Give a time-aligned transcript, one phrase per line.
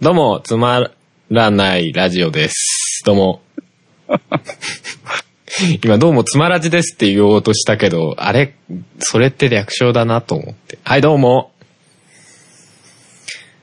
[0.00, 0.90] どうも、つま
[1.28, 3.02] らないラジオです。
[3.04, 3.42] どうも。
[5.82, 8.54] 今、どうも、つまらじですって言おうとしたけど、あれ、
[9.00, 10.78] それって略称だなと思って。
[10.84, 11.50] はい、どうも。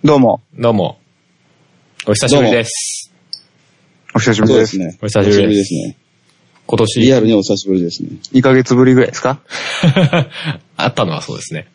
[0.03, 0.99] どうも、どうも。
[2.05, 3.13] お久しぶりです。
[4.13, 4.77] お久しぶりです。
[4.77, 4.97] ね。
[5.01, 5.95] お久しぶりですね。
[6.67, 6.99] 今年。
[6.99, 8.09] リアルにお久しぶりですね。
[8.33, 9.39] 2ヶ月ぶりぐらいですか？
[10.75, 11.67] あったのはそうですね。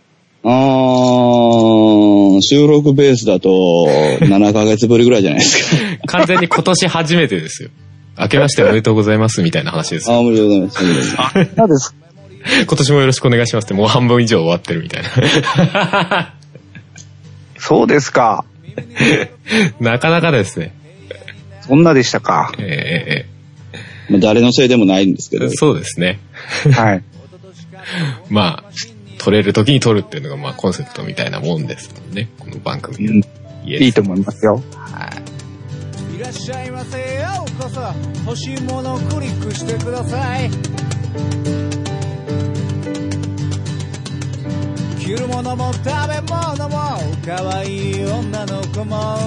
[0.43, 3.49] あー、収録ベースだと
[4.21, 6.19] 7ヶ月ぶりぐらいじゃないですか。
[6.19, 7.71] 完全に今年初めてですよ。
[8.19, 10.17] 明けましておめでとうございますみたいな話ですよ。
[10.17, 10.83] あー、おめでとうございます。
[10.83, 11.95] おめでとうございます何です
[12.67, 16.35] 今年もよろしくお願いしますって、もう半分以上終わってるみたいな。
[17.59, 18.45] そうですか。
[19.79, 20.75] なかなかですね。
[21.61, 22.53] そんなでしたか。
[22.59, 23.27] え
[24.09, 25.51] まあ誰のせいでもないんですけどー、。
[25.51, 26.19] そうですね。
[26.73, 27.03] はい。
[28.31, 28.71] まあ、
[29.21, 32.31] 撮れる時に撮るっていうのがまあコンセプトみたいなもんですもんね。
[32.39, 33.15] この番組は。
[33.15, 33.23] うん。
[33.69, 34.63] いいと思いますよ。
[36.17, 36.19] い。
[36.19, 36.99] らっしゃいませ。
[36.99, 37.83] ようこそ
[38.25, 40.51] 欲しいものをクリックしてください。
[44.99, 46.79] 着るものも食べ物も
[47.27, 49.19] 可愛い女の子も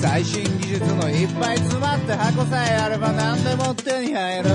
[0.00, 4.48] 最新技術のいっぱい詰まった箱さえあれば何でも手に入る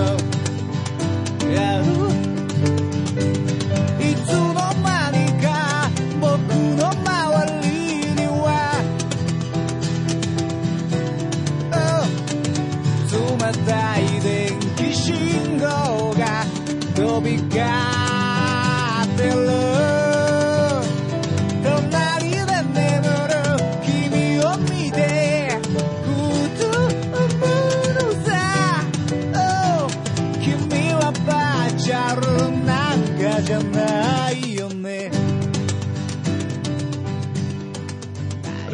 [15.03, 16.45] 信号が
[16.95, 19.72] 飛び交ってる。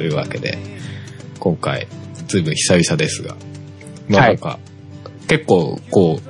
[0.10, 0.58] いうわけで、
[1.40, 1.88] 今回、
[2.28, 3.36] ずいぶん久々ですが、
[4.08, 4.60] まあなんか、
[5.28, 6.30] 結構こう、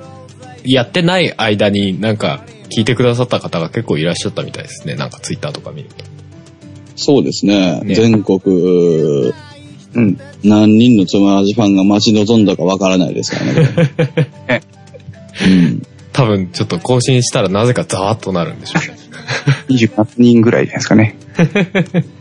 [0.64, 4.94] やってない間になんか聞いてくださった方が結構いらっしゃったみたいですね。
[4.94, 6.04] なんかツイッターとか見ると。
[6.96, 7.80] そうですね。
[7.80, 8.40] ね全国、
[9.94, 10.20] うん。
[10.44, 14.62] 何人のつまらじファンが待ち望んだかわからないですからね。
[15.46, 15.82] うん。
[16.12, 18.96] 多分ちょっと更新したらなぜかザワッとなるんでしょうね。
[19.70, 21.16] 28人ぐらいじゃないですかね。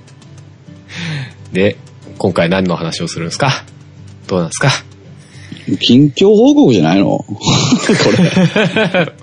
[1.53, 1.77] で、
[2.17, 3.51] 今回何の話をするんですか？
[4.27, 4.69] どうなんですか？
[5.81, 7.17] 近況報告じゃないの？
[7.25, 7.25] こ
[8.17, 9.13] れ。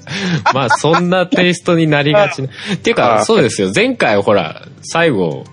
[0.55, 2.49] まあそんなテイストになりがちな。
[2.75, 3.73] っていうか、あそうですよ。
[3.75, 5.45] 前回ほら、最後、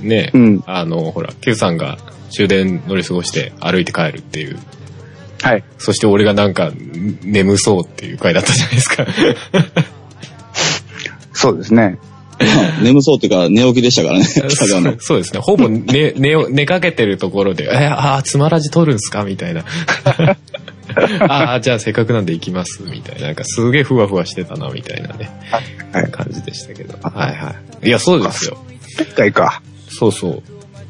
[0.00, 1.98] ね、うんあの、ほら、Q さんが
[2.30, 4.58] 終電乗り過ごして歩いて帰るっていう。
[5.42, 5.64] はい。
[5.78, 9.06] そして俺がなんか、ん眠そうっていう回だったじゃないですか。
[11.32, 11.98] そうですね。
[12.38, 12.46] ま
[12.78, 14.24] あ眠そうっていうか寝起きでしたからね。
[14.58, 14.94] ただの。
[15.00, 15.40] そうですね。
[15.40, 19.24] ほぼ 寝、寝を、寝かけてるところで、え、ああ、つまらじ撮るんすか？
[19.24, 19.64] みたいな。
[21.28, 22.82] ああ、じゃあせっかくなんで行きます。
[22.82, 23.26] みたいな。
[23.26, 25.30] なんかすげえふわふわしてたな、みたいなね、
[25.92, 26.10] はい。
[26.10, 26.94] 感じでしたけど。
[27.02, 27.88] はいはい。
[27.88, 28.56] いや、そうですよ。
[29.00, 29.62] 一回か。
[29.90, 30.42] そうそう。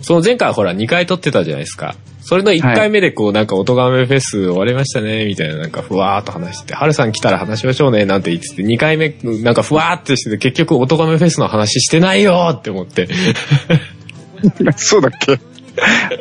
[0.03, 1.95] その前回ほら2回撮ってたじゃないですか。
[2.29, 13.09] それの1回目でこうなんか音がめフェス終わりましたね、みたいななんかふわーっと話してて、はるさん来たら話しましょうね、なんて言ってて、2回目なんかふわーってしてて、結局音がめフェスの話してないよって思って。
[14.77, 15.41] そうだっけ？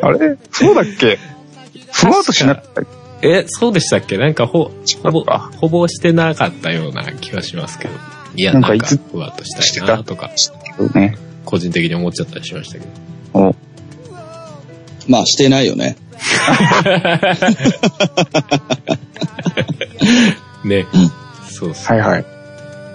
[0.02, 0.38] あれ？
[0.50, 1.20] そうだっけ？
[1.92, 2.86] その後しなかったっ
[3.22, 4.18] え、そうでしたっけ？
[4.18, 4.72] なんかほ、
[5.04, 7.96] ほぼほぼしてなかったような気がしますけど。
[8.36, 10.32] いや、なんかふわっとしたいなとか、
[10.94, 11.18] けね。
[11.44, 12.86] 個人的に思っちゃったりしましたけ
[13.34, 13.50] ど。
[13.50, 13.56] お
[15.08, 15.98] まあしてないよね。
[20.66, 20.86] ね。
[21.50, 21.98] そうそう。
[21.98, 22.26] はいはい。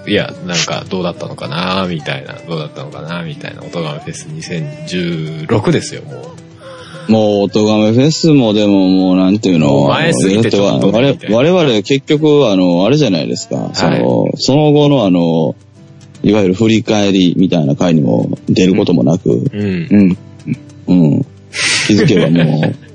[0.06, 6.34] いや、なんかどうだったのかなみたいな、どうだったのかなみたいな、音がめフェス2016ですよ、も
[7.08, 7.12] う。
[7.12, 13.70] もう、おとがめフェスもでももうなんていうのもう前すぎてちょっと我々結局、あの、あれじゃないですか。
[13.74, 15.54] その、その後のあの、
[16.24, 19.86] いわゆる振り返りみたいな回にも出ることもなく、うん。
[19.90, 20.18] うん。
[20.88, 21.26] うん。
[21.96, 22.74] 気づけばもう、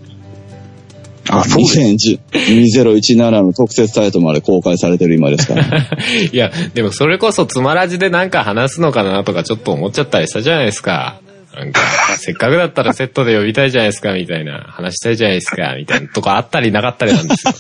[1.30, 1.80] あ、そうです。
[1.80, 5.64] 2010 2017の特設サイトまで公開されてる今ですから。
[6.32, 11.20] いや、でもそれこそつまらじでなんか話すのかなとかちょっと思っちゃったりしたじゃないですか。
[11.56, 11.82] なんか、
[12.18, 14.60] せっかくだったらセットで呼びたいじゃないですか、みたいな。
[14.70, 17.54] 話したいじゃないですか、みたいなとかあったりなかったりなんですよ。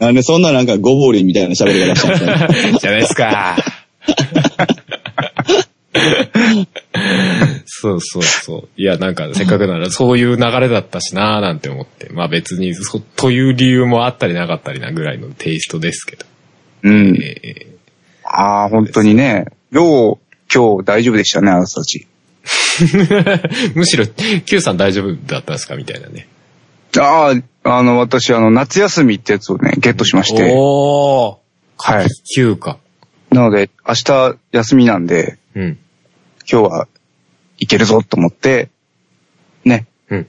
[0.00, 3.56] なんでそんななんかゴボリンみたいな喋り方したんですかじゃないですか。
[7.66, 8.68] そうそうそう。
[8.76, 12.10] いや、なんか、せっかくならそういう流れだったしなーなんて思って。
[12.12, 16.26] まあ別に、そ、という理由もあったりなかったりなぐらいのテイストですけど。
[16.82, 17.16] うん。
[17.22, 17.66] え
[18.24, 20.18] ああ、本当にね、よう
[20.52, 22.06] 今日大丈夫でしたね、あなたたち。
[23.74, 24.06] むしろ、
[24.46, 26.28] Q さん大丈夫だったんですかみたいなね。
[26.98, 27.34] あ
[27.64, 30.54] あ、あの、私、あの、夏休みってやつをね、ゲットしまして。
[30.56, 31.36] おー。
[31.76, 32.08] はい。
[32.34, 32.78] 休暇。
[33.30, 35.78] なので、明日休みなんで、うん。
[36.50, 36.88] 今日は
[37.58, 38.70] 行けるぞと思って、
[39.64, 40.26] ね、うん。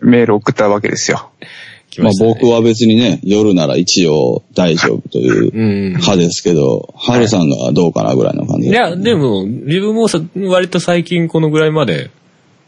[0.00, 1.30] メール送ったわけですよ。
[1.98, 5.88] まあ僕は別にね、夜なら一応大丈夫といううん。
[5.90, 12.10] 派ですけど、ハルさんがどうかなぐらいの感じいや、でも、自分もさ、割と最近このぐらいまで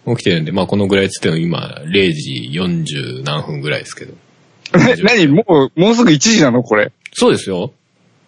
[0.07, 4.13] 起きてるんで、まあこのぐらいっつっても今、0時40何分ぐらいですけど。
[4.77, 5.29] え何？
[5.29, 6.63] もう、もうすぐ1時なの？
[6.63, 6.93] これ。
[7.13, 7.73] そうですよ。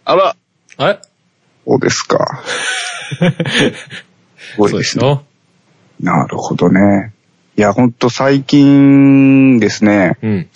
[0.04, 0.36] あら。
[0.78, 0.98] あれ？
[1.66, 2.42] そうですか。
[4.38, 5.24] すごいそうですすよ。
[6.00, 7.12] なるほどね。
[7.56, 10.48] いや、ほんと最近ですね、うん。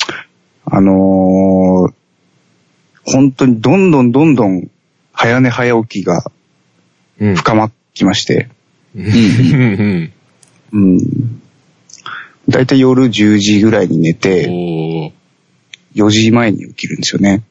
[0.65, 1.93] あのー
[3.03, 4.71] 本当にどんどんどんどん
[5.13, 6.31] 早寝早起きが
[7.19, 7.35] うん。
[7.35, 8.49] 深まってきまして、
[8.95, 9.05] うん。
[9.05, 10.13] うん。
[10.73, 11.41] うん。
[12.49, 15.13] だいたい夜10時ぐらいに寝て、おー。
[15.97, 17.43] 4時前に起きるんですよね。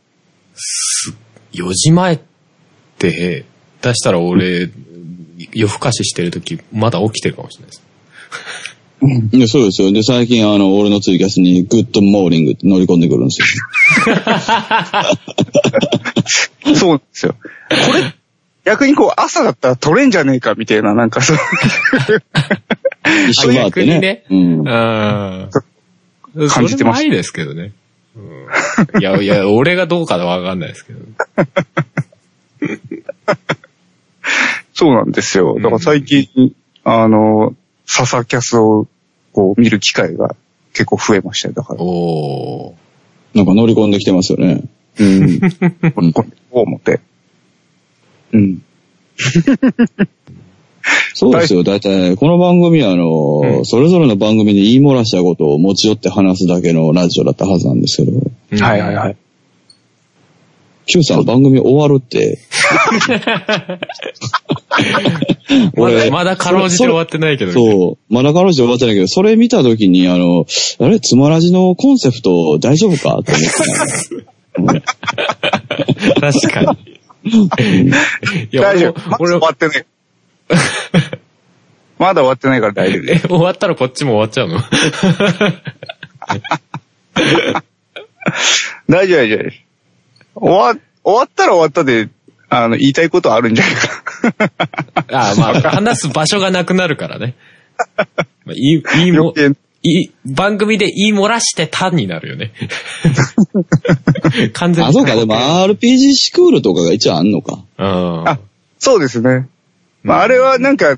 [1.54, 2.29] 4時前って、
[3.00, 3.46] 出
[3.94, 4.70] したら俺、
[5.54, 7.84] 夜更かししてるとき、まだ起きてるかもしれないです。
[9.32, 9.94] いやそうですよ。
[9.94, 13.48] で、最近あの、俺のツイキャスに good morning って乗り込んでくるんですよ。
[16.76, 17.36] そうなんですよ。
[17.36, 18.14] これ、
[18.66, 21.38] 逆にこう朝だったら取れんじゃねえかみたいな、なんかそう。
[23.30, 23.90] 一緒回ってね。
[23.90, 24.68] 逆にねうん。
[24.68, 26.50] ああ。
[26.50, 27.72] 感じてましたそれもありですけどね。
[28.16, 31.00] うん、いや、いや、俺がどうかわかんないですけど。
[34.74, 35.56] そうなんですよ。
[35.56, 36.54] だから最近、
[36.84, 38.88] あの、笹キャスを
[39.34, 40.36] こう見る機会が
[40.74, 41.54] 結構増えましたよ。
[41.54, 41.82] だから。
[41.82, 43.38] おー。
[43.38, 44.64] なんか乗り込んできてますよね。
[45.00, 45.40] うん。
[45.40, 45.46] こ
[45.82, 47.00] れ、これ、こう思って。
[48.34, 48.62] うん。
[51.14, 51.64] そうですよ。
[51.64, 58.22] だいたい、この番組はあの、うんそれぞれの番組で言い漏らしたことを持ち寄って話すだけのラジオだったはずなんですけど、
[58.52, 59.18] うんはいはいはい。
[60.90, 62.40] Q さん番組終わるって。
[65.78, 67.52] まだ、まだかろうじて終わってないけど。
[67.52, 68.14] そう。
[68.14, 70.48] まだ彼女終わってないけど、それ見たときに、あの、
[70.80, 73.34] あれ、つまらじのコンセプト大丈夫かって
[74.58, 76.22] 思ってた。
[76.32, 76.80] 確かに。
[78.52, 79.00] いや、大丈夫。
[79.00, 79.86] まだ俺も、終わってない。
[82.00, 83.12] まだ終わってないから大丈夫。
[83.12, 84.60] え、終わったらこっちも終わっちゃうの？
[88.90, 89.69] 大丈夫大丈夫。
[90.36, 92.10] 終わ、終わったら終わったで、
[92.50, 94.54] あの、言いたいことあるんじゃないか
[95.08, 97.36] ああ、まあ、話す場所がなくなるからね。
[97.98, 99.24] まあ、言い、言いな。
[99.24, 99.34] も
[99.82, 102.52] いい、番組で言い漏らしてたになるよね。
[104.54, 104.90] 完全に。
[104.90, 107.60] あ、そうか、でも RPG スクールとかが一応あんのか。
[107.78, 108.28] うん。
[108.28, 108.40] あ
[108.78, 109.48] そうですね。
[110.04, 110.98] まあ、あれはなんか、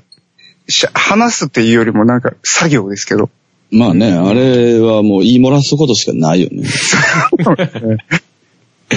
[0.68, 3.30] しゃ話すっていうよりもなんか作業ですけど。
[3.70, 6.68] まあね、あれはもう言い漏らすことしかないよね。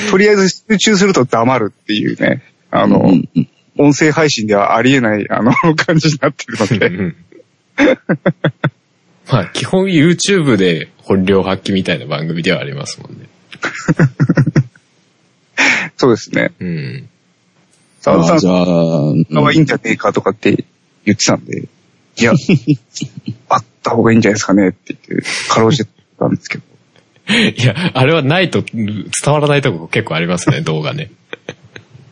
[0.09, 6.89] とりあえず集中すると黙るっていうね、あの、うんうん音声配信ではありえない、あの、 感じになってるのうで。
[6.89, 7.15] ん
[9.27, 13.27] まあ、基本 YouTube で本領発揮みたいな番組ではありますもんね。
[15.97, 16.51] そうですね。
[16.59, 17.09] うん。
[18.01, 20.63] 澤田さんあじゃあ、いいんじゃねえかとかって
[21.05, 21.67] 言ってたんで、
[22.17, 22.31] いや、
[23.49, 26.63] あった方がいいんじゃないですかねって言って、かろうじてたんですけど。
[27.27, 31.11] いや、あれはないと伝わらないとこ結構ありますね、動画ね。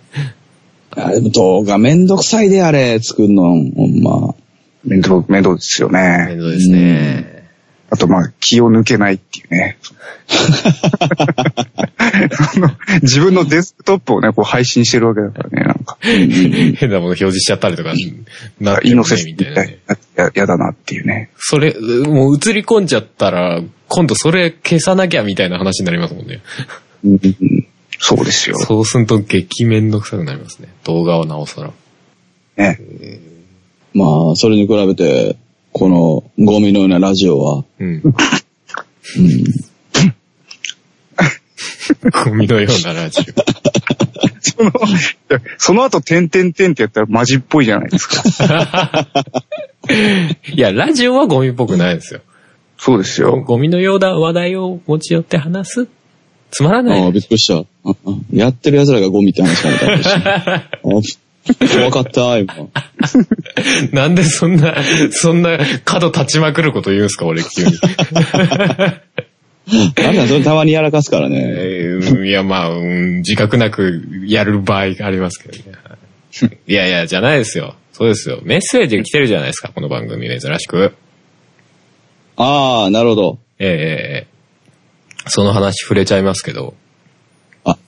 [0.95, 4.35] あでも動画めんどくさいであれ、作るの、ほんま。
[4.83, 6.35] 面倒、面倒ですよ面ね。
[6.37, 7.32] 倒ですね。
[7.93, 9.77] あと、まあ、気を抜けないっていうね。
[13.03, 15.99] 自分のデスクトップをね、こう配信してるわけだからね、なんか。
[16.01, 17.93] 変なもの表示しちゃったりとか、
[18.59, 19.77] なってるねイノセスみたいなね。
[20.15, 21.29] ややだなっていうね。
[21.37, 26.41] それ、もう映り込んじゃったら、今度それ消さなきゃみたいな話になりますもんね。
[27.05, 27.19] うん
[27.99, 28.57] そうですよ。
[28.57, 30.69] そうすると激めんどくさくなりますね。
[30.83, 31.71] 動画はなおさら。
[32.57, 32.79] ね。
[33.93, 35.37] まあ、それに比べて、
[35.73, 38.01] このゴミのようなラジオは、うん。
[38.03, 38.13] うん、
[42.11, 43.23] ゴミのようなラジオ。
[44.39, 44.71] その、
[45.57, 49.07] その後、てんてんてんってやったらマジっぽいじゃないですか。
[50.55, 52.21] いや、ラジオはゴミっぽくないですよ。
[52.77, 53.41] そうですよ。
[53.41, 55.87] ゴミのような話題を持ち寄って話す。
[56.51, 57.11] つまらなああ、い。
[57.13, 57.59] びっくりした。
[57.59, 57.95] ああ
[58.31, 60.69] やってる奴らがゴミって話かなた
[61.73, 62.53] 怖かった、今。
[63.91, 64.75] なんでそんな、
[65.11, 67.71] そんな角立ちまくること言うんすか、俺急に。
[69.95, 71.37] あれだ、それたまにやらかすからね。
[71.41, 75.77] えーいや、まあ、うん自覚なくやる場合がありますけどね。
[76.67, 77.75] いやいや、じゃないですよ。
[77.91, 78.39] そうですよ。
[78.43, 80.93] メッセージが来てるじゃないですか、この番組珍しく。
[82.37, 83.39] ああ、なるほど。
[83.59, 84.33] ええええ
[85.27, 86.75] その話触れちゃいますけど。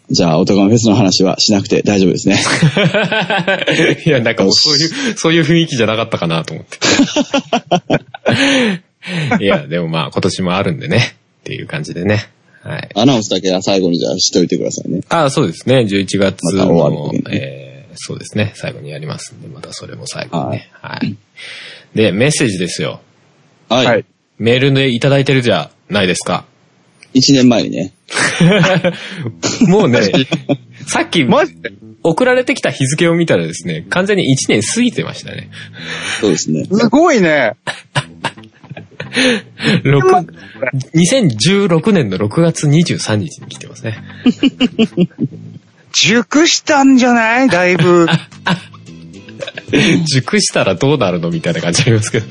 [0.05, 2.37] あ、じゃあ、オトガメフェスの話はしなくて大丈夫ですね。
[4.05, 6.77] いや、なんかもうそういう、そういう雰囲気じゃなかったかなと思って。
[9.43, 11.15] いや、でもまあ今年もあるんでね。
[11.41, 12.29] っていう感じでね。
[12.63, 12.89] はい。
[12.95, 15.01] アナウンスだけは最後にじゃあしといてくださいね。
[15.09, 15.79] あそうですね。
[15.81, 18.53] 11月また終わのる時、にねえー、そうですね。
[18.55, 20.69] 最後にやりますんで、またそれも最後にね。
[20.81, 21.15] はい。
[21.93, 22.99] で、メッセージですよ。
[23.69, 23.85] はい。
[23.85, 24.05] はい
[24.37, 26.45] メールでいただいてるじゃないですか。
[27.15, 27.93] 1年前にね。
[29.67, 30.01] もうね、
[30.87, 31.71] さっきマジで？
[32.03, 35.49] 送られてきた日付を見たらですね、完全に1年過ぎてましたね。
[36.21, 36.65] そうですね。
[36.65, 37.53] すごいね。
[39.83, 40.27] 6
[40.93, 43.97] 2016年の6月23日に来てますね。
[45.93, 47.49] 熟したんじゃない？
[47.49, 48.07] だいぶ。
[50.05, 51.29] 熟したらどうなるの？
[51.31, 52.27] みたいな感じありますけど。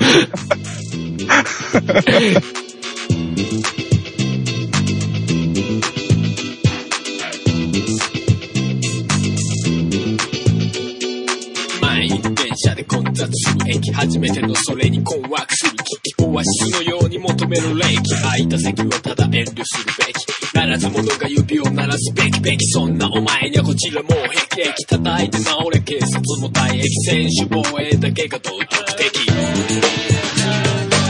[13.66, 20.54] 駅初めてのそれに困惑する危機オアシスのように求める霊気空いた席はただ遠慮するべき。
[20.54, 22.40] ならず者が指を鳴らすべき。
[22.40, 29.18] べきそんなお前にはこちらもう霹靂叩いて直れ警察も退役選手防衛だけが道徳的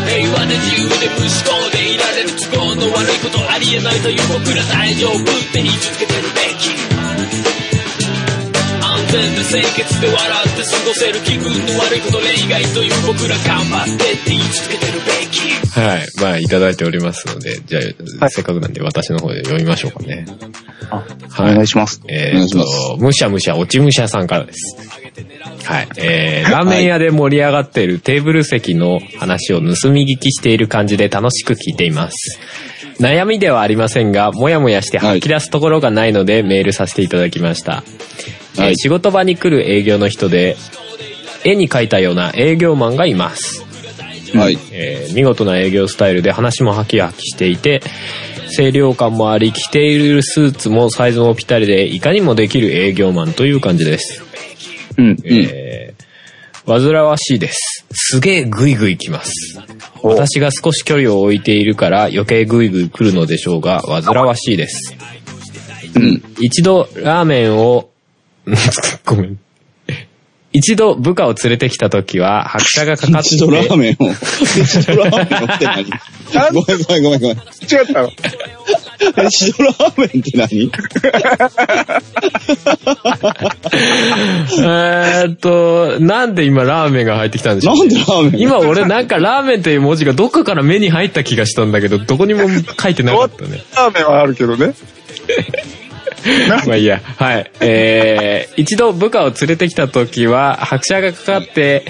[0.07, 6.54] 平和で自由で無思考でいられる都合の悪いことありえないという僕ら大丈夫って言い続けてるべき。
[9.15, 16.07] 安全で清潔で笑って過ごせる気分の悪いこと例外という僕ら頑張ってって言い続けてるべきはい。
[16.21, 17.83] まあ、いただいておりますので、じゃあ、
[18.25, 20.27] はいせっかくなんで私の方で読みましょうかね。
[20.91, 21.05] あ
[21.39, 22.01] おはい願いします。
[22.09, 24.77] えー、お願いしまと、むしゃむしゃ、落ちむしゃさんからです。
[25.65, 25.89] はい。
[25.97, 32.41] えー、ラーメン屋で盛り上がっているテーブル席の話を盗み聞きしている感じで楽しく聞いています。
[33.01, 37.85] 悩みではありませんが、もやもやして吐き出すところがないのでメールさせていただきました。
[38.57, 40.57] はいえー仕事場に来る営業の人で、
[41.45, 43.65] 絵に描いたような営業マンがいます。
[44.35, 44.59] はい。
[44.73, 47.83] えー見事な営業スタイルで話もハキハキしていて、
[48.55, 54.23] 清涼感もあり、着ているスーツもサイズもぴったりで、いかにもできる営業マンという感じです。
[54.97, 55.17] うん。
[55.25, 57.85] えー、煩わしいです。
[57.93, 59.59] すげえグイグイ来ます。
[60.03, 64.95] お私が少し距離を置いているから余計グイグイ来るのでしょうが、煩わしいです。
[65.97, 66.23] うん。
[66.41, 67.91] 一度ラーメンを、
[69.05, 69.39] ごめん。
[70.57, 74.07] 一度部下を連れてきた時は、拍車がかかって一度ラーメンを、
[74.63, 75.85] 一度ラーメンをって何？
[76.53, 77.37] ごめんごめんごめんごめん。
[77.37, 77.43] 違っ
[77.93, 78.13] たの。
[79.27, 80.71] 一度ラーメンって何？
[84.63, 92.43] えーっと、なんで今ラーメンが入ってきたんでしょうなんでラーメン今俺なんかラーメンという文字がどっかから目に入った気がしたんだけど、どこにも
[92.81, 93.65] 書いてなかったね。
[93.75, 94.73] ラーメンはあるけどね。
[96.67, 97.01] まあいいや。
[97.01, 97.51] はい。
[97.61, 101.85] えー、一度部下を連れてきた時は、拍車がかかって、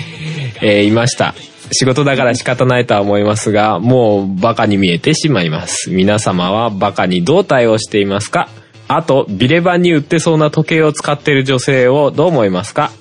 [0.60, 1.34] えーいました。
[1.72, 5.90] 仕事だから仕方ないとは思いますが、もうバカに見えてしまいます。
[5.90, 8.48] 皆様はバカにどう対応していますか？
[8.86, 12.92] あと、ビレバンに売ってそうな時計を使っている女性をどう思いますか？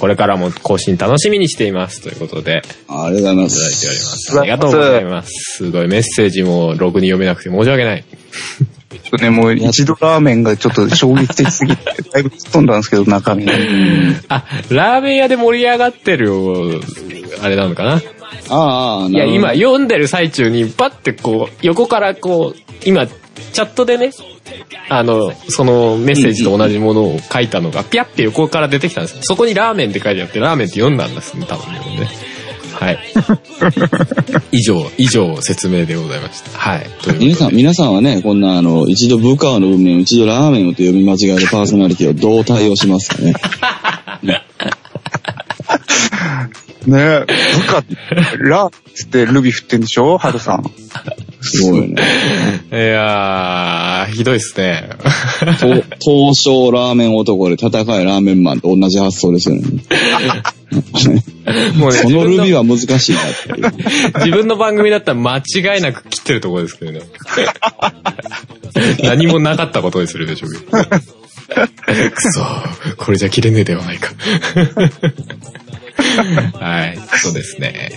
[0.00, 2.02] これからも更新楽しみにしています。
[2.02, 4.34] ということで、ありがとうございまいただいておりす。
[4.34, 4.40] ます。
[4.40, 5.30] ありがとうございます。
[5.30, 8.04] すごいメッセージもろくに読めなくて申し訳ない。
[8.90, 13.52] ちょっとね、もう一度ラーメンがちょっと衝撃的すぎて、 だいぶ突っ飛んだんですけど、中身が。
[14.28, 16.32] あ、ラーメン屋で盛り上がってる、
[17.42, 18.02] あれなのかな？
[18.50, 24.10] ああ、いや、今、読んでる最中に、パッてこう、横からこう、今、チャットでね、
[24.88, 29.18] あの、そのメッセージと同じものを書いたのが、ピャって横から出てきたんです。
[29.22, 31.80] そこにラーメンって書いてあって、ラーメンって読んだんですね、多分ね。
[32.78, 32.98] はい。
[34.52, 36.56] 以上、以上説明でございました。
[36.56, 36.86] はい。
[37.02, 37.54] という皆さん。
[37.54, 43.34] 皆さんはね、こんなあの、一度部下の文面を一度ラーメンをと読み間違えるパーソナリティをどう対応しますかね。
[44.22, 44.44] ね
[46.86, 47.84] え、部下、
[48.38, 50.18] ラーつってルビ振ってんでしょ？
[50.18, 50.64] ハルさん。
[51.40, 52.02] すごいよね。
[52.72, 54.90] いやー、ひどいっすね。
[55.60, 55.66] と
[56.00, 57.68] 東証ラーメン男で戦
[58.00, 59.62] いラーメンマンと同じ発想ですよね。
[61.76, 63.72] もうね、そのルビーはは難しいなっ
[64.12, 64.18] て。
[64.26, 67.00] 自分の番組だったら間違いなく切ってるところですけどね。
[69.02, 71.10] 何もなかったことにするでしょうけど。
[72.14, 72.44] くそ
[72.98, 74.10] これじゃ切れねえではないか。
[76.58, 77.90] はい、そうですね。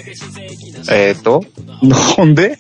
[0.90, 1.44] えっ、ー、と、
[1.84, 2.58] なんで？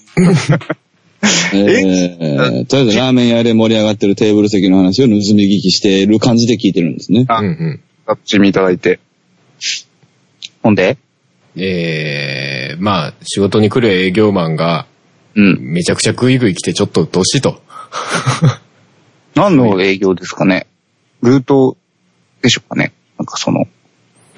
[1.54, 7.26] えー、とりあえずラーメン屋で盛り上がってるテーブル席の話を盗み聞きしている感じで聞いてるんですね。
[7.28, 7.82] あうんうん。
[8.08, 9.00] 楽しみいただいて。
[10.64, 10.98] ほんで？
[11.56, 14.88] えー、まあ、仕事に来る営業マンが、
[15.36, 15.60] うん。
[15.60, 17.62] めちゃくちゃグイグイ来てちょっとどしと。
[19.36, 20.68] 何の営業ですかね？
[21.22, 21.78] ルート
[22.42, 22.94] でしょうかね？
[23.20, 23.66] なんかその、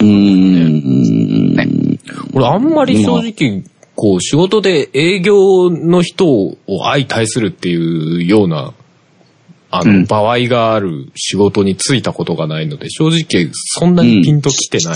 [0.03, 1.99] うーん。
[2.33, 3.63] 俺あんまり正直、
[3.95, 6.57] こう、仕事で営業の人を
[6.91, 7.77] 相対するってい
[8.17, 8.73] うような、
[9.71, 14.95] あの、うん場合がある仕事に就いたことがないので、正直そんなにピンときてないっ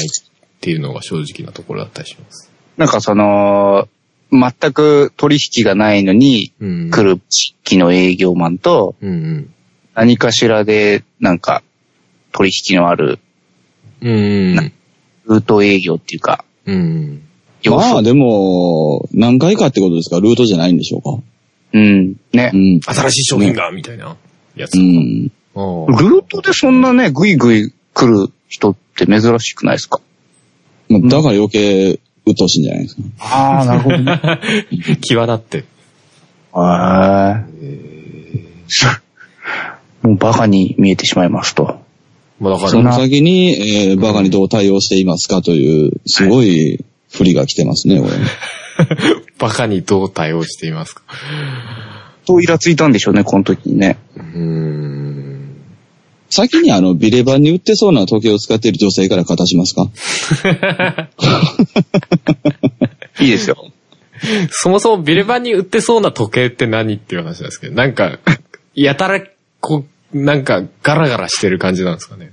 [0.61, 2.51] ていうのが正直なところだったりします。
[2.77, 3.87] なんかその、
[4.31, 6.91] 全く取引がないのにうん。
[6.91, 9.53] 来る地域の営業マンと、うん
[9.95, 11.63] 何かしらでなんか
[12.31, 13.17] 取引のある
[14.01, 14.09] うん。
[14.09, 14.73] うん。
[15.27, 17.21] ルート営業っていうか、うん。
[17.65, 20.19] まあでも、何回かってことですか？
[20.19, 21.17] ルートじゃないんでしょうか？
[21.73, 22.15] うん。
[22.33, 22.57] ねう。
[22.57, 22.79] ん。
[22.81, 24.15] 新しい商品が、みたいな
[24.55, 24.75] やつ。
[24.75, 25.23] うん。
[25.25, 29.99] ルートでそんなね、ぐいぐい来る人って珍しくないですか？
[30.89, 33.01] まあだから余計、鬱陶しいんじゃないですか。
[33.19, 34.21] ああ、なるほどね。
[35.01, 35.65] 際立って。
[36.51, 37.45] は
[40.03, 40.05] い。
[40.07, 41.81] もうバカに見えてしまいますと。
[42.39, 48.11] まあだから、その先に、えーバカにどう対応していますかという、すごい振りが来てますね、これ。
[49.39, 51.01] バカにどう対応していますか？
[52.25, 53.97] とイラついたんでしょうね、この時にね。
[54.15, 55.55] うーん。
[56.29, 59.89] 先にあの、ビレバンに売ってそうな時計を使っている女性から片しますか？
[63.19, 63.57] いいですよ。
[64.51, 68.19] そもそもビレバンに売ってそうな時計って何っていう話なんですけど、なんか、
[68.75, 69.21] やたら、
[69.61, 72.31] こう、なんかガラガラしてる感じなんですかね。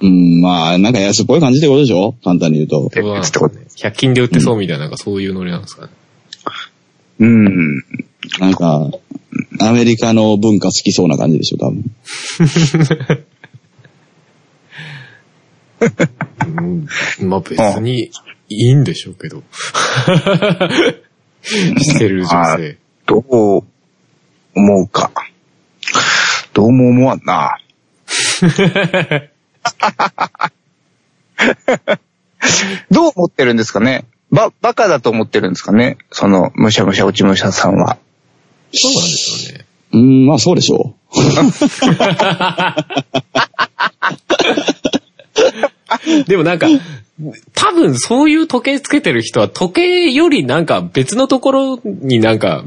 [0.00, 2.14] うん、まあ、なんか安っぽい感じってことでしょ？
[2.24, 2.90] 簡単に言うと。
[2.94, 3.54] どうなんですかね。
[3.76, 5.92] 100均で売ってそうみたいな、なんかそういうノリなんですかね。
[7.20, 7.76] うん。
[8.40, 8.90] なんか、
[9.60, 11.84] アメリカの文化好きそうな感じでしょ、多分。
[17.20, 18.10] うん、まあ別に
[18.48, 19.42] いいんでしょうけど。
[21.42, 22.78] してる女性。
[23.06, 23.64] どう
[24.54, 25.10] 思うか。
[26.54, 27.58] どうも思わんな。
[32.90, 34.04] どう思ってるんですかね？
[34.30, 35.98] ば、バカだと思ってるんですかね？
[36.10, 37.98] その、むしゃむしゃ落ちむしゃさんは。
[38.72, 39.64] そうなんでしょうね。
[39.92, 40.94] うん、まあそうでしょ
[46.26, 46.66] でもなんか、
[47.54, 52.64] 多分そういう時計つけてる人は時計よりなんか別のところになんか、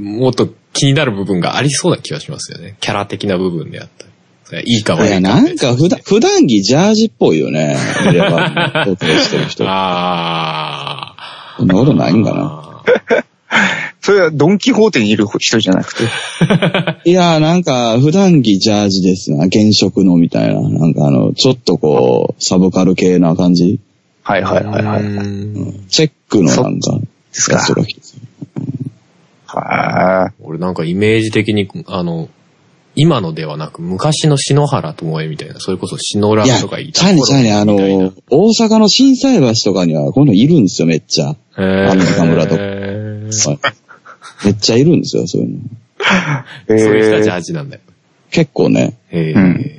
[0.00, 2.76] もっと気になる部分がありそうな気がしますよね。
[2.80, 4.10] キャラ的な部分であったり。
[4.44, 5.06] それはいいかう。
[5.06, 7.76] いや、なんか普段、普段着ジャージっぽいよね。
[8.06, 9.64] ビレバしてる人。
[9.68, 11.14] あ
[11.58, 12.84] そんなことないんかな。
[13.08, 13.24] あ。
[14.00, 16.04] それはドンキホーテにいる人じゃなくて？
[17.04, 19.44] いや、なんか、普段着ジャージですな。
[19.44, 20.60] 現職のみたいな。
[20.60, 23.78] なんかあの、ちょっとこう、サブカル系な感じ。
[24.22, 25.02] はいはいはいはい。
[25.02, 27.60] うんチェックのなんか、ですか
[29.56, 32.28] は俺なんかイメージ的に、あの、
[32.96, 41.36] 今のではなく昔の篠原智恵みたいな、それこそ篠ラいや、とかいたちゃうねちゃうね、あの、大阪の震災橋とかにはこういうのいるんですよ、めっちゃ。
[41.56, 42.62] へーあの中村とか
[44.44, 45.56] めっちゃいるんですよ、そういうの。
[45.56, 45.60] い。
[46.80, 47.82] そういう人はジャえージなんだよ。
[48.30, 48.96] 結構ね。
[49.10, 49.70] へーうん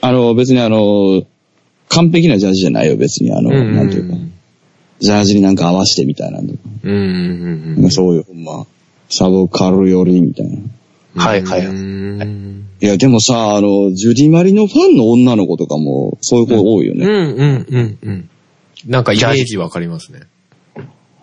[0.00, 1.24] あの、別にあの、
[1.88, 3.32] 完璧なジャージじゃないよ、別に。
[3.32, 4.16] あの、うんなんていうか。
[5.00, 6.58] ジャージになんか合わせてみたいなんとか。
[6.84, 8.66] うんうんうんそういう、ほんま、
[9.08, 10.56] サブカル寄りみたいな。
[10.56, 10.70] うん。
[11.14, 17.06] はいはいうんいや、でもさ、あの、ジュディマリのファンの女の子とかも、そういう子多いよね。
[17.06, 18.30] うんうんうんうん。
[18.86, 20.20] なんかイメージわかりますね。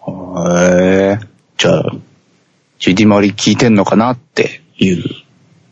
[0.05, 1.19] ー、へえ。
[1.57, 1.95] じゃあ、
[2.79, 5.01] ジュディマリ聞いてんのかなっていう。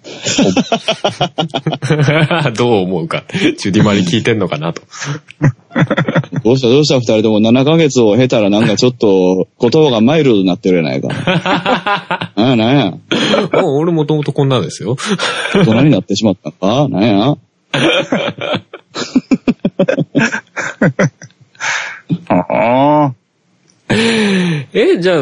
[2.56, 3.26] どう思うか。
[3.58, 4.82] ジュディマリ聞いてんのかなと。
[6.43, 11.08] どうしたどうした二人とも7ヶ月を経たらなんかちょっと言葉がマイルドになってるやないか。
[12.36, 12.91] なんやなんや。
[13.62, 14.97] もう俺もともとこんなんですよ。
[15.56, 16.89] 大人になってしまったのか？
[16.89, 17.38] なんや？
[22.27, 23.13] ああ。
[24.73, 25.17] え、じゃあ、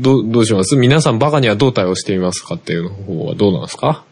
[0.00, 0.76] どどうします？
[0.76, 4.04] 皆さんバカにはどう対応してみますかっていう方はどうなんですか？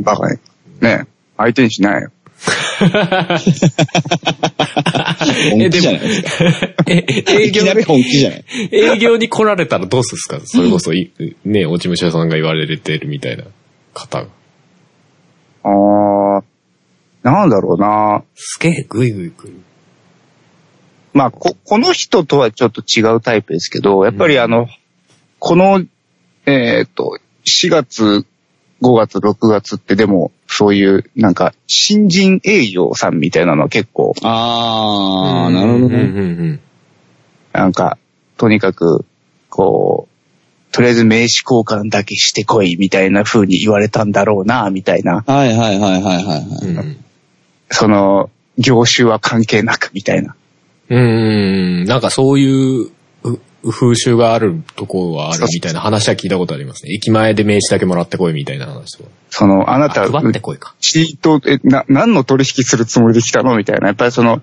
[0.00, 0.38] バカね。
[0.80, 2.10] ね相手にしないよ。
[5.50, 6.28] 本気じゃないですか。
[6.86, 8.44] え、営業いきなり本気じゃない。
[8.72, 10.58] 営業に来られたらどうするんですか？
[10.58, 11.12] それこそい、
[11.44, 13.44] ね、落ち武者さんが言われてるみたいな
[13.94, 14.28] 方が。
[15.64, 16.42] ああ。
[17.22, 18.24] なんだろうな。
[18.34, 19.54] すげえ、ぐいぐい来る。
[21.12, 24.68] まあ、こ、この人とはちょっと違うタイプですけど、やっぱりあの、
[25.38, 25.82] この、
[26.46, 28.24] えっ、と、4月
[28.82, 35.96] 5月、6月ってでも、そういう、なんか、新人営業さんみたいなのは結構、あー、なるほどね。
[36.00, 36.60] うん
[37.52, 37.98] なんか、
[38.36, 39.04] とにかく、
[39.48, 45.24] こう、とりあえず名刺交換だけしてこい、みたいな風に言われたんだろうな、みたいな。
[45.26, 46.96] はいはいはいはいはい。
[47.70, 50.36] その、業種は関係なく、みたいな。
[50.90, 52.90] うんうんなんかそういうう
[53.68, 56.94] 風習があるところはあるみたいな話は聞いたことありますね。
[56.94, 59.04] 駅前で名刺だけもらってこいみたいな話を。
[59.28, 60.74] その、あなた、あ配ってこいか。
[60.80, 63.88] チート、え、な、何の取引するつもりで来たのみたいな。
[63.88, 64.42] やっぱりその、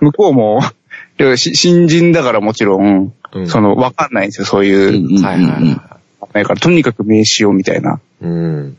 [0.00, 0.60] 向こうも、
[1.36, 5.16] 新人だからもちろん、うんその、わかんないんですよ、そういう。
[5.16, 5.98] うんはいはいは
[6.32, 8.00] だから、とにかく名刺をみたいな。
[8.22, 8.24] い。
[8.24, 8.76] うん。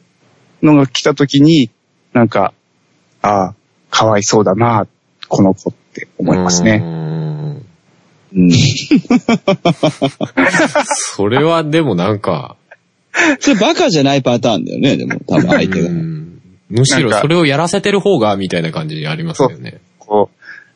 [0.63, 1.69] のが来た時に、
[2.13, 2.53] なんか、
[3.21, 3.55] ああ、
[3.91, 4.87] かわいそうだな、
[5.27, 6.81] この子って思いますね。
[6.83, 7.14] うん
[8.35, 8.51] うん。
[10.85, 12.57] それはでもなんか、
[13.39, 15.89] それバカじゃないパターンだよね、でも、多分相手が。
[15.89, 16.25] うん
[16.67, 19.81] むしろそれをやらせてる方がみたいな感じありますよね。
[19.99, 20.31] こ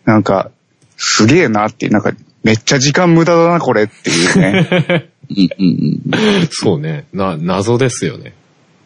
[0.05, 0.51] う、なんか、
[0.97, 5.09] すげえなってなんか、めっちゃ時間無駄だな、これっていうね。
[5.29, 7.05] うんうんそうね。
[7.13, 8.33] な、謎ですよね。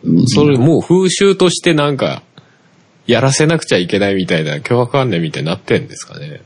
[0.03, 0.27] うん。
[0.27, 2.23] それもう風習としてなんか、
[3.07, 6.41] やらせなくちゃいけないみたいな脅迫観念みたいになってんですかね。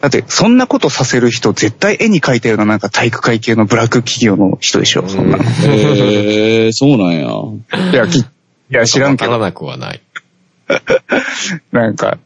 [0.00, 5.44] だって、そんなことさせる人、絶対絵に描いたようななんか体育会系のブラック企業の人でしょ、そんなの。
[5.44, 7.92] へえー、そうなんや。
[7.92, 8.24] いや、き、い
[8.70, 10.02] や、知らんけど、わからなくはない。
[11.72, 12.18] なんか、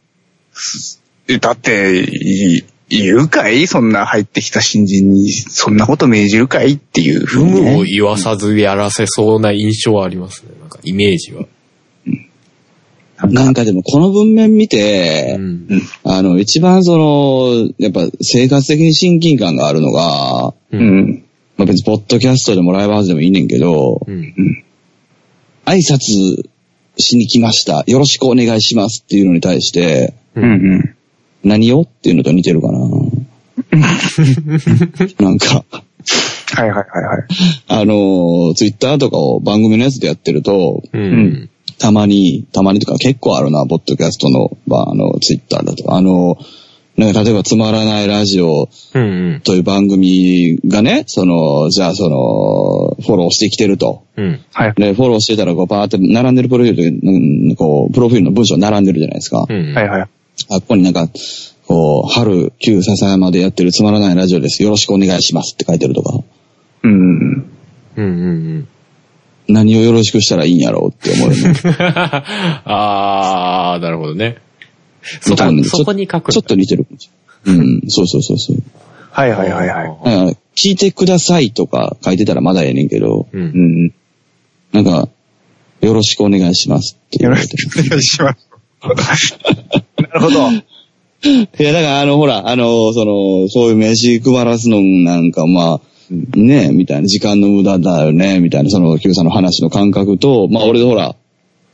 [0.53, 1.01] す
[1.41, 3.67] だって、い言うかい？
[3.67, 6.73] そんな入ってきた新人に、そんなこと命じるかい？
[6.73, 7.91] っていうふうに、有無をね。
[7.91, 10.51] 言わさずやらせそうな印象はありますね。
[10.61, 11.47] なんかイメージは。
[13.31, 15.69] なんかでもこの文面見て、うん。
[16.05, 20.55] あの、一番その、やっぱ生活的に親近感があるのが、う。
[20.73, 21.25] うんん。
[21.57, 24.65] まあ別にポッドキャストでもライブハウスでもいいねんけど、うん。
[25.65, 26.49] 挨拶
[26.97, 27.85] しに来ました。
[27.87, 30.97] よろしくお願いしますっていうのに対して、うんうん。
[31.45, 32.79] 何をっていうのと似てるかな。
[35.21, 35.65] なんか、
[36.55, 37.25] はいはいはいはい。
[37.69, 41.03] あの、ツイッターとかを番組のやつでやってると、うん。
[41.03, 46.39] うんたまに、たまにとか結構あるな、ポッドキャストの、まあ、あの、ツイッターだとか、あの、
[46.97, 49.03] なんか例えばつまらないラジオうん。
[49.03, 49.41] うん。
[49.41, 54.03] という番組がね、その、じゃあその、フォローしてきてると。
[54.17, 54.45] うん。
[54.53, 54.75] はい。
[54.75, 59.47] で、フォローしてたら、こう、バーって並んでるプロフィールで、うんこう、プロフィールの文章並んでるじゃないですか。
[59.49, 59.75] うん。
[59.75, 60.03] はいはい。
[60.03, 60.09] あ
[60.61, 61.09] ここになんか、
[61.67, 64.63] こう、春、旧笹山でやってるつまらないラジオです。
[64.63, 66.19] よろしくお願いしますって書いてるとか。
[66.83, 66.93] うん。
[66.93, 66.95] う
[67.35, 67.49] ん。
[67.97, 68.69] うん。
[69.53, 71.55] 何をよろしくしたらいいんやろうって思うよね。
[72.65, 74.39] あー、なるほどね。
[75.21, 77.11] そこそこに書くちょっと似てるかもし
[77.47, 77.67] れない。
[77.67, 78.63] うん、そうそうそうそう。
[79.11, 80.37] はいはいはいはい。
[80.55, 83.39] 聞いてくださいとか書いてたらまだええねんけど、う。
[83.39, 83.95] うんん。
[84.73, 85.09] なんか、
[85.81, 87.57] よろしくお願いしますって言よろわれて。
[87.57, 88.49] しくお願いします。
[89.99, 90.51] なるほど。
[90.53, 95.81] いや、だからあの、ほら、あの、その、そういう名刺配らすのなんか、まあ、
[96.13, 101.17] ねみたいな、時間の無駄だよね、みたいな、その、Q さんの話の感覚と、まあ、俺ほら、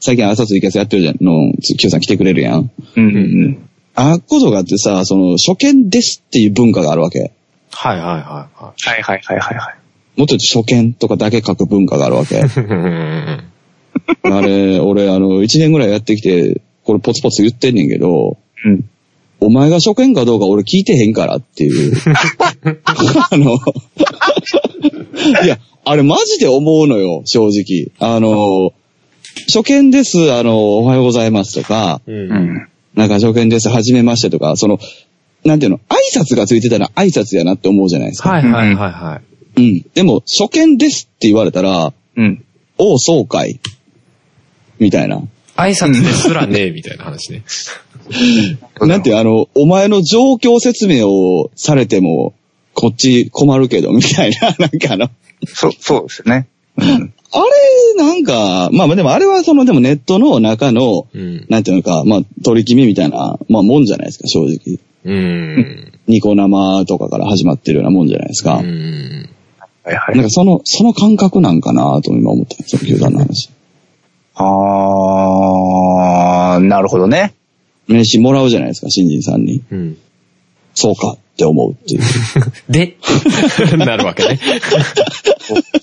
[0.01, 2.71] 最近朝ツイキャスやってるじゃん、の、Q さん来てくれるやん。
[2.97, 3.69] うんうん
[4.01, 7.33] あっことかってさ、その、初見ですっていう文化があるわけ。
[7.73, 9.75] はいはいはいははいはいはいはいはい。
[10.17, 12.37] もっと言うと初見とかだけ書く文化があるわけ。
[12.37, 12.41] い。
[12.41, 13.43] うん
[14.23, 18.89] あれ、俺、あの、一年ぐらいやってきて、これポツポツ言ってんねんけど、うん。
[19.41, 21.93] お前が初見かどうか俺聞いてへんからっていう。
[23.31, 23.59] あの、
[25.45, 27.93] いや、あれマジで思うのよ、正直。
[27.99, 28.73] あの、
[29.47, 32.69] 初見です、あの、おはようございますとか、うん。
[32.95, 34.79] なんか初見です、はじめましてとか、その、
[35.45, 38.31] なんていうの、挨拶がついてたら挨拶やなって思うじゃないですか。
[38.31, 39.21] はいはいはいは
[39.57, 39.87] うん。
[39.95, 42.45] でも、初見ですって言われたら、うん。
[42.77, 43.61] おう、そうかい。
[44.79, 45.23] みたいな。
[45.67, 45.73] い。
[45.73, 47.45] 挨拶ですらねえみたいな話ね。
[48.81, 52.35] なんていう、あの、お前の状況説明をされても、
[52.75, 55.11] こっち困るけど、みたいな、 なんかあの、
[55.47, 56.47] そう、そうですよね。
[56.79, 57.13] うん。
[57.33, 57.43] あ
[57.99, 61.45] れ、なんか、まあまあでもあれはその、でもネットの中の、うん。
[61.49, 64.79] なんていうのか、まあ取り決めみたいな、まあもんじゃないですか、正直。
[65.05, 65.93] うん。
[66.07, 68.59] ニコ生とかから始まってるようなもんじゃないですか。
[68.59, 69.29] うん。
[69.85, 70.15] はいはい。
[70.15, 73.51] なんかその、その感覚なんかなと今思ってます、球団の話。
[74.41, 77.35] あー、なるほどね。
[77.89, 79.63] 名刺もらうじゃないですか、新人さんに。
[79.71, 79.97] うん。
[80.75, 82.03] そうかって思うっていう。
[82.73, 82.97] で、
[83.79, 84.39] なるわけね。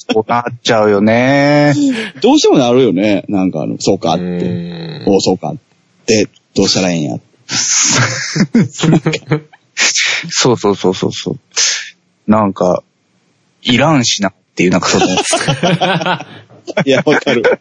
[0.07, 1.73] そうなっちゃうよね。
[2.21, 3.25] どうしてもなるよね。
[3.27, 4.47] なんかあの、そうかっうて。
[4.47, 5.55] んおうそうかっ
[6.05, 7.17] て、どうしたらいいんや。
[10.29, 11.39] そうそうそうそうそう。
[12.27, 12.83] なんか、
[13.63, 15.05] いらんしなっていう、なんかその、
[16.85, 17.43] いや、わかる。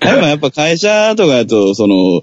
[0.00, 2.22] でもやっぱ会社とかだと、その、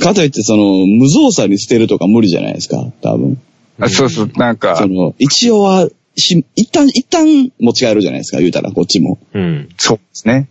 [0.00, 3.40] かといってその、無造作に捨てるとか無理じゃないですか、多分。
[3.80, 9.18] あそうそう、なんかそ、の、一応は、し、一旦、一旦持ち帰るじゃないですか、言うたら、こっちも。
[9.32, 9.68] うん。
[9.78, 10.48] そうですね。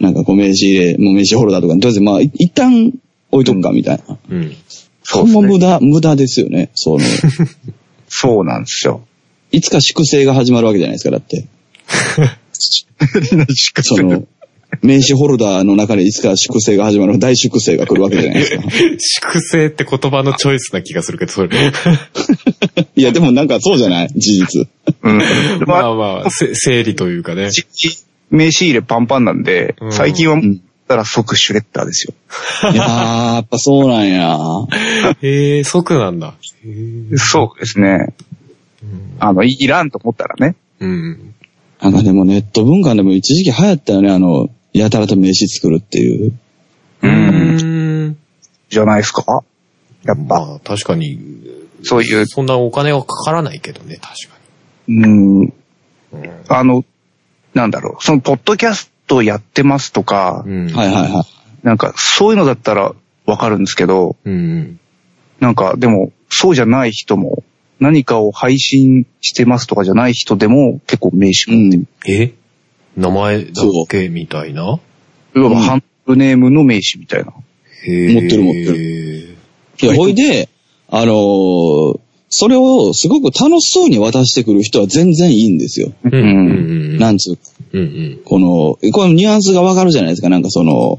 [0.00, 2.92] なんかこう名刺入れ、もう名刺ホルダーとかに、とりあえずまあ、い一旦
[3.30, 4.18] 置いとくか、みたいな。
[4.28, 4.56] うん。
[5.02, 7.00] そうです無駄、無駄ですよね、その、
[8.08, 9.02] そうなんですよ。
[9.52, 11.46] いつか粛清が始まるわけじゃないですか、だって。
[13.82, 14.24] その、
[14.82, 19.30] 名刺ホルダーの中でいつか粛清が始まる、大粛清が来るわけじゃないですか。
[19.40, 21.50] 粛清って言葉のチョイスな気がするけど、それ。
[22.96, 24.08] いや、でもなんかそうじゃない？
[24.16, 24.66] 事実。
[25.02, 25.18] うん。
[25.18, 27.50] ままあ、あまあ、せ整理というかね。
[28.30, 32.14] 名刺入れパンパンなんでう、ん最近は、んたら即シュレッダーですよ。
[32.72, 34.36] いやー、やっぱそうなんや。
[35.22, 36.34] へえ、即なんだ。
[37.16, 38.08] そうですね。
[39.18, 40.56] あの、いいらんと思ったらね。
[40.80, 41.33] うん。
[41.80, 46.32] なんかでもネット文化でも一時期流行ったよね、あの、やたらと名刺作るっていう。
[47.02, 47.06] う。
[47.06, 48.16] うんん。
[48.70, 49.42] じゃないですか？
[50.04, 51.18] やっぱ、まあ、確かに、
[51.82, 54.38] そういう、そんなお金はかからないけどね、確か
[54.88, 55.52] うん、に。
[56.48, 56.84] あの、
[57.54, 60.66] なんだろう、その、ポッドキャストやってますとか、うん。
[60.68, 61.66] はいはいはい。
[61.66, 62.94] なんか、そういうのだったら
[63.26, 64.78] わかるんですけど、うん。
[65.40, 67.42] なんか、でも、そうじゃない人も、
[67.80, 71.86] 何かを配信してますとかじゃない人でも、結構名刺う持ってん。
[72.10, 72.32] え？
[72.96, 74.80] 名前だけみたいな？
[75.34, 75.40] る。
[75.40, 77.32] いわばうんハンドルネームの名刺みたいな。
[77.32, 79.36] 持ってる持ってる。
[79.82, 80.48] いや、ほいで、
[80.88, 82.00] あのー
[82.36, 85.92] それをすごく楽しそうに渡してくる人は全然いいんですよ。
[86.02, 86.14] うん。
[86.14, 86.24] うん。
[86.24, 86.30] う
[86.94, 86.98] ん。
[86.98, 88.20] なんつうか、うんうん。
[88.24, 90.30] この、このニュアンスがわかるじゃないですか。
[90.30, 90.98] なんかその、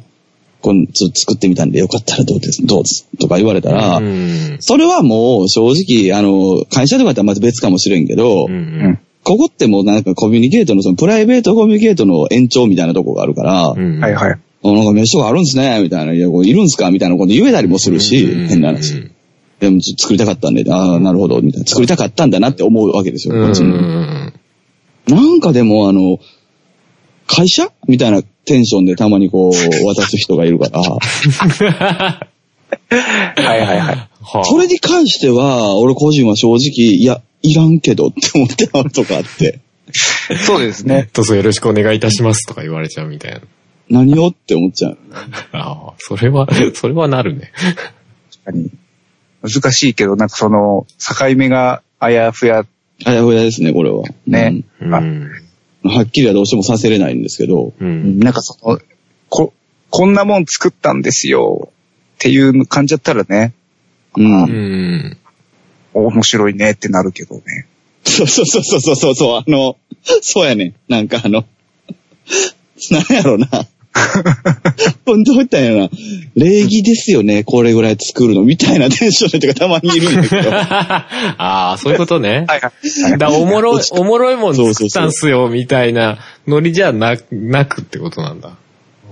[0.66, 4.58] このちょっと作ってみたんでよかったらどうです、どうです、とか言われたら、うん。
[4.62, 14.00] それはもう正直、あの、会社とかだったらまた別かもしれんけど、うんうんここってもうなんかコミュニケートの、そのプライベートコミュニケートの延長みたいなとこがあるから、うん。
[14.00, 14.32] はいはい。
[14.32, 19.10] あなんか飯とかあるんですね、みたいな、いや、これいるんすかみたいなこと言えたりもするし、変な話。
[19.60, 21.68] でも作りたかったんで、ああ、なるほど、みたいな。
[21.68, 23.46] 作りたかったんだなって思うわけですよ、うん。
[23.46, 24.34] こっちもうん。
[25.08, 26.20] なんかでもあの、
[27.28, 27.72] 会社？
[27.88, 29.52] みたいなテンションでたまにこう、
[29.86, 30.82] 渡す人がいるから、
[32.92, 33.00] は
[33.38, 33.78] いはいはい。
[33.78, 39.60] はあそれに関しては、俺個人は正直、いや、いらんけどって思ってたのとかあって、
[40.46, 41.10] そうですね。
[41.14, 43.42] どうぞよろしくお願いいたしますとか言われちゃうみたいな。
[43.90, 44.98] 何をって思っちゃう。
[45.52, 47.52] ああ、それは、それはなるね。
[48.44, 48.72] 確かに。
[49.44, 52.66] 難しいけど、なんかその、境目があやふや、
[53.06, 54.04] あやふやですね、これは。
[54.26, 54.94] ねあうん。
[54.94, 55.32] うん
[55.90, 58.20] はっきりはどうしてもさせれないんですけど、うん。
[58.20, 58.80] なんかその、
[59.30, 59.54] こ、
[59.90, 63.54] こんなもん作ったんですよっていう感じだったらね、
[64.18, 64.44] うん。
[64.44, 65.18] うん。
[65.94, 67.68] 面白いねってなるけどね。
[68.04, 69.78] そうそうそうそうそうそう、あの、
[70.22, 70.74] そうやね。
[70.88, 71.46] なんかあの、
[72.92, 73.48] なんやろな。
[75.06, 75.90] ほんとどういったんやろな。
[76.36, 80.52] 礼儀ですよね、これぐらい作るの、みたいなテンションの人がたまにいるんだけど。
[80.54, 82.46] ああ、そういうことね。
[82.48, 82.72] はいは
[83.16, 83.18] い。
[83.18, 88.52] だおもろい、おもろいもん作ったんすよ、みたいなノリじゃな、なくってことなんだ。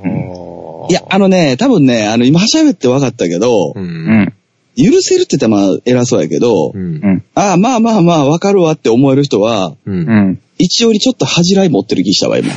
[0.03, 3.79] おーいや、あのね、多分ね、あの、今喋って分かったけどう、。
[3.79, 4.33] うんん。
[4.75, 6.81] 許せるって言ったらまあ偉そうやけど、うん。
[6.81, 7.23] うん。
[7.35, 9.91] ああ、まあまあまあ、分かるわって思える人は、う。
[9.91, 10.39] うんん。
[10.57, 12.53] 一応にちょっと恥じらい持ってる気したわ、今。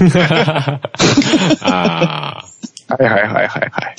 [1.60, 2.44] あ
[2.88, 2.94] あ。
[2.94, 3.96] はいはいはいはいはい。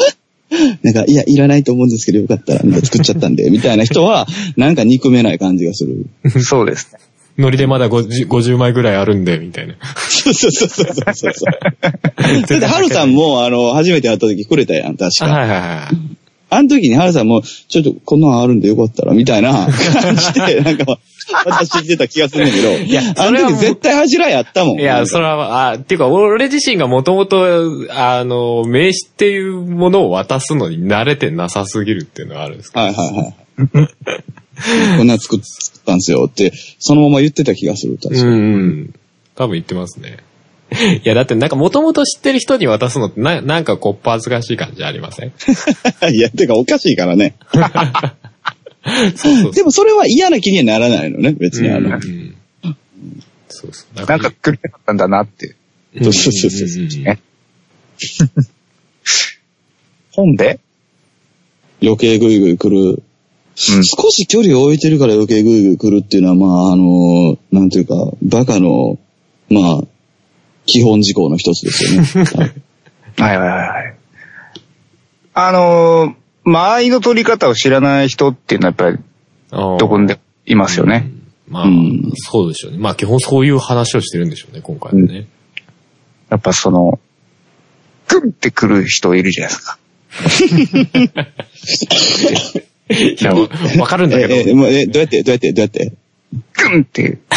[0.81, 6.05] なんか、いや、いらないと思うんですけど、よかったら、なんか作っちゃったんで、みたいな人は、なんか憎めない感じがする。
[6.41, 6.99] そうですね。
[7.37, 9.75] ノリでまだ 50, 50枚ぐらいあるんで、みたいな。
[9.95, 11.51] そうそうそうそうそうそう。
[12.47, 15.25] だって、ハルさんも、あの、初めて会った時くれたやん、確か。
[15.27, 16.16] あはいはいはい。
[16.49, 20.97] あの時にハルさんも、ちょっとこんなのあるんでよかったら、みたいな 感じで、なんか、
[21.45, 24.79] 私してた気がするんだけど、いやあの時絶対恥じらいあったもん。
[24.79, 27.45] いや、それは、あ、っていうか、俺自身がもともと、
[27.89, 34.97] あの、名刺っていうものを渡すのに慣れてなさすぎるっていうのはあるんですかはいはいはい。
[34.97, 35.39] こんな作っ
[35.85, 38.37] たんすよって、そのまま言ってた気がする、確かうに。
[38.39, 38.93] ん。
[39.35, 40.17] 多分言ってますね。
[40.71, 45.31] いや、だってなんかもともと知ってる人に渡すのってな、なんかこっぱ恥ずかしい感じありません？
[46.13, 47.35] いや、てかおかしいからね。
[49.15, 51.87] そうそうでもそれは嫌な気にはならないのね、別にあの。
[51.89, 52.35] うんうん
[53.49, 53.97] そうそう。
[53.97, 55.55] だなんか作りたかったんだなって。
[56.01, 57.19] そうそうそうそううんね
[60.11, 60.59] 本で
[61.81, 63.03] 余計グイグイ来る。
[63.55, 68.99] 少し距離を置いてるから余計グイグイ来るっていうのは、まあ、あの、なんていうか、バカの、
[69.49, 69.81] まあ、
[70.67, 72.53] 基本事項の一つですよね。
[73.17, 73.95] はいはいはいはい。
[75.33, 79.03] あのー、間合いの取り方を知らない人っていうのはやっぱり
[79.79, 81.09] どこにでもいますよね。
[81.49, 82.77] まあ、うんそうでしょうね。
[82.77, 85.25] まあ基本そういう話をしてるんでしょうね、今回はね。
[86.29, 86.99] やっぱその、
[88.07, 89.77] グンってくる人いるじゃないですか。
[92.89, 93.47] いや、わ
[93.79, 94.33] わかるんだけど。
[94.67, 95.93] えどうやって、どうやって、どうやって？
[96.53, 97.17] グンって。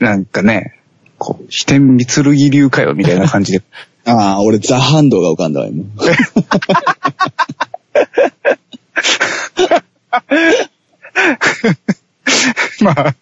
[0.00, 0.78] なんかね、
[1.18, 3.62] こう、飛天三剣流かよ、みたいな感じで。
[4.06, 5.84] ああ、俺ザ・ハンドが浮かんだわ、今。
[12.80, 13.14] まあ、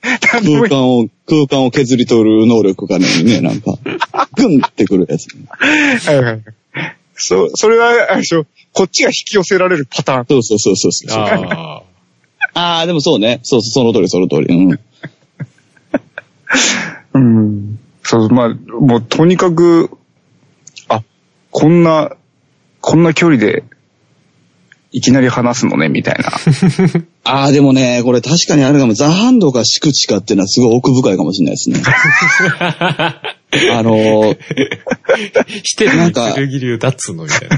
[0.42, 3.78] 空間を、空間を削り取る能力がね、ね、なんか、
[4.36, 5.28] グンってくるやつ。
[6.06, 6.42] はいはいはい
[7.18, 10.26] そう、それは、あれでしょ、こっちが引き寄せられるパターン。
[10.28, 11.18] そうそうそうそうそう。
[11.18, 11.82] ああ
[12.54, 12.80] あ。
[12.80, 13.40] あー、でもそうね。
[13.42, 14.54] そうそう、その通り、その通り。
[14.54, 14.80] うん。
[17.14, 17.78] うん。
[18.02, 19.90] そう、まあ、もうとにかく、
[20.88, 21.02] あ、
[21.50, 22.16] こんな、
[22.80, 23.64] こんな距離で、
[24.92, 26.30] いきなり話すのね、みたいな。
[27.24, 31.82] ああ、でもね、これ確かにあれかも、ザ・ハンドかシクチかっていうのはすごい奥深いかもしれないですね。
[33.72, 34.38] あのー、
[35.64, 37.56] してるなんか剣流だっつうのみたいな。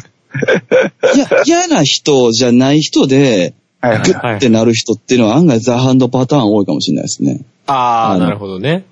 [1.14, 7.44] いや、嫌な人じゃない人で、はいはいグッてなる人っていうのは案外ザ・ハンドパターン多いかもしれないですね。
[7.66, 8.84] ああ、なるほどね。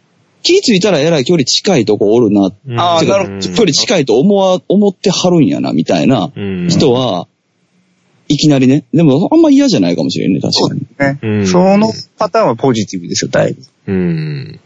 [0.43, 7.27] 気ぃついたらえらい距離近いとこおるな、うんあーてかなるほ距離近いと思わ、思ってはるんやな、みたいなうん人は、
[8.29, 8.85] いきなりね。
[8.93, 10.87] でも、あんま嫌じゃないかもしれんね、確かに。
[10.99, 13.93] ね、うんそのパターンはポジティブですよ、だいぶ。
[13.93, 14.61] うん。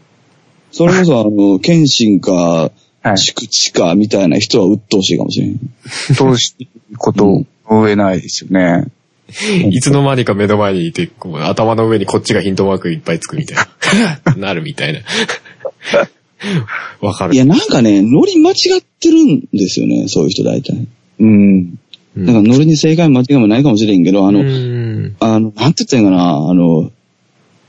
[0.71, 2.71] それこそ、あの、謙信か、
[3.03, 3.17] はい。
[3.17, 5.59] 宿地か、みたいな人は鬱陶しいかもしれん。
[6.19, 7.45] どうしいことを
[7.83, 8.85] 言えないですよね。
[9.71, 11.09] いつの間にか目の前にいて、
[11.43, 14.35] 頭の上にこっちがヒントマークいっぱいつくみたいな。
[14.37, 14.99] なるみたいな。
[17.01, 17.35] わかる。
[17.35, 20.87] いや、なんかね、ノリ間違ってるんですよね、そういう人大体。
[21.19, 21.79] うん。
[22.17, 26.91] うん、なんかノリに正解も間違いもないかもしれんけど、あの、うんあの、なんて言ったらいいんかな、あの、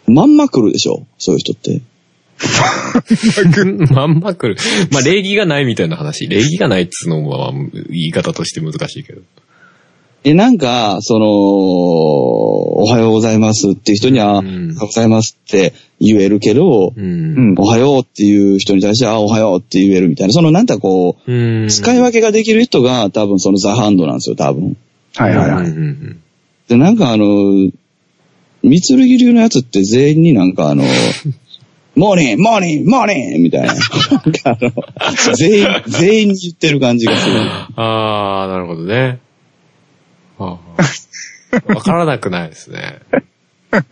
[0.07, 1.81] まんま来るでしょ、そういう人って。
[3.94, 4.61] まんま来る。
[4.90, 6.27] まあ、礼儀がないみたいな話。
[6.27, 9.22] 礼儀がないっつうのは、まあ言い方として難しいけど。
[10.25, 17.05] え、なんか、その、おはようございますっていう人には、うんおはようございますって言えるけど、うん。
[17.05, 21.69] うんおはようっていう人に対しては、あ、おはようって言えるみたいな、そのなんかこう、うん。
[21.69, 24.77] 使い分けができる人が多分そのザ・ハンドなんですよ、多分。
[25.17, 25.67] はいはいはい。
[25.67, 26.23] うんうん
[26.69, 27.71] で、なんかあの、
[28.63, 30.85] 三剣流のやつって全員になんかあの、
[31.95, 33.75] モーニングモーニングモーニングみたいな。
[33.75, 33.89] なんか
[34.45, 34.73] あの、
[35.35, 37.35] 全員、全員に言ってる感じがする。
[37.77, 39.19] ああ、なるほどね。
[40.43, 43.01] はあわからなくないですね。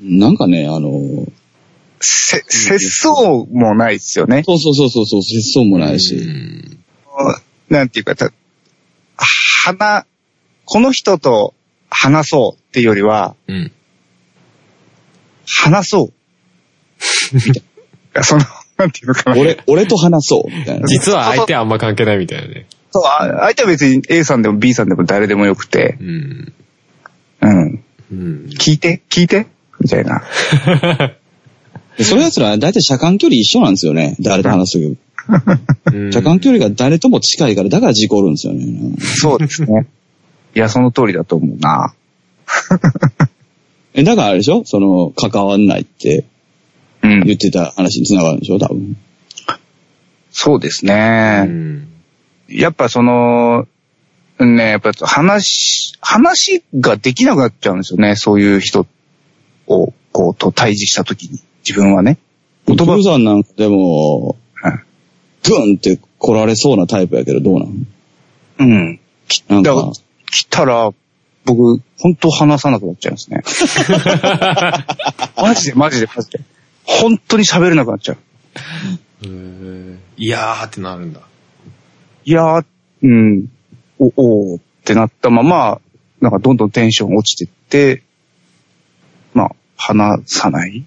[0.00, 1.26] なんかね、あの、
[2.00, 4.42] せ、節操もないですよね。
[4.44, 6.16] そうそうそうそうそう、節操もないうし。
[6.16, 6.78] ん
[7.68, 8.32] なんていうか、た、
[9.16, 10.06] 話、
[10.64, 11.54] この人と
[11.90, 13.72] 話そうっていうよりは、うん。
[15.46, 16.12] 話そう。
[17.34, 17.62] みたい
[18.14, 18.22] な。
[18.22, 18.44] その、
[18.78, 19.40] なんていうのかな。
[19.40, 20.86] 俺、俺と話そう、みたいな。
[20.86, 22.66] 実は相手はあんま関係ないみたいなね。
[22.92, 26.52] そう、あ相手は別に A さんでも B さんでも誰でもよくて、うん。
[27.42, 27.84] うん。
[28.12, 28.46] うん。
[28.58, 29.46] 聞いて、聞いて？
[29.80, 30.22] みたいな。
[31.96, 34.16] で そういう奴らは大体車間距離一緒なんですよね。
[34.20, 34.96] 誰と話す？
[36.12, 38.66] 車間距離が誰とも近いから、だから事故るんですよね。
[38.98, 39.86] そうですね。
[40.54, 41.94] いや、その通りだと思うな。
[43.94, 44.62] え、だからあれでしょ？
[44.64, 46.24] その、関わんないって
[47.02, 47.34] うん言。
[47.34, 48.58] ってた話に繋がるんでしょ？
[48.58, 48.96] 多分。
[50.32, 51.42] そうですうね。
[51.42, 51.88] ん。
[52.50, 53.66] やっぱその、
[54.38, 58.16] ね、やっぱ話、話ができなくなっちゃうんですよね。
[58.16, 58.86] そういう人
[59.66, 61.40] を、こう、と対峙したときに。
[61.66, 62.18] 自分はね。
[62.66, 64.80] 言葉言葉さんなんかでも、うん
[65.42, 67.86] グンって来られそうなタイプやけど、どうなん？
[68.58, 69.00] うん。
[69.26, 69.92] きなんかだから
[70.30, 70.90] 来たら、
[71.46, 73.42] 僕、本当話さなくなっちゃいますね。
[75.40, 76.40] マジで、マジで、マジで。
[76.84, 78.18] 本当に喋れなくなっちゃう。
[79.22, 81.20] へーいやーってなるんだ。
[82.24, 82.64] いやー、
[83.02, 83.48] うん、
[83.98, 84.12] お、
[84.52, 85.80] おーってなったまま、
[86.20, 88.02] なんかどんどんテンション落ちてって、
[89.32, 90.84] まあ、話さない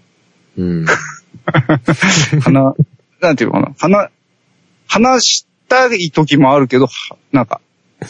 [0.57, 0.85] うん。
[2.41, 2.75] 話、
[3.19, 3.73] なんていうのかな。
[3.77, 4.09] 話、
[4.87, 7.61] 話したい時もあるけど、はなんか、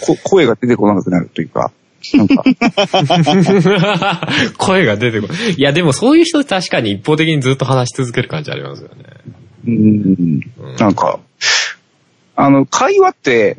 [0.02, 1.72] こ声が出てこなくなるというか、
[2.14, 2.44] なんか、
[4.58, 5.54] 声が出てこない。
[5.54, 8.96] いや、でもそういう人確かに一方的にずっと話し続ける感じありますよね。
[9.66, 11.20] うん、うんなんか、
[12.36, 13.58] あの、会話って、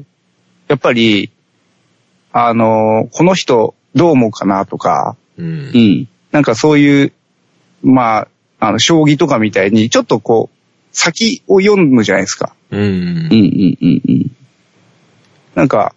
[0.69, 1.31] やっぱり、
[2.33, 5.79] あの、この人どう思うかなとか、うんう。
[5.79, 6.09] ん。
[6.33, 7.13] なんかそういう、
[7.83, 10.57] まあ、あの、将棋とかみたいに、ちょっとこう、
[10.91, 12.55] 先を読むじゃないですか。
[12.71, 12.87] うんうん。
[12.87, 13.79] うん。
[13.81, 14.03] うん。
[14.09, 14.37] うん。
[15.55, 15.95] なんか、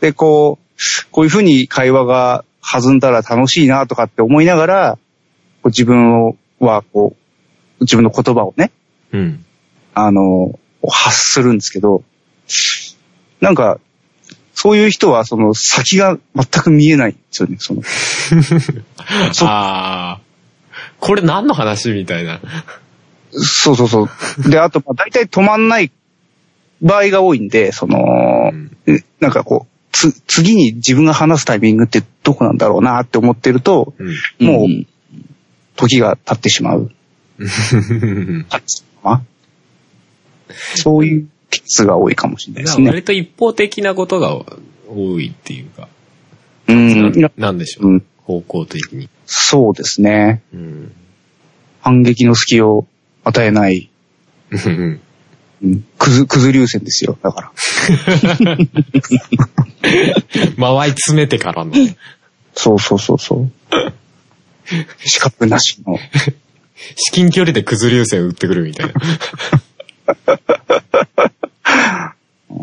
[0.00, 4.98] で、こう、こういうふうに会話が弾んだら楽しいなとかって思いながら、
[5.62, 7.16] こう自分をは、こ
[7.80, 8.70] う、自分の言葉をね、
[9.12, 9.44] うん。
[9.94, 10.58] あの、
[10.88, 12.02] 発するんですけど、
[13.40, 13.78] なんか、
[14.54, 17.82] そういう人は、その、先が全く見えないんですよね、その。
[19.32, 20.20] そああ。
[21.00, 22.40] これ何の話みたいな。
[23.32, 24.50] そうそうそう。
[24.50, 25.90] で、あと、まあ、大体止まんない
[26.80, 27.98] 場合が多いんで、その、
[28.52, 34.46] うんえなんかこう、つ、次に自分が話すタイミングってどこなんだろうなって思ってると、うん。
[34.46, 34.86] もう、
[35.76, 36.90] 時が経ってしまう。
[40.76, 42.88] そういうケースが多いかもしれないですね。
[42.88, 44.34] 割と一方的なことが
[44.88, 45.88] 多いっていうか、
[46.68, 47.12] うん。
[47.20, 49.08] ななんでしょう、うん方向的に。
[49.26, 50.42] そうですね。
[50.54, 50.92] うん。
[51.80, 52.86] 反撃の隙を
[53.24, 53.90] 与えない、
[54.50, 55.00] うん
[55.62, 57.18] うん、くず、くず流線ですよ。
[57.22, 57.52] だから。
[60.56, 61.96] 間合い詰めてからのね。
[62.54, 63.50] そうそうそうそう。
[65.04, 65.98] 資格なしの。
[66.96, 68.92] 至近距離でくず流線打ってくるみたいな。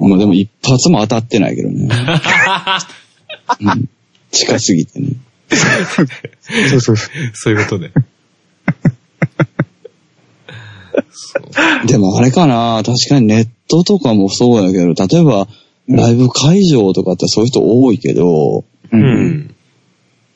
[0.07, 1.89] まあでも一発も当たってないけどね。
[3.61, 3.89] うん
[4.31, 5.13] 近すぎてね。
[5.49, 7.07] そうそうそう。
[7.33, 7.91] そういうことで。
[11.11, 11.39] そ
[11.83, 15.47] うでもあれかな確かにネットとかもそうやけど、例えば、
[15.87, 18.65] ライブ会場とかってそういう人多いけど、う。
[18.91, 19.55] うんん。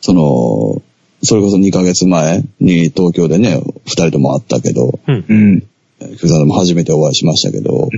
[0.01, 0.81] その、
[1.21, 5.67] それこそ2ヶ月前に東京でね、二人とも会ったけど、うん。
[6.15, 7.89] 福沢でも初めてお会いしましたけど、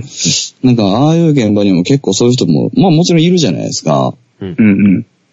[0.62, 4.14] なんかああいう現場にも結構そういう人も、まあもちろんいるじゃないですか。
[4.40, 4.56] うん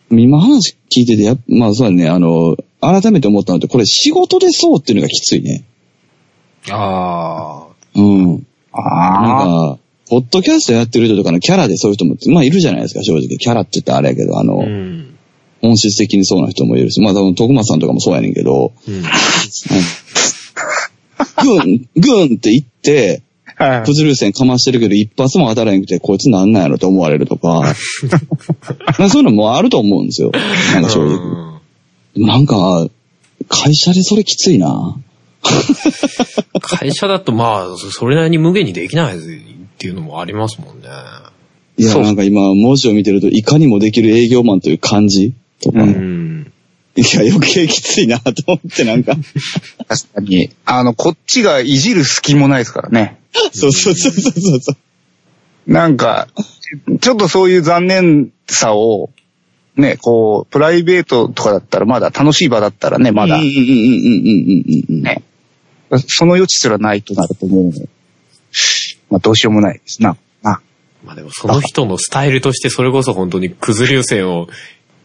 [0.09, 0.19] うん。
[0.19, 5.63] 今話聞いてて、やっまあそうだね、あの、改めて思ったのって、これ仕事でそうっていうのがきついね。
[6.69, 8.47] あうん。
[8.71, 9.21] ああ。
[9.21, 13.37] なんか、ポッドキャストやってる人とかのキャラでそういう人も、まあいるじゃないですか、正直。
[13.37, 14.65] キャラって言ったらあれやけど、あの、あ。
[14.65, 15.09] うん。
[15.61, 19.03] 本質的にそうな人もいるし、まあ多分徳松さんとかもそうやねんけど、うん。
[21.41, 23.21] グン、グンって言って、
[23.55, 27.75] はいプズル線かましてるけど、一発も当たらへんくて、こいつなんなんやろと思われるとか、
[28.95, 30.31] か そういうのもあると思うんですよ。
[30.73, 31.61] なんか正直。
[32.15, 32.87] なんか、
[33.47, 34.97] 会社でそれきついな。
[36.61, 39.19] 会社だとまあ、それなりに無限にできないっ
[39.77, 40.87] ていうのもありますもんね。
[41.77, 46.22] いや、そうなんか今、文字を見てると、いかにもできる営業マンという感じとか、ううん。
[46.95, 49.15] いや、余計きついなと思って、なんか。
[49.87, 50.51] 確かに。
[50.65, 53.19] あの、こっちがいじる隙もないですからね。
[53.51, 55.71] そうそうそうそうそうそう。
[55.71, 56.27] なんか、
[57.01, 59.09] ちょっとそういう残念さを、
[59.75, 65.01] ね、こう、プライベートとかだったらまだ楽しい場だったらね、まだうんうんうんうんうんうんうん。
[65.01, 65.23] ね、
[66.07, 67.71] その余地すらないとなるともう、
[69.09, 70.15] まあどうしようもないですな。
[70.43, 70.59] あ、
[71.03, 74.47] まあでもその人のスタイルとしてそれこそ本当にくず流線を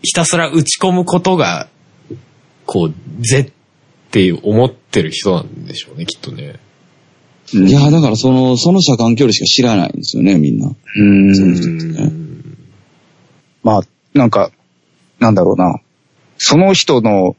[0.02, 1.68] ひたすら打ち込むことが、
[2.68, 6.56] こう、ぜって思ってる人なんでしょうね、きっとね。
[7.54, 10.68] いや、だからその、その車間距離しか知らないんですよね、みんな。
[10.68, 12.58] うーそうですねん。
[13.62, 13.80] まあ、
[14.12, 14.50] なんか、
[15.18, 15.80] なんだろうな。
[16.36, 17.36] その人の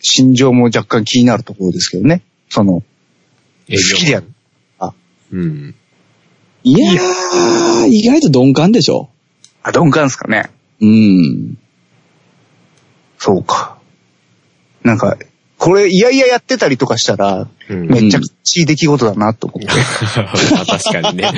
[0.00, 2.22] 心情も若干気になるところですけどね。
[2.48, 2.82] その、
[3.68, 4.26] 営好きでやる。
[5.32, 5.74] うん。
[6.64, 9.10] いやー、意外と鈍感でしょ。
[9.62, 10.50] あ、鈍感ですかね。
[10.80, 11.58] うん。
[13.18, 13.81] そうか。
[14.84, 15.16] なんか、
[15.58, 19.68] これ、いやいややってたりとかしたら、うんめっちゃきちい出来事だなと思って。
[20.52, 21.30] まあ確かにね。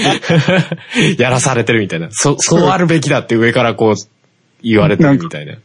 [1.19, 2.09] やらされてるみたいな。
[2.11, 3.95] そ、そうあるべきだって上からこう
[4.63, 5.57] 言われてるみたいな。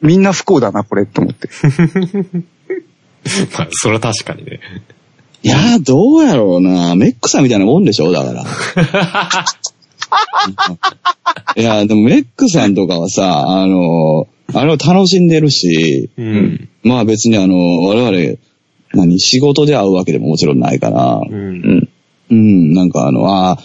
[0.00, 1.48] みんな不幸だな、これ、と思って。
[3.56, 4.58] まあ、それは確かにね。
[5.44, 6.96] いやー、どうやろうな。
[6.96, 8.42] メックさんみたいなもんでしょだから。
[11.56, 16.68] いや、でもメックさんとかはさ、あの、あれを楽しんでるし、うん。
[16.82, 18.38] まあ別にあの、我々、
[18.94, 21.32] 何、仕事で会うわけでももちろんないから、う。
[21.32, 21.88] うんん。
[22.30, 23.58] うん、なんかあの、ああ、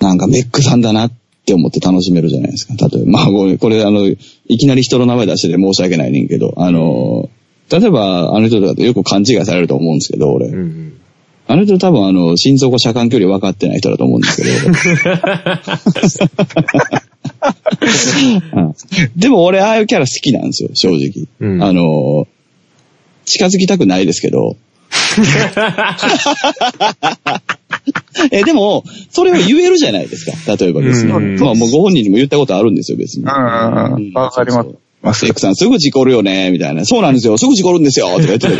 [0.00, 1.12] なんかメックさんだなっ
[1.46, 2.74] て思って楽しめるじゃないですか。
[2.88, 4.16] 例えば、まあこれ、あの、い
[4.58, 7.30] きなり人の名前出してて申し訳ないねんけど、あの、
[7.70, 10.48] 例えばあの人とかとよく勘違いされると思うんですけど、俺。
[10.48, 11.00] うん。
[11.48, 14.72] あの人多分あの、心臓後車間距離分かってない人だと思うんですけど。
[18.54, 18.74] うん
[19.16, 21.26] でも俺ああいうキャラ好きなんですよ、正直。
[21.40, 22.26] うんあの、
[23.24, 24.56] 近づきたくないですけど。
[28.30, 30.32] え、でも、それを言えるじゃないですか。
[30.56, 31.12] 例えば別に。
[31.12, 33.24] うんまあもうご本人にも言ったことあるんですよ、別に。
[33.24, 34.70] わかります
[35.14, 36.84] セックさんすぐ事故るよね、みたいな。
[36.84, 38.56] そうなんですよ、すぐ事故るんですよ、とか言ってたけ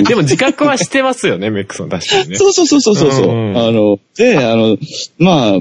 [0.00, 0.02] ど。
[0.08, 2.36] でも自覚はしてますよね、メックさん確かにね。
[2.36, 3.10] そうそうそうそうそう。
[3.26, 4.76] ううんうんあの、で、あの、
[5.18, 5.58] まあ、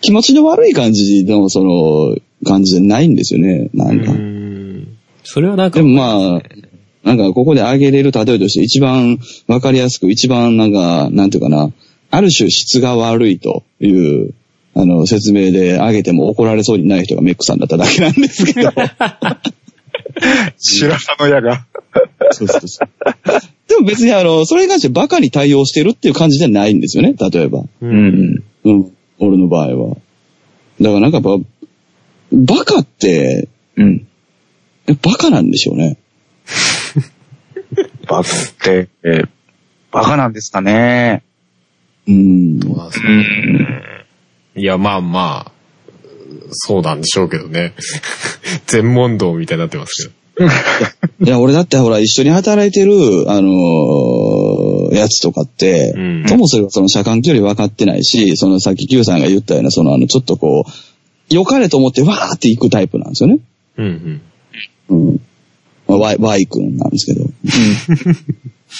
[0.00, 4.12] 気持ちの悪い感じの、その、感じじゃないんですよね、なんか。
[4.12, 4.98] うん。
[5.24, 6.42] それはなんか、でもまあ、
[7.02, 11.70] なんかここで挙げれる例えとして一番わかりやすく、一番なんか、なんていうかな、
[12.10, 14.34] ある種質が悪いという、
[14.74, 18.72] あの、説明で挙げても怒られそうにない人がメックさんだっただけなんですけど。
[20.58, 21.66] 白羽の矢が。
[22.32, 22.88] そうそうそう。
[23.68, 27.60] でも別にあの、それに関してバカに対応してるっていう感じじゃないんですよね、例えば。
[27.60, 27.68] う。
[27.82, 28.44] うんん。
[28.64, 28.92] うん。
[29.20, 29.96] 俺の場合は。
[30.80, 31.44] だからなんかやっぱ、
[32.32, 34.06] バカって、うん。
[34.86, 35.98] えバカなんでしょうね。
[38.08, 38.24] バカっ
[38.62, 39.28] て、えー
[39.92, 41.24] バカなんですかね。
[42.06, 42.60] うん。
[42.60, 43.08] そうなんですね
[44.56, 44.62] うん。
[44.62, 45.52] いや、まあまあ、
[46.52, 47.74] そうなんでしょうけどね。
[48.66, 51.26] 全問答みたいになってますけど。
[51.26, 52.92] いや、俺だってほら、一緒に働いてる、
[53.30, 54.49] あのー
[54.94, 63.38] やつとかって、うんともすればその車間距離分かってないし、そのさっき Q さんが言ったような、そのあの、ちょっとこう、良かれと思ってわーって行くタイプなんですよね。
[63.76, 64.20] うん
[64.88, 64.96] うん。
[65.08, 65.20] うん。
[65.86, 67.24] まあ、Y, y 君なんですけど。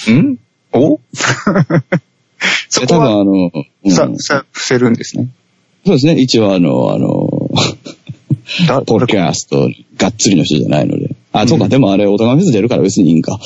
[0.08, 0.38] うん
[0.72, 1.00] お？
[2.68, 3.50] そこは、で多分あの、
[3.84, 5.28] うんさ、さ、伏せるんですね。
[5.84, 6.14] そうですね。
[6.20, 7.50] 一応あの、あの、
[8.66, 11.14] だ、ポッドキャスト、がっつりの人じゃないので。
[11.32, 13.38] あ、そうか、でもあれ、オトガメフェス出るから別にいいんか。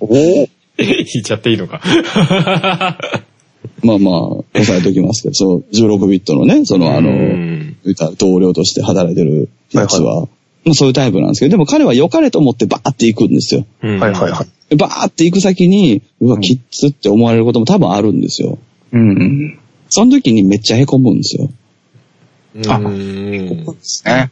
[0.00, 0.48] お
[0.78, 1.80] 言っちゃっていいのか。
[3.82, 4.20] まあまあ、
[4.54, 7.10] 抑えておきますけど、そう、16ビットのね、そのあの、
[8.18, 10.28] 同僚として働いてるやつは、
[10.64, 13.66] まあそういうタイプなんですけど、でも彼は良かれと思ってバーって行くんですよ。
[13.82, 14.48] うんはいはいはい。
[14.70, 18.58] でバーって行く先に、うわ、キッズって思われることも多分あるんですよ。
[18.92, 19.58] うん。
[19.90, 21.50] その時にめっちゃ凹むんですよ。
[22.68, 24.30] あうんそうですね。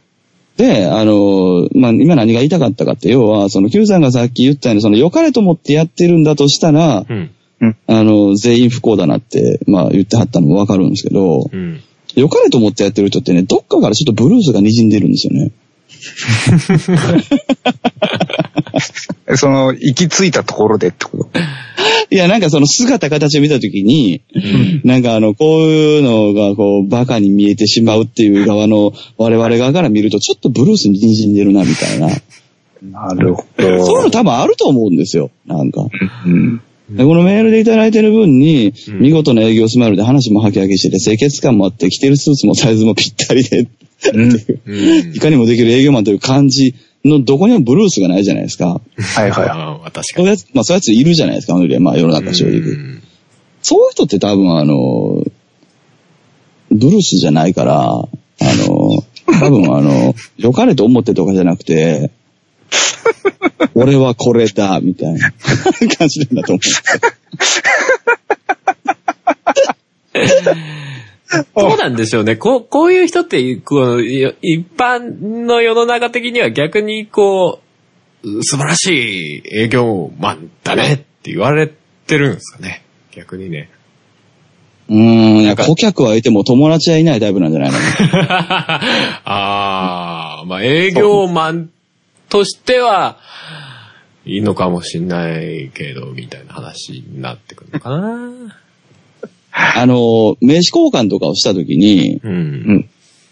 [0.57, 7.31] で、あの、まあ、今何が言いたかったかって、要は、その Q さんがさっき言ったように、その良かれと思ってやってるんだとしたら、うん。
[7.87, 11.81] あの、全員不幸だなって、まあ言ってはったのもわかるんですけど、うん。
[12.15, 15.51] 良かれと思ってやってる人ってね、どっかからちょっとブルースが滲んでるんですよね。
[19.35, 21.27] その、行き着いたところでってこと？
[22.09, 24.21] いや、なんかその姿形を見たときに、
[24.83, 32.09] なんかあの、こういうのがこう、バカに見えてしまうっていう側の我々側から見ると、ちょっとブルースに滲んでるな、みたいな。
[32.83, 35.87] なるほそういうの多分あると思うんですよ、なんか。
[36.25, 36.61] うん。
[36.89, 43.67] でこのメールでいただいてる分に、うん見事な営業スマイルで話もハキハキしてて、清潔感もあって、着てるスーツもサイズもぴったりで、
[45.15, 46.75] いかにもできる営業マンという感じ
[47.05, 48.81] のどこにもブルースがないじゃないですか。
[48.97, 49.49] はいはい。
[49.49, 50.03] ああ、確かに。
[50.03, 52.59] そういうやつ、まあそういうやついるじゃないですか、まあ世の中正直。
[52.59, 53.03] うん
[53.63, 55.23] そういう人って多分あの、
[56.69, 58.07] ブルースじゃないから、あ
[58.41, 59.03] の、
[59.39, 62.11] 多分あの、良かれと思ってとかじゃなくて、
[63.75, 65.31] 俺はこれだ、みたいな
[65.97, 66.61] 感じなんだと思
[71.55, 72.35] そうなんでしょうね。
[72.35, 77.59] こう、こういう人って、こう、い一般の世の中的には逆にこ
[78.23, 81.67] う、素晴らしい営業マンだねって言われ
[82.07, 82.83] てるんですかね。
[83.11, 83.69] 逆にね。
[84.89, 84.95] う。
[84.95, 87.77] うーん、いやなんか顧客はいても友達はいないタイプなんじゃないの
[89.25, 91.69] ああ、まあ営業マン
[92.33, 93.19] としては、
[94.25, 98.57] いいのかもしんないけど、みたいな話になってくるのかな。
[99.51, 102.89] あの、名刺交換とかをしたときに、うん。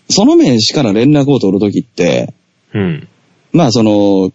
[0.07, 2.35] その名刺から連絡を取るときって、
[2.75, 3.07] うん。
[3.51, 4.31] まあその、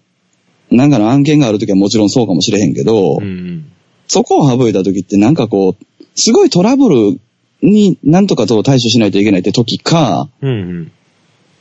[0.73, 3.71] なんかの案件があるときはもちろんそうかもしれへんけど、うん。
[4.09, 7.21] そこを省いた時ってなんかこう、すごいトラブル
[7.63, 10.91] になんとかと対処しないといけないって時か、うん。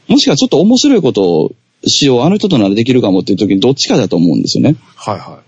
[0.07, 1.51] もしくはちょっと面白いことを
[1.87, 4.75] しよう、あの人とならできるかもっていう時にどっちかだと思うんですよね。
[4.95, 5.39] はいは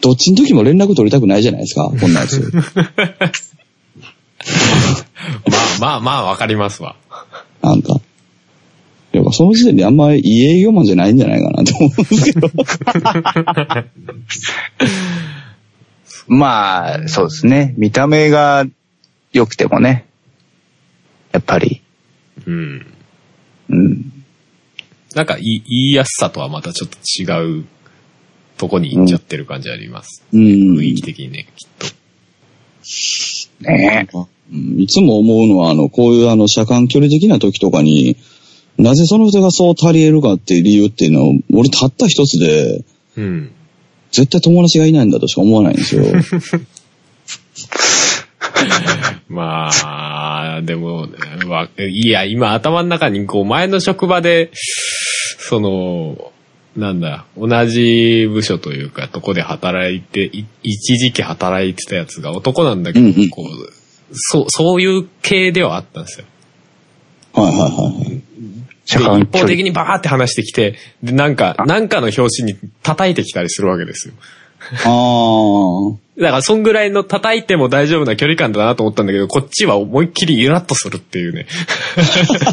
[0.00, 2.38] どっちの時も連絡取りたくないじゃないですか、 こんなやつ。
[2.38, 2.42] い。
[5.80, 6.96] まあまあまあ、わかりますわ。
[7.62, 8.00] なんか。
[9.12, 12.50] やっぱその時点であんまりいい営業マンじゃないんじゃないかなと思うんですけど。
[16.26, 17.74] まあ、そうですね。
[17.76, 18.66] 見た目が
[19.32, 20.06] 良くてもね。
[21.32, 21.82] やっぱり。
[22.46, 22.86] うん。
[23.70, 24.13] うん。
[25.14, 27.66] なんか言い言いやすさとはまたちょっと違う
[28.56, 30.24] とこに行っちゃってる感じあります。
[30.32, 30.76] うん。
[30.76, 31.86] 雰囲気的にね、きっと。
[33.62, 34.26] ねうん
[34.78, 38.16] いつも思うのは、あの、こういうあの、車間距離的な時とかに、
[38.76, 42.84] なぜその人がそう足り得るかっていう理由っていうのを、俺たった一つで、
[43.16, 43.50] うん。
[44.12, 46.04] 絶対友達がいないんだとしか思わないんですよ。
[49.28, 51.08] まあ、でも、
[51.48, 54.50] わいや、今頭の中にこう前の職場で、
[55.46, 56.32] その、
[56.74, 63.70] なんだ、同じ部署というか、とこで働いて、い一時期働いてたやつが男なんだけど、うんうんこう、
[64.14, 66.26] そう、そういう系ではあったんですよ。
[67.34, 68.22] はいはいはい
[68.86, 69.46] 一方。
[69.46, 74.14] 的にバーって話してきて、で、なんか、なんかの表紙に叩いてきたりするわけですよ。
[74.84, 76.20] ああ。
[76.20, 81.46] だから、そんぐらいの叩いても大丈夫な距離感だなと思ったんだけど、こっちは思いっきりイラッとするっていうね。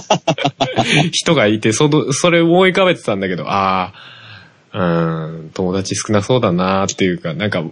[1.13, 3.93] 人がいて、その、それ思い浮かべてたんだけど、あ
[4.73, 7.63] あ、うん、友達少なそうだなっていうか、なんか、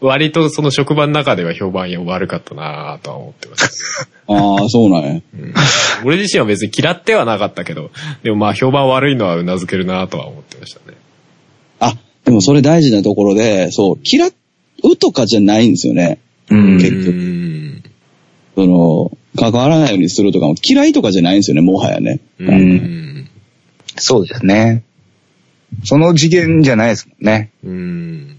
[0.00, 4.32] 割とその職場の中では評判悪かったなとは思ってました。
[4.32, 5.10] ああ、そうなんや。
[5.10, 5.54] うん
[6.04, 7.90] 俺自身は別に嫌ってはなかったけど、
[8.22, 10.97] でもまあ評判悪いのは頷けるなとは思ってましたね。
[12.28, 16.18] あ、でもそれ大事なところで、そう、嫌うとかじゃないんですよね。
[16.50, 16.78] うん。
[16.78, 17.82] 結局うん。
[18.54, 22.20] その、関わらないようにするとかも嫌いとかじゃないんですよね、もはやね。
[22.38, 23.28] うん。
[23.96, 24.82] そうですね。
[25.84, 27.50] その次元じゃないですもんね。
[27.64, 28.36] うん。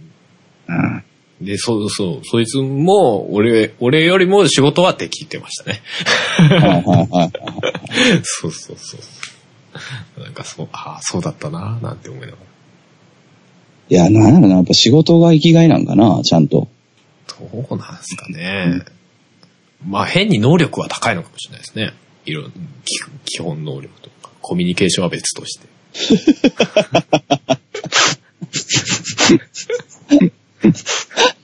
[0.68, 1.04] うん。
[1.42, 5.82] で、そうそう、そいつも、俺、俺よりも仕事はできてましたね。
[6.38, 7.32] はいはいはい。
[8.24, 8.98] そうそうそ
[10.18, 10.22] う。
[10.22, 12.49] なんかそう、ああ、そうだったななんて思いながら。
[13.90, 16.68] いや、なんやろな、やっぱ仕事が生きがいなんかな、ちゃんと。
[17.28, 18.82] どうなんですかね。
[19.86, 21.94] まあ変に能力は高いのかもしれないですね。
[22.26, 22.52] いろん
[22.86, 25.68] 基基本能力とか、コミュニケーションは別として。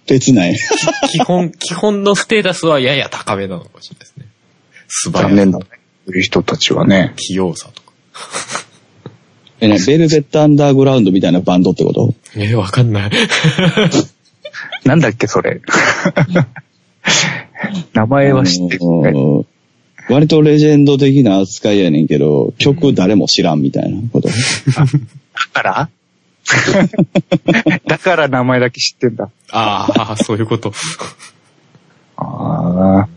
[0.07, 0.55] 別ない。
[1.11, 4.27] 基本、基本のステータスはやや高めなのかもしれないですね。
[4.87, 5.65] 素早さ残念だね。
[6.07, 7.13] いう人たちはね。
[7.15, 7.91] 器用さとか。
[9.65, 12.13] え、ね、ベルベットアンダーグラウンドみたいなバンドってこと？
[12.35, 13.11] えー、わかんない。
[14.85, 15.61] なんだっけ、それ。
[17.93, 18.83] 名前は知ってる、
[20.09, 24.29] 割とレジェンド的な扱いやねんけど、曲誰も知らんみたいなこと？
[24.29, 24.35] だ
[25.53, 25.89] から？
[27.87, 29.29] だから名前だけ知ってんだ。
[29.51, 30.71] ああ、そういうこと。
[32.17, 33.07] ああ。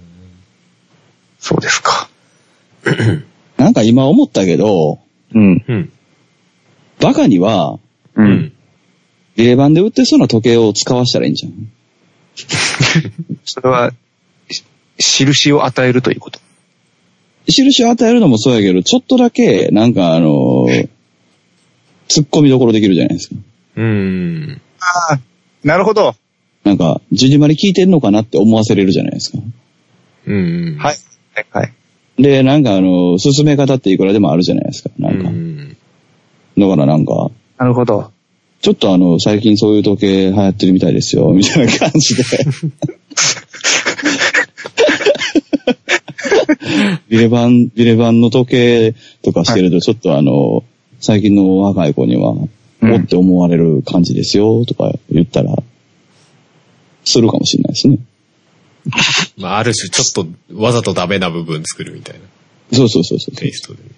[1.39, 2.09] そうですか。
[3.59, 4.99] なんか今思ったけど、
[5.35, 5.93] うん。
[7.01, 7.07] うん。
[7.07, 7.79] バカには、
[8.15, 8.23] う。
[8.23, 8.53] うんん。
[9.37, 11.53] ビレバンで売ってそうな時計を使わしたらいいんじゃん。
[13.45, 13.93] それは、
[14.49, 14.65] し
[14.99, 16.41] 印を与えるということ。
[17.47, 20.89] 印を与えるのもそうやけど、ちょっとだけ、なんかあのー
[22.09, 23.37] 突っ込みどころできるじゃないですか。
[23.77, 24.61] うん。
[24.81, 25.21] ああ、
[25.63, 26.15] なるほど。
[26.65, 29.39] なんか、ジュジマリ聞いてんのかなって思わせれるじゃないですか。
[30.27, 30.77] うん。
[30.79, 30.97] はい。
[31.35, 31.47] はい。
[31.53, 31.73] はい。
[32.23, 34.91] で、なんかあのー進め方っていくらでもあるじゃないですか。
[34.99, 35.28] なんか。
[35.28, 35.28] うん。
[36.59, 38.11] だからなんか、なるほど。
[38.61, 42.25] ちょっとあの、最近そういう時計流行ってるみたいですよ、 みたいな感じで。
[47.09, 50.65] ビレバン、ビレバンの時計とかしてると、ちょっとあの、
[51.01, 52.51] 最近の若い子には、うん
[52.81, 55.53] おって思われる感じですよ、とか言ったら、
[57.05, 57.99] するかもしれないですね。
[59.37, 62.21] まあ、ある種ちょっとわざとダメな部分作るみたいな
[62.77, 63.37] そうそうそうそう。
[63.37, 63.89] テイストでね。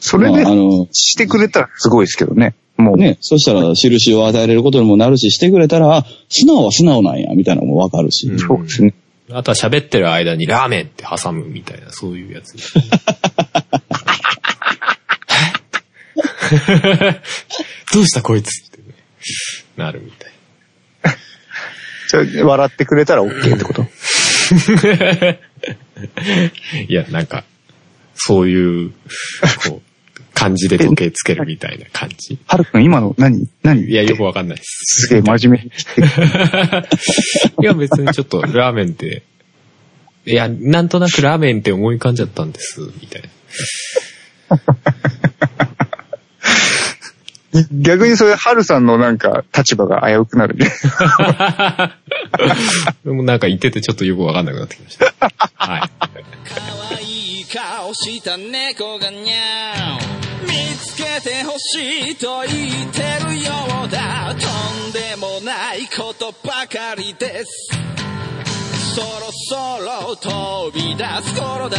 [0.00, 2.54] それでまあ、あの、してくれたらすごいですけどね。
[2.76, 8.26] もう、ね、そしたら印を与えれることにもなるし、してくれたら、あ素直は素直なんや、みたいなのもわかるし。
[8.28, 8.94] うんそうですね。
[9.32, 12.54] あとは喋ってる間にラーメンって挟むみたいな、そういうやつ。
[17.94, 18.84] どうしたこいつってね、
[19.76, 20.32] なるみたい。
[22.10, 23.82] じゃあ笑ってくれたら OK ってこと？
[26.88, 27.44] いや、なんか、
[28.16, 28.90] そういう、
[29.68, 29.82] こう、
[30.40, 32.38] 感じで時計つけるみたいな感じ？
[32.46, 33.46] はるくん今の何？
[33.62, 33.82] 何？
[33.82, 35.06] いや、よくわかんないです。
[35.06, 35.66] すげえ真面目
[37.62, 39.22] いや、別にちょっとラーメンって、
[40.24, 43.28] いや、なんとなくラーメンって思い浮かんじゃったんです、みたいな。
[47.72, 50.70] 逆にそれ、はるさんのなんか立場が危うくなるね。
[53.04, 55.12] でもなんか言っててちょっとよくわかんなくなってきました。
[55.56, 55.90] はい。
[56.00, 63.52] 可愛い顔した猫がにゃー見つけてほしいと言ってるよ
[63.86, 64.34] うだ。
[64.34, 67.68] とんでもないことばかりです。
[68.94, 71.78] そろそろ飛び出す頃だ。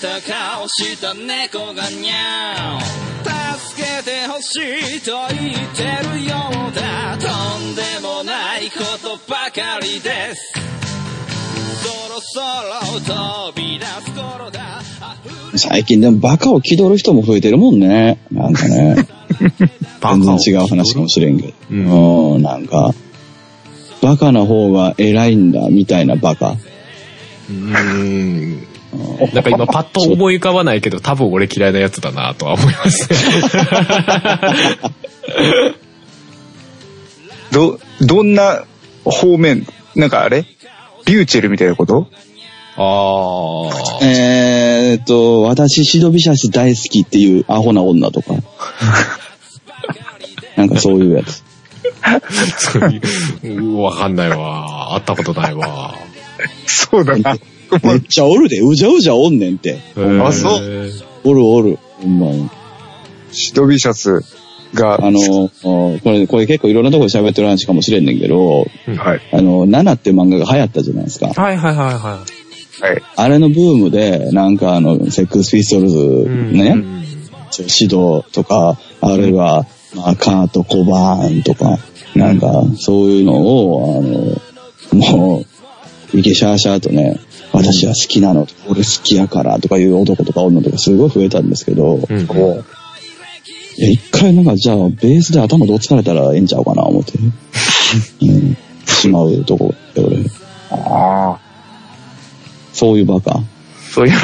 [0.00, 4.56] た顔した猫がにゃー助けてほし
[4.96, 5.82] いと言って
[6.18, 6.36] るよ
[6.70, 7.26] うだと
[7.58, 10.54] んでもないことばかりです
[11.82, 12.40] そろそ
[13.10, 14.80] ろ飛び出す頃だ
[15.56, 18.18] 最近でもバカを気取る人も増えてるもんね。
[18.30, 18.96] なんかね。
[20.00, 21.52] 全然違う話かもしれんけど。
[21.70, 22.94] うんうん、なんか、
[24.00, 26.50] バカな方が偉いんだ、みたいなバカ。
[27.50, 28.69] うーん。
[29.32, 33.18] なんか今パッと思い浮かばないけど、多分俺嫌いなやつだなとは思いますね。
[37.52, 38.64] ど、どんな
[39.04, 40.44] 方面、なんかあれ？
[41.06, 42.08] リューチェルみたいなこと？
[42.76, 43.70] あ
[44.02, 44.04] あ。
[44.04, 48.34] えーっと、私、シドビシャス大好きっていうアホな女とか。
[50.56, 51.42] なんかそういうやつ。
[52.58, 53.00] そうい
[53.56, 54.94] う、わかんないわ。
[54.94, 55.94] 会ったことないわ。
[56.66, 57.36] そうだな。
[57.82, 59.78] めっちゃおるで、うじゃうじゃおんねんって。
[59.96, 60.92] あそうう。
[61.24, 61.78] おるおる。
[62.00, 62.48] ほんまに。
[63.32, 64.24] シドビシャス
[64.74, 65.20] が、あの、
[65.62, 68.66] これ、これ結構いろんなところで喋ってる話かもしれんねんけど、
[68.96, 69.20] はい。
[69.32, 71.28] あの、ナナって漫画が流行ったじゃないですか。
[71.28, 71.98] はいはいはいは
[72.80, 73.02] はい。
[73.16, 75.98] あれのブームで、なんかあの、セックスピストルズ
[76.52, 76.56] い。
[76.56, 77.00] ね、うん
[77.58, 81.78] 指導とか、あるいは、まあ、カート・コバーンとか、
[82.14, 84.38] なんか、そういうのを、
[84.92, 85.44] あの、も
[86.14, 87.18] う、いけシャーシャーとね、
[87.62, 92.64] 私は好きなの、俺好きやからとかいう男とか女とかすごい増えたんですけど、うんおう
[93.76, 97.12] いや、一回なんかじゃあ、ベースで頭どつかれたらええんちゃうかな、思って。
[98.22, 98.56] うん。
[98.86, 100.18] しまうとこって、俺。
[100.70, 101.40] ああ。
[102.72, 103.40] そういうバカ。
[103.90, 104.18] そういうの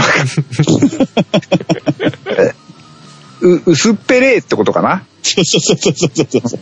[3.56, 5.04] う、薄っぺれーってことかな？
[5.22, 6.60] そうそうそうそうそうそう。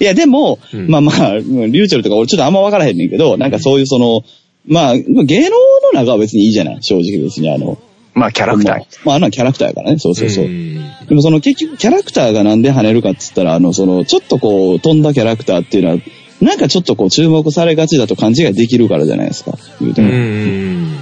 [0.00, 4.22] いや、でも、うんまあまあ、リューチェルとか俺ちょっとあんま分からへんねんけど、なんかそういうその、
[4.66, 5.56] まあ、芸能
[5.92, 6.78] の中は別にいいじゃない？
[6.82, 7.78] 正直別にあの。
[8.14, 8.86] まあ、キャラクターまあ。
[9.06, 9.98] まあ、のキャラクターやからね。
[9.98, 10.44] そうそうそう。
[10.44, 10.74] ん
[11.08, 15.96] でもその結局キャラクターがなんで跳ねるかっつったら、あの、その、ちょっとこう、飛んだキャラクターっていうのは、
[16.40, 19.52] なんかちょっとこう、注目されがちだと勘違いできるからじゃないですか。
[19.80, 20.96] 言うてうもん。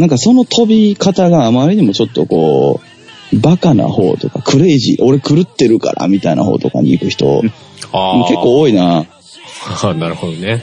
[0.00, 2.80] なんかその飛び方があまりにもちょっとこ
[3.32, 7.40] う、バカな方とか、クレイジー、俺狂ってるから、みたいな方とかに行く人。
[7.42, 7.52] 結
[7.90, 9.06] 構多いな。
[9.82, 10.62] あ なるほどね。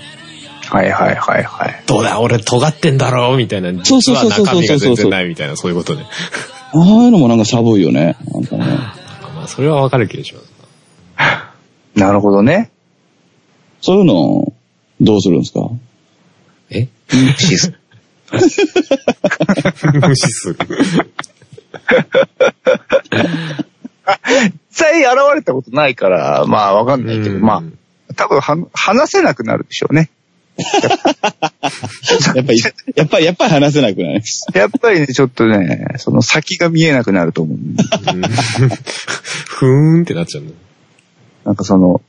[0.70, 1.84] はいはいはいはい。
[1.86, 3.72] どうだ、俺尖ってんだろうみたいな。
[3.86, 6.06] そうそうそうそう中身が全然ないみたいな、そういうことね。
[6.74, 8.18] ああいうのもなんか寒いよね。
[8.34, 8.66] なんかね。
[9.36, 10.54] まあ、それはわかる気がします。
[12.00, 12.72] なるほどね。
[13.82, 14.54] そういうの、
[15.00, 15.70] どうするんですか？
[16.72, 16.88] え？
[17.38, 17.74] シス
[18.32, 20.58] 無視する。
[24.70, 27.64] 実際現れたことないから、まあわかんないけど、うんま
[28.10, 30.10] あ、多分は話せなくなるでしょうね。
[32.36, 32.60] やっぱり、
[32.96, 34.22] やっぱり、やっぱり話せなくなる。
[34.54, 37.58] やっぱりね、ちょっとね、その先が見えなくなると思う。
[37.58, 37.62] う
[38.18, 38.22] ん
[39.48, 40.52] ふーんってなっちゃうの。
[41.46, 42.02] なんかその、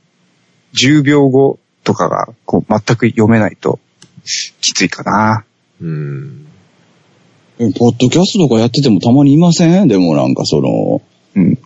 [0.75, 3.79] 10秒後とかが、こう、全く読めないと、
[4.25, 5.45] きついかな。
[5.81, 6.45] うん。
[7.57, 9.87] ポッドキャストとかやっててもたまにいません？
[9.87, 11.01] でもなんかその、
[11.35, 11.57] うん。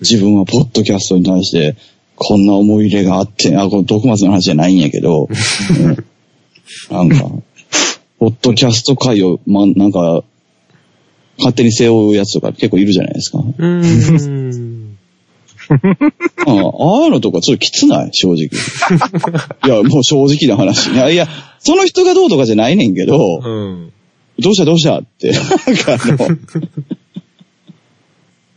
[0.00, 1.76] 自分はポッドキャストに対して、
[2.16, 5.28] こんな思い入れがあって、あ、これ徳松の話じゃないんやけど、
[5.80, 6.04] うん
[6.90, 7.30] なんか、
[8.18, 10.24] ポッドキャスト界を、ま、なんか、
[11.38, 13.38] 勝手に背負うやつとか結構いるじゃないですか。
[13.38, 14.96] うん。
[15.68, 18.10] あああいうのとかちょっときつない？
[18.12, 18.44] 正直。
[18.44, 18.48] い
[19.68, 20.92] や、もう正直な話。
[20.92, 21.26] いや、いや、
[21.58, 23.92] その人がどうとかじゃないねんけど、うん。
[24.38, 25.42] どうしたどうしたって、なん
[25.76, 25.98] かあ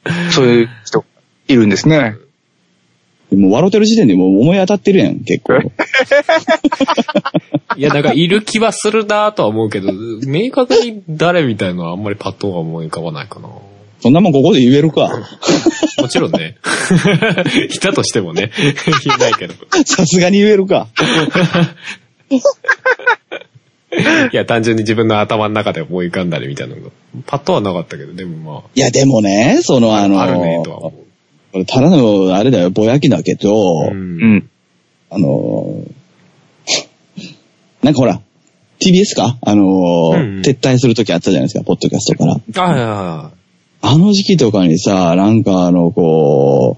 [0.05, 1.03] の、そういう人、
[1.47, 2.15] いるんですね。
[3.31, 5.53] もう笑ってる時点でもう思い当たってるやん、結構。
[7.77, 9.93] いや、だからいる気はするなとは思うけど、
[10.25, 13.49] 明確に誰みたいのはあんまりパッとは思い浮かばないかな。
[14.01, 15.11] そんなもんここで言えるか。
[16.01, 16.55] もちろんね。
[17.69, 18.51] いたとしてもね。
[18.57, 18.73] 言
[19.15, 19.53] えないけど。
[19.85, 20.87] さすがに言えるか。
[24.31, 26.89] いや、単純に自分の頭の中で思い浮かんだりみたいなのが、
[27.25, 31.08] パッとはなかったけど、でもいや、でもね、そのまあ、あの、あるねとは思
[31.51, 33.91] これただの、あれだよ、ぼやきだけど、う。
[33.91, 33.91] う。
[33.91, 34.49] うんん。
[35.09, 35.83] あの、
[37.81, 38.21] なんかほら、
[38.79, 39.37] TBS か？
[39.41, 42.33] あの、うん撤退するときあったじゃないですか、ポッドキャストから。
[42.33, 43.31] はいはいは
[43.81, 46.77] あの時期とかにさ、なんかあの、こ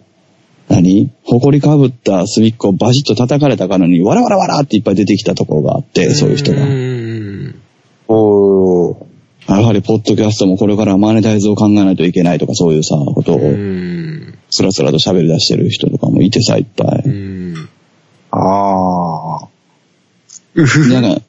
[0.70, 1.10] う、何？
[1.26, 6.12] 埃かぶった隅っこをバシッと叩かれたからに、わらわらわらっていっぱい出てきたところがあって、い。
[6.12, 6.64] そういう人が。
[6.64, 7.56] ん。
[8.08, 8.96] おー。
[9.48, 13.40] やはり、ポッドキャストもこれからマネタイズを考えないといけないとか、そういうさ、ことを、
[14.60, 14.64] うん。
[14.64, 17.04] スラスラと喋り出してる人とかもいてさ、いっぱい。
[17.06, 17.70] うん。
[18.32, 19.47] あー。
[20.56, 20.93] うふふ。
[20.93, 21.22] なんか、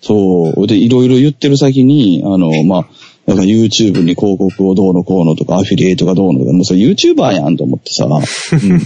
[0.00, 0.66] そう。
[0.66, 2.86] で、いろいろ言ってる先に、あの、まあ、
[3.26, 8.06] なんか YouTube に広告をどうのこうのとか、アフィリエイトがどうのとか、もうそれ YouTuber やんと思ってさ。
[8.06, 8.20] うん。
[8.82, 8.84] い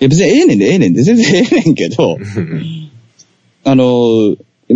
[0.00, 2.16] や、別にええねんで、ええねんで、全然ええねんけど、
[3.64, 3.84] あの、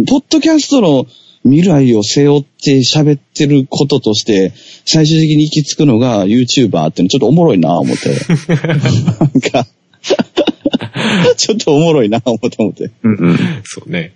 [0.06, 1.06] ポッドキャストの
[1.44, 4.52] 未来を背負って喋ってることとして、
[4.84, 8.08] 最終的に行き着くのが YouTuber ってのちょっとおもろいな、思って。
[8.08, 9.66] なんか、
[11.36, 12.90] ちょっとおもろいな、 思って思って。
[13.02, 13.38] うんうん。
[13.64, 14.12] そうね。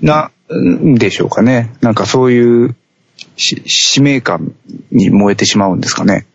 [0.00, 1.72] な、んでしょうかね。
[1.80, 2.74] なんかそういう
[3.36, 4.54] し使命感
[4.90, 6.26] に燃えてしまうんですかね。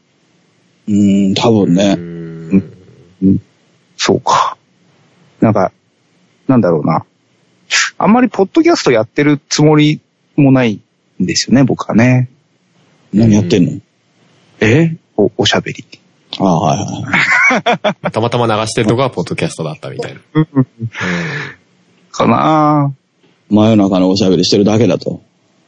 [0.87, 1.95] うーん、多分ね。
[1.97, 1.99] う
[3.25, 3.41] ん。
[3.97, 4.57] そうか。
[5.39, 5.71] なんか、
[6.47, 7.05] なんだろうな。
[7.97, 10.01] あんまりポッドキャストやってるつもり
[10.35, 10.81] もない
[11.21, 12.29] んですよね、僕はね。
[13.13, 13.81] 何やってんの？
[14.59, 14.95] え？
[15.17, 15.85] お、おしゃべり。
[16.39, 18.11] ああ、はいはいはい。
[18.11, 20.19] たまたま流してるとこがポッドキャストだったみたいな。
[20.33, 20.47] うん
[22.11, 22.93] かな
[23.49, 25.21] 真夜中のおしゃべりしてるだけだと。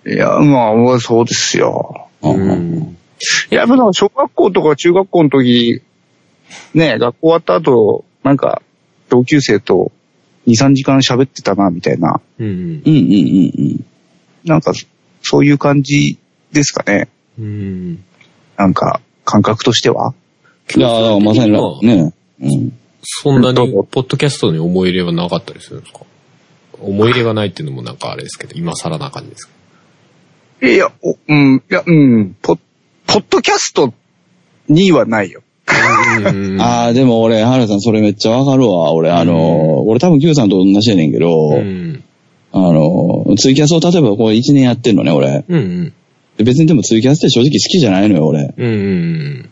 [0.05, 2.07] いや、まあ、そうですよ。
[2.22, 2.97] うんうん
[3.49, 5.82] いや、でも小学校とか中学校の時、
[6.74, 8.61] ね、学校終わった後、なんか、
[9.09, 9.91] 同級生と
[10.47, 12.22] 2、3時間喋ってたな、みたいな。
[12.39, 13.86] うんうんうんうんうん。
[14.46, 14.74] なんか、
[15.22, 16.18] そういう感じ
[16.52, 17.10] ですかね。
[17.39, 18.04] うん
[18.58, 20.14] なんか、感覚としては？
[20.76, 22.14] いや、だからまさにまあね。
[22.41, 22.78] うん。
[23.04, 26.00] そんなに、ポッドキャストに思い入れはなかったりするんですか？
[26.80, 29.50] 思い入れがないっていうのもなんかあれですけど、今更な感じです
[30.60, 32.60] けいや、おうん、いや、うん、ポッ、
[33.08, 33.93] ポッドキャスト
[34.70, 35.41] にはないよ。
[36.24, 36.30] ど。
[36.30, 38.91] うん ああ、でも俺、原さんそれめっちゃわかるわ。
[38.93, 42.04] 俺、あの、俺多分 Q さんと同じやねんけど、うん。
[42.58, 45.43] あの、ツイキャスを例えばこう1年やってんのね、俺。
[45.47, 45.93] うんうん。
[46.38, 48.53] で別にでもツイキャスって正直好きじゃないのよ、俺。
[48.58, 49.49] うんうん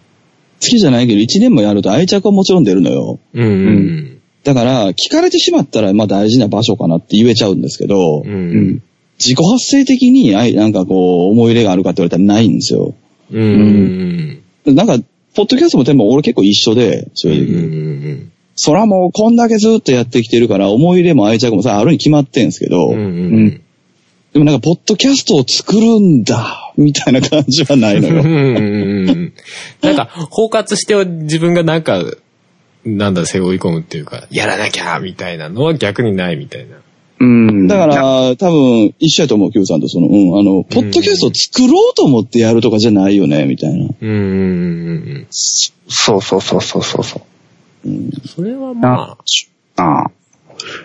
[0.61, 3.19] 好きじゃないけど1年もやると愛着はもちろん出るのよ。
[3.33, 3.43] うん。
[3.43, 4.21] うんうん。
[4.45, 8.27] だから、聞かれてしまったら、まあ大事な場所かなって言えちゃうんですけど、う。
[8.27, 8.83] うんん。
[9.19, 12.93] 自己発生的に、あいなんかこう、思い入れがあるかって言われたらないんですよ。
[13.31, 14.39] うん。
[14.65, 14.97] なんか、
[15.35, 17.35] ポッドキャストもでも俺結構一緒で、正うん。
[17.35, 18.13] う直。
[18.15, 18.31] ん。
[18.55, 22.95] そらもうこんだけずっとやってきてるから、思い入れも愛着もさ、あるに決まってんすけど、うん。
[22.95, 23.63] うん。
[24.33, 28.23] でもなんか、ポッドキャストを作るんだ、みたいな感じはないのうよ。
[28.23, 29.33] ん。
[29.81, 32.03] なんか、包括して自分がなんか、
[32.85, 36.77] なんだ、背負い込むっていうか、やらなきゃみたいなのは逆にないみたいな。
[37.19, 37.67] うん。
[37.67, 43.87] だから、多分、一緒やと思う、Q さんとその、うん、あの、ポッドキャストを作ろうと思ってやるとかじゃないよね、みたいな。
[44.01, 44.09] うん。
[44.09, 45.27] うん。
[45.29, 47.21] そうそうそうそうそうそ
[47.85, 47.89] う。
[47.89, 49.17] うん、それはまあ
[49.77, 50.05] あ。
[50.05, 50.11] あ、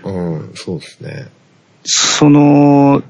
[0.04, 1.28] うん、そうですね。
[1.84, 3.02] その、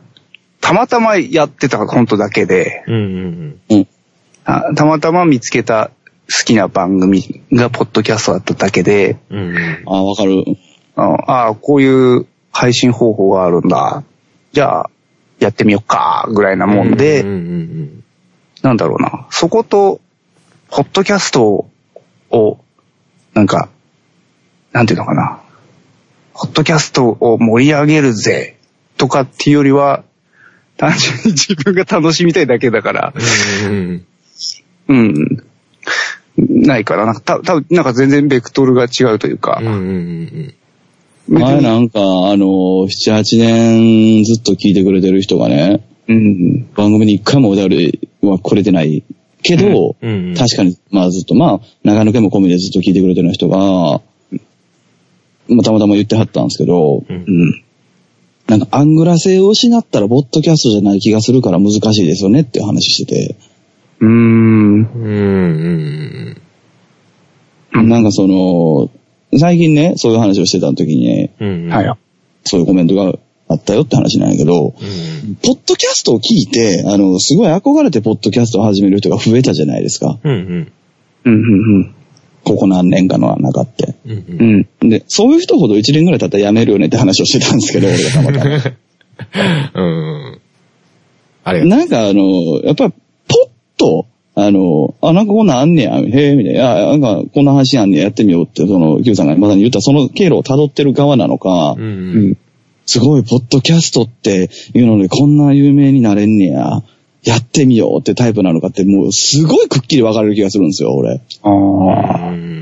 [0.61, 3.89] たまたまやってた本当だけで、うんうん
[4.45, 5.91] あたまたま見つけた
[6.27, 9.39] 好きな番組がポッドキャストだっただけで、うん。
[9.39, 9.83] うんうん。
[9.87, 10.45] あ、わかる。
[10.97, 14.03] ああ、こういう配信方法があるんだ。
[14.53, 14.91] じゃあ、
[15.39, 18.05] やってみよっか、ぐらいなもんで、うんうん
[18.63, 19.27] なんだろうな。
[19.31, 20.01] そこと、
[20.71, 21.69] ポッドキャスト
[22.31, 22.59] を、
[23.35, 23.69] なんか、
[24.73, 25.41] なんていうのかな。
[26.35, 28.57] ポッドキャストを盛り上げるぜ、
[28.97, 30.05] とかっていうよりは、
[30.77, 33.13] 単純に自分が楽しみたいだけだから、
[33.67, 34.07] うん。
[34.89, 35.45] うん
[36.39, 36.67] うん。
[36.67, 39.67] ないから、なんか、た、たなんか全然ベクトルが違うというかうん。
[39.67, 40.55] うんうん
[41.29, 42.03] 前なんか、あ
[42.39, 46.71] の、7、8年ずっと聞いてくれてる人がね、うん。
[46.75, 49.05] 番組に一回もお便りはくれてない
[49.43, 50.35] けど、うんうん。
[50.35, 54.01] 確かに、まあずっと、まあ、長野県も込みでずっと聞いてくれてる人が、
[55.49, 57.65] まあたまたま言ってはったんですけど、うんうん。
[58.47, 63.37] なんかアングラ性を失ったら、ボッドキャストじゃない気がするから難しいですよねっていう話してて、
[64.01, 64.11] うーん。
[64.11, 66.43] うんうん
[67.75, 68.91] うんなんかその、
[69.39, 71.71] 最近ね、そういう話をしてた時にね、うん。
[72.45, 73.13] そういうコメントが
[73.49, 75.35] あったよって話なんやけど、うん。
[75.37, 80.19] ポッドキャストを聞いて、あの、すごい憧れてポッドキャストを始める人が増えたじゃないですか。
[80.25, 80.73] うんうん。
[81.25, 81.95] うん、うん、
[82.45, 83.95] ここ何年かの中って。
[84.07, 84.25] うんう。
[84.29, 84.69] うんん。
[84.83, 84.89] うん。
[84.89, 88.55] で、そういう人ほど1年ぐらい経ったら辞めるよねって話をしてたんですけど、俺がたまたま。
[89.75, 89.83] う
[90.35, 90.41] ん。
[91.45, 91.69] ありがとう。
[91.69, 92.93] なんかあの、やっぱり、
[93.29, 102.31] ポッと、あの、あ、なんかこんなんあんねや、へえ、みたいな、あ、なんかこんな話あんねや、やってみようって、その、Q さんがまさに言ったその経路を辿ってる側なのか、うんううん。
[102.31, 102.39] ん。
[102.87, 106.83] すごい、ポッドキャストっていうのでこんな有名になれんねや、
[107.25, 111.21] やってみようってタイプなのかって、もうすごいくっきり分かれる気がするんですよ、俺。
[111.43, 112.59] ああ、うん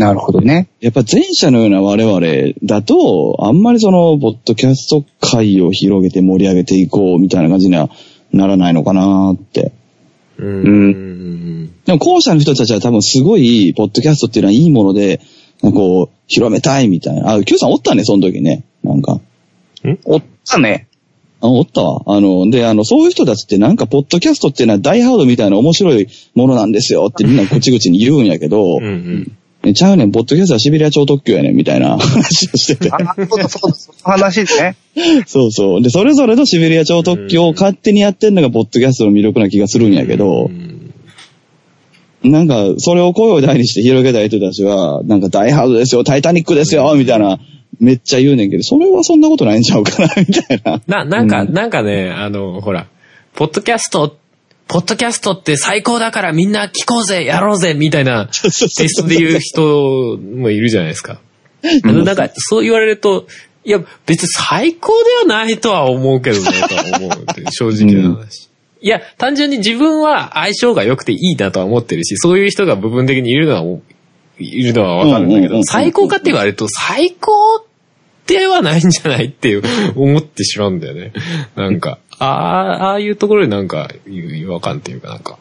[0.00, 0.68] なるほどね。
[0.80, 7.90] やっぱ前者のような我々だと、あんまりその、ポッドキャスト界を広げて盛り上げていこうみたいな感じには
[8.32, 9.72] ならないのかなって。
[10.38, 10.46] うん。
[10.46, 11.70] うん。
[11.84, 15.20] でも後者の人たちは多分すごい、ポッドキャストっていうのはいいもので、
[15.60, 17.34] こう、広めたいみたいな。
[17.34, 18.64] あ、Q さんおったね、その時ね。
[18.82, 19.20] なんか。
[20.06, 20.88] おったね。
[21.42, 22.02] あ、おったわ。
[22.06, 29.36] あの、で、あの、そういう人たちってなんか、ポッドキャストっていうのはダイハードみたいな面白いものなんですよってみんな口々に言うんやけど、うんうん。
[29.62, 32.90] えちゃうねん、ポッドキャストはシベリア超特急やねん、みたいな 話をしてて。
[32.90, 34.76] あ、そうだそうだ、その話ね。
[35.26, 35.82] そうそう。
[35.82, 40.50] で、それぞれのシベリア超特急を勝手にやってんのが、ポッドキャストの魅力な気がするんやけど、
[42.22, 47.38] なんか、それを声を大にして広げたい人たちは、なんか、ダイハードですよ、タイタニックですよ、みたいな、
[47.78, 50.82] めっちゃ言うねんけど、それはそんなことないんちゃうかな、みたいな。
[50.86, 52.86] な、なんか、うんなんかね、あの、ほら、
[53.34, 54.16] ポッドキャスト、
[54.68, 61.20] ポッドキャストって最高だからみんな聞こうぜ、やろうぜ、みたいなテイストで言う人もいるじゃないですか。
[61.82, 63.26] なんか、そう言われると、
[63.64, 67.10] いや、別に最高ではないとは思うけどね、とは思う
[67.50, 68.48] 正直な話。
[68.82, 73.78] いや、単純に自分は相性が良くていいなとは思ってるし、そういう人が部分的にいるのは、
[74.40, 77.64] いるのはわかるんだけどうんうんうんうん、最高かって言われると、最高
[78.26, 79.62] ではないんじゃないっていう、
[79.96, 81.12] 思ってしまうんだよね。
[81.56, 85.38] なんか、ああ、ああいうところでなんか、違和感っていうかなんか、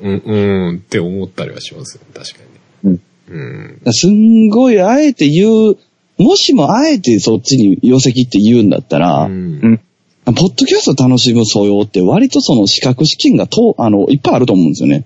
[0.00, 2.38] うん、うんって思ったりはしますよ、確か
[2.84, 3.00] にね。
[3.28, 3.92] うん。
[3.92, 5.78] すんごい、あえて言う、
[6.18, 9.80] もしもあえてそっちに寄せ切って言うんだったら、うん。
[10.26, 15.04] ポッドキャスト楽しむ素養って割とその資格試験がと、あの、いっぱいあると思うんですよね。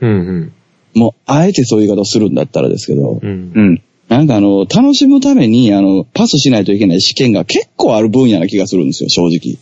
[0.00, 0.52] うん。
[0.94, 3.52] もう、あえてそういう言い方をするんだったらですけど、うん。
[3.54, 3.82] うん。
[4.08, 9.58] なんかあの、楽しむために、あの、パスしないといけない試験が結構ある分野な気がするんですよ、正直。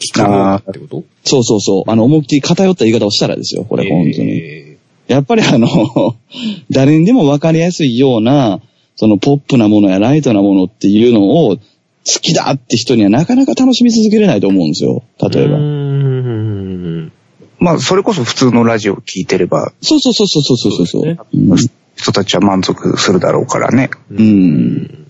[0.00, 1.04] 聞く方ってこと？
[1.24, 1.90] そうそうそう。
[1.90, 4.38] あの、思いっきり偏った言い方をしたらですよ、これ、本当に。
[4.38, 4.78] え
[5.08, 5.68] やっぱりあの、
[6.70, 8.60] 誰にでも分かりやすいような、
[8.96, 11.60] そのポップなものやライトなものっていうのを好
[12.04, 15.58] きだって人にはなかなか楽しみ続けれないと思うんですよ、ー例えば。
[17.60, 17.64] うん。
[17.64, 20.86] まあ、それこそ普通のラジオを聞いてれば、そうそうそうそうそうそうそう。
[20.86, 21.56] そううん
[21.98, 23.90] 人たちは満足するだろうからね。
[24.10, 25.08] うん。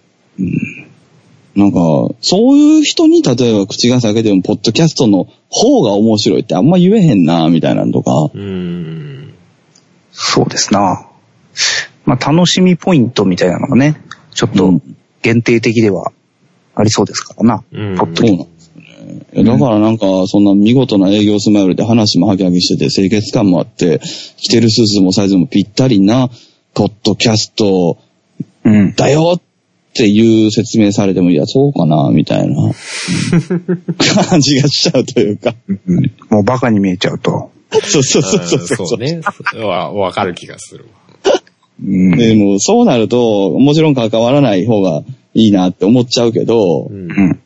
[1.55, 1.79] なんか、
[2.23, 8.31] そういう人に例えば口が裂けても、ポッドキャストの方が面白いってあんま言えへんな、みたいなのとか。
[8.33, 9.35] うん。
[10.13, 11.09] そうですな。
[12.07, 14.01] まあ、楽しみポイントみたいなのがね、
[14.33, 14.83] ちょっとうん
[15.21, 16.13] 限定的では
[16.75, 17.65] ありそうですからな。
[17.73, 18.58] うんポッドキャそうなんですよね。
[18.58, 18.58] え
[19.35, 24.01] だからなんか、そんな見事な営業スマイルで話もハキハキしてて、清潔感もあって、
[24.39, 26.31] 着てるスーツもサイズもぴったりな、
[26.75, 27.99] ポッドキャスト
[28.65, 28.95] うん。
[28.95, 29.41] だよっ
[29.95, 32.73] ていう説明されても、いや、そうかな、みたいな
[34.29, 35.55] 感じがしちゃうというか。
[35.69, 37.51] うんもうバカに見えちゃうと。
[37.83, 38.87] そうそうそうそうそう。
[38.87, 39.21] そうね。
[39.55, 40.87] わ、わかる気がする
[41.83, 42.17] うん。
[42.17, 45.03] でも、そうなると、もちろん関わらない方が
[45.35, 46.87] いいなって思っちゃうけど、わ。
[46.91, 47.15] うんう。
[47.33, 47.41] ん。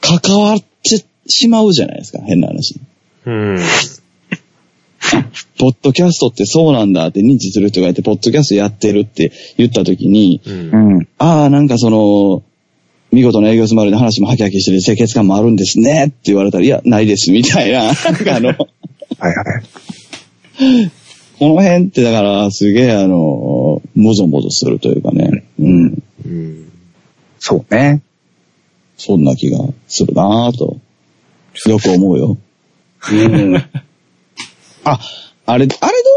[0.00, 2.76] 関わってしまうじゃないですか、変な話。
[3.26, 3.58] うん。
[5.58, 10.94] ポッドキャストってそうなんだって認知する人がいて、ポッドキャストやってるって言った時に、うん。
[10.96, 11.08] うん。
[11.18, 12.42] ああ、なんかその、
[13.10, 17.90] 見事な営業スマイルで話もハキハキしてる清潔感もあるんですねって言われたら、いや、ないです、みたいな。
[17.90, 17.92] あ
[18.40, 18.68] の、こ
[19.18, 20.90] はいはい。
[21.40, 25.44] の辺ってだから、すげえあの、もぞもぞするというかね。
[25.58, 26.02] うん。
[26.26, 26.72] うん。
[27.38, 28.02] そうね。
[28.98, 30.76] そんな気がするなぁと。
[31.66, 32.36] よく思うよ。
[33.10, 33.56] うん。
[34.84, 34.98] あ、
[35.46, 35.68] あれ、あれど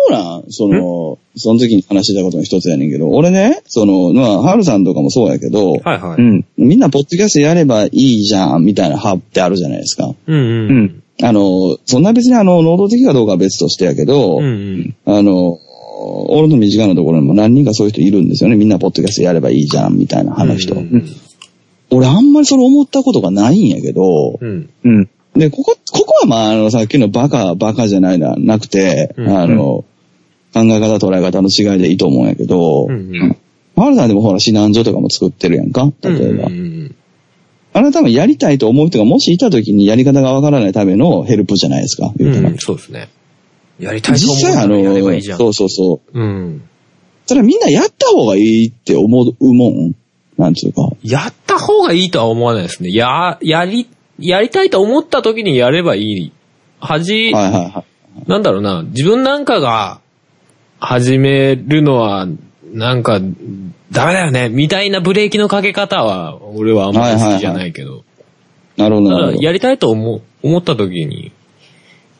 [0.10, 0.44] うなん？
[0.50, 6.22] その、その時に話したことの一つやねんけど、俺ね、その、まあ、ハルさんとかもそうやけど、はいはい。
[6.22, 6.46] うん。
[6.58, 10.14] みんなポッドキャストやればいいじゃん、みたいな派ってあるじゃないですか。
[10.28, 10.84] うんううん。
[10.84, 11.04] ん。
[11.24, 14.96] あの、そんな別にあの、能動的かどうかは別としてやけど、うんうん。
[15.06, 15.60] あの、
[16.30, 18.56] 俺の身近なところにも何人かそういう人いるんですよね。
[18.56, 20.76] みんなポッドキャストやればいいじゃん、みたいな話の人。
[20.76, 21.06] うん
[21.92, 24.70] 俺あんまりそれ思ったことがないんやけど、うん。
[24.84, 25.10] うん。
[25.36, 29.86] で、ここ、ここはまあ、あの、さっきのバカ、バカじゃないな、なくて、うんあの、
[30.54, 33.38] 考え方、捉え方の違いでいいと思うんやけど、うんうん。
[33.76, 36.48] マルさんでもほら、指南所とかも作ってるやんか例えば。
[36.48, 36.96] うん
[37.74, 42.58] あなたもやりたいと思う人がもしいた時にやり方がわからないためのヘルプじゃないですか、言うん。
[42.58, 43.08] そうですね。
[43.80, 45.54] やりたいと思実際あうならやればいいじゃの、ん。
[45.54, 46.20] そうそうそう。
[46.20, 46.62] うん。
[47.26, 49.96] それはみんなやった方がいいって思うもん
[50.42, 50.90] なんつうか。
[51.04, 52.90] やった方がいいとは思わないですね。
[52.92, 53.88] や、やり、
[54.20, 56.32] やりたいと思った時にやればいい。
[56.80, 57.84] はじ、はいはいは
[58.26, 58.30] い。
[58.30, 60.02] なんだろうな、自分なんかが
[60.80, 62.28] 始めるのは、
[62.74, 63.20] なんか、
[63.92, 68.04] ダメだよね、みたいなブレーキのかけ方は、俺はあんまり好きじゃないけど。
[68.78, 69.42] なるほどなるほど。
[69.44, 71.32] やりたいと思う、思った時に、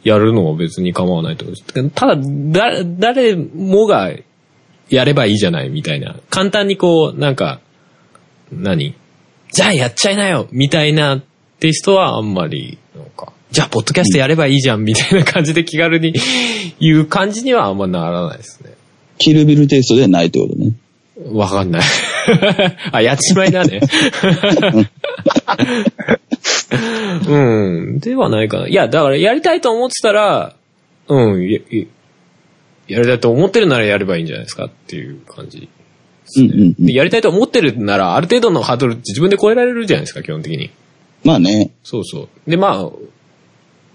[0.04, 1.90] やるのは別に構わないと思う。
[1.90, 4.12] ただ、だ、誰もが
[4.90, 6.16] やればいいじゃないみたいな。
[6.30, 7.62] 簡単にこう、なんか、
[8.52, 8.96] 何？
[9.52, 11.22] じゃあやっちゃいなよみたいなっ
[11.60, 16.14] て人はあんまり、なんか、じゃあポッドキャストやればいいじゃんみたいな感じで気軽に
[16.80, 18.72] 言う感じにはあんまならないですね。
[19.18, 20.72] キルビルテイストではないってことね。
[21.32, 21.82] わかんない。
[22.92, 23.82] あ、やっちまいだね。
[27.28, 28.00] うん。
[28.00, 28.68] ではないかな。
[28.68, 30.56] いや、だからやりたいと思ってたら、
[31.08, 31.86] うん、やや
[32.88, 35.70] やりたいと思ってるならやればいいんじゃないですかっていう感じ。
[36.38, 40.70] うんうんうんでやりたいと思ってるなら、ある程度のハードルって自分で超えられるじゃないですか、基本的に。
[41.24, 41.72] まあね。
[41.84, 42.50] そうそう。
[42.50, 42.90] で、まあ、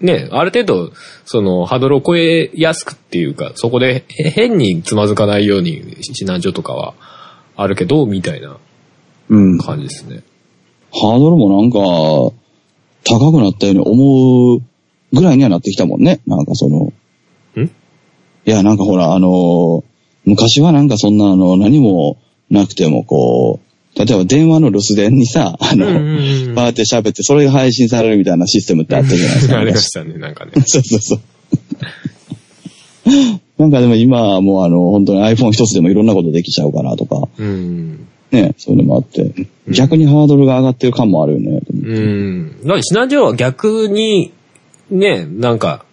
[0.00, 0.92] ね、ある程度、
[1.24, 6.94] その、ハードルを超えやすくっていうか、そこでへ変につまずかないように指南所とかは
[7.56, 8.58] あるけど、みたいな
[9.28, 9.58] うん。
[9.58, 10.22] 感じですね。
[10.92, 11.78] ハードルもなんか、
[13.04, 14.60] 高くなったように思う
[15.12, 16.20] ぐらいにはなってきたもんね。
[16.26, 16.92] なんかその。
[17.56, 17.64] ん？
[17.64, 17.70] い
[18.44, 19.82] や、なんかほら、あの、
[20.24, 22.18] 昔はなんかそんなあの、何も
[22.50, 26.18] なくてもこう、例えば電話の留守電にさ、あの、うんうん
[26.48, 29.58] うんバーって喋って、それが配信されるみたいなシステムってあったじゃないですか。
[29.60, 30.52] ありましたね、なんかね。
[30.66, 31.20] そうそうそう。
[33.58, 38.06] なんかでも今はもうあの、本当に iPhone 一つでもいろんなことできちゃうかなとか、うん。
[38.30, 39.32] ね、そういうのもあって、
[39.68, 41.60] 逆にハードルが上がってる感もあるよね。
[41.72, 42.56] うん。
[42.62, 44.32] だから、シナジオは逆に、
[44.90, 45.84] ね、なんか、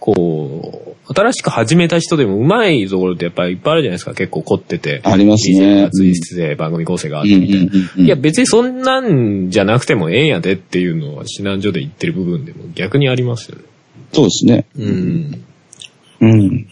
[0.00, 0.77] こう、
[1.14, 4.14] 新しく始めた人でもうまいところってやっぱりいっぱいあるじゃないですか。
[4.14, 5.00] 結構凝ってて。
[5.04, 7.72] ありますねストで番組構成があってみたいな。
[7.96, 13.64] うんいや、別にそんなんじゃなくてもええんやでっていうのは、指南所で言ってる部分でも逆にありますよね。
[14.12, 14.66] そうですね。
[14.76, 15.44] うん。
[16.20, 16.68] うん。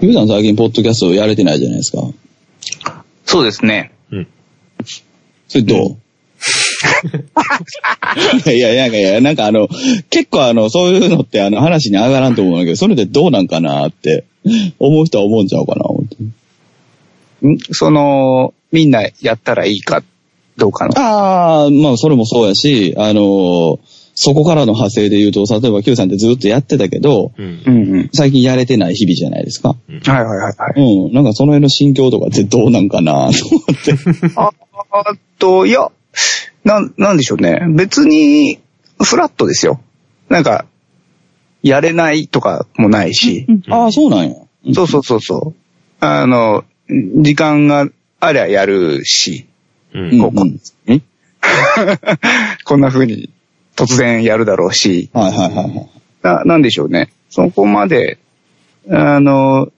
[0.00, 2.08] ゆうさん最近ポッドキャストやれてないじゃないですか。
[3.24, 3.92] そうですね。
[5.48, 5.96] それどう、いや
[8.52, 9.68] い やいやいや、なんかあの、
[10.10, 14.24] 結構あの、そういうのってあの話に上がらんと思うんだけど、それでどうなんかなって
[14.78, 16.16] 思う人は思うんちゃうかな、思って
[17.48, 17.58] ん？
[17.72, 20.02] その、みんなやったらいいか、
[20.56, 20.98] どうかの？
[20.98, 23.78] ああ、まあそれもそうやし、あの、
[24.14, 27.70] そこからの派生で言うと、例えば Q さんってずっとやってたけど、うんう。
[27.70, 28.10] んうん。
[28.12, 29.70] 最近やれてない日々じゃないですか。
[29.70, 31.06] はいはいはいはい。
[31.06, 31.12] うん。
[31.14, 33.94] なんかその辺の心境とかってどうなんかな、と思って。
[34.36, 34.50] あ
[34.90, 35.04] あ
[35.38, 35.90] と、いや、
[36.64, 37.66] なん、なんでしょうね。
[37.70, 38.60] 別に、
[39.02, 39.80] フラットですよ。
[40.28, 40.66] なんか、
[41.62, 43.46] やれないとかもないし。
[43.68, 44.36] ああ、そうなんや。
[44.74, 46.04] そうそうそうそう。
[46.04, 47.88] あの、時間が
[48.20, 49.46] ありゃやるし、
[49.94, 50.20] うん。
[50.20, 51.02] こうこに
[52.64, 53.30] こんな風に
[53.76, 55.88] 突然やるだろうし、はいはいはいはい。
[56.22, 57.10] な、なんでしょうね。
[57.30, 58.18] そこまで、
[58.88, 59.68] あの、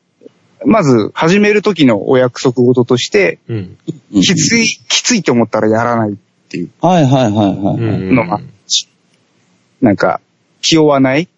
[0.66, 3.76] まず始める時のお約束事として、うん。
[4.12, 6.14] うんきつい、きついと思ったらやらないっ
[6.54, 7.76] ていうはいはいはいはい。
[7.76, 8.40] うんのが、
[9.80, 10.20] なんか、
[10.62, 11.28] 気負わない？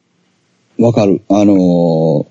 [0.78, 1.22] わかる。
[1.28, 2.26] あのー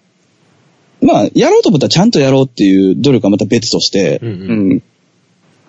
[1.01, 4.29] まあ、やろうと思ったらちゃんとやろうっていう努力はまた別として、うん。
[4.29, 4.73] ううん。
[4.75, 4.83] ん。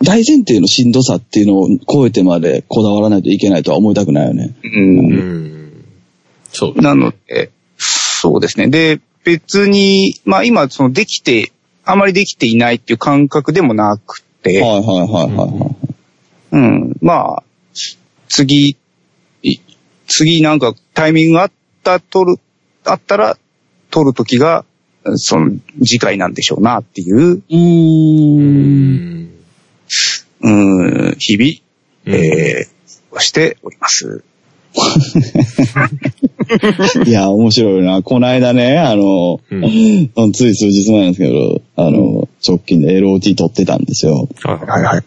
[0.03, 4.55] 大前提のしんどさっていうのを超えてまでこだわらないといけないとは思いたくないよね。
[4.62, 4.69] う。
[4.69, 5.85] うんん。
[6.53, 6.81] そう。
[6.81, 8.69] なので、そうですね。
[8.69, 11.53] で、別に、まあ今、そのできて、
[11.85, 15.86] あまりできていないっていう感覚でもなくて、はいはいはいはいはい。
[16.53, 16.97] うん。
[17.01, 17.42] まあ、
[18.28, 18.76] 次、
[19.42, 19.59] い
[20.07, 21.51] 次なんかタイミングがあっ
[21.82, 22.40] た、取る、
[22.84, 23.36] あったら、
[23.90, 24.64] 取るときが、
[25.14, 25.53] その、
[25.84, 29.30] 次回なんでしょうなっていう、うんん。
[30.40, 31.51] うん、日々、
[32.07, 34.24] うんえー、しております。
[37.07, 38.03] いや、面白いな。
[38.03, 44.28] この間ね、あの、うんつい数日前なんですけど、あの、直近で LOT 撮ってたんですよ。
[44.42, 45.05] はいはいはい。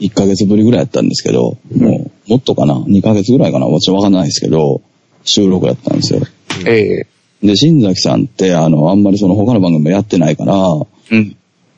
[0.00, 3.66] 1ヶ月ぶりぐらいやったんですけど、もう、もっとかな ?2 ヶ月ぐらいかな？
[3.66, 4.82] 私わかんないですけど、
[5.24, 6.20] 収録やったんですよ。
[6.66, 7.06] え
[7.42, 11.36] で、新崎さんって、あの、あんまりその他の番組もやってないから、ー、うん、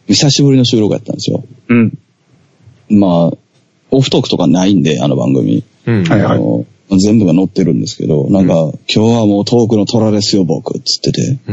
[0.09, 1.45] 久しぶりの収録やったんですよ。
[1.69, 1.99] うん、
[2.89, 3.37] まあ、
[3.91, 5.65] オフトークとかないんで、あの番組。
[5.87, 6.05] うん。
[6.05, 6.67] はいあの
[6.99, 11.39] 全部が載ってるんですけど、なんか、今日はもうトークの虎ですよ、僕、つってて、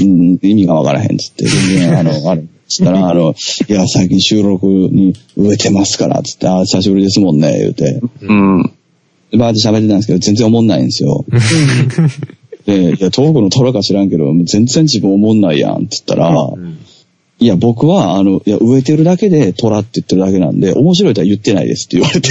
[0.00, 3.34] うん意味がわからへん、つって、全然、あの、あれ、つったら、 あの、
[3.68, 8.62] いや、最近収録に植えてますから、つって、あ、久しぶりですもんね、言うて、うん、
[9.30, 11.24] でバーって喋ってたんですけど、全然思んないんですよ。
[12.66, 16.78] で、いや、トークの虎か知らんけど、全然自分思んないやん、って言ったら、うん
[17.38, 22.30] いや、僕は、あの、いや、植えてるだけで虎って言ってるだけなんで、面白いとは言ってないですって言われて。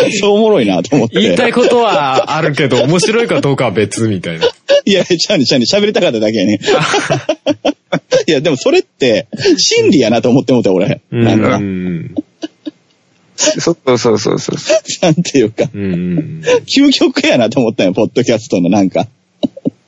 [0.20, 1.20] そうおもろいなと思って。
[1.20, 4.46] 言いたいことはあるけど、面白いかどうかは別みたいな。
[4.86, 6.60] いや、ちゃうね、ちゃうね、喋りたかっただけやね。
[8.26, 9.26] いや、でもそれって、
[9.58, 11.02] 真理やなと思ってもって、俺。
[11.10, 12.14] なんか、うん。
[13.36, 14.56] そうそうそうそう。
[15.02, 16.42] なんていうか、うん。
[16.66, 19.08] 究極やなと思ったよ、ポッドキャストのなんか。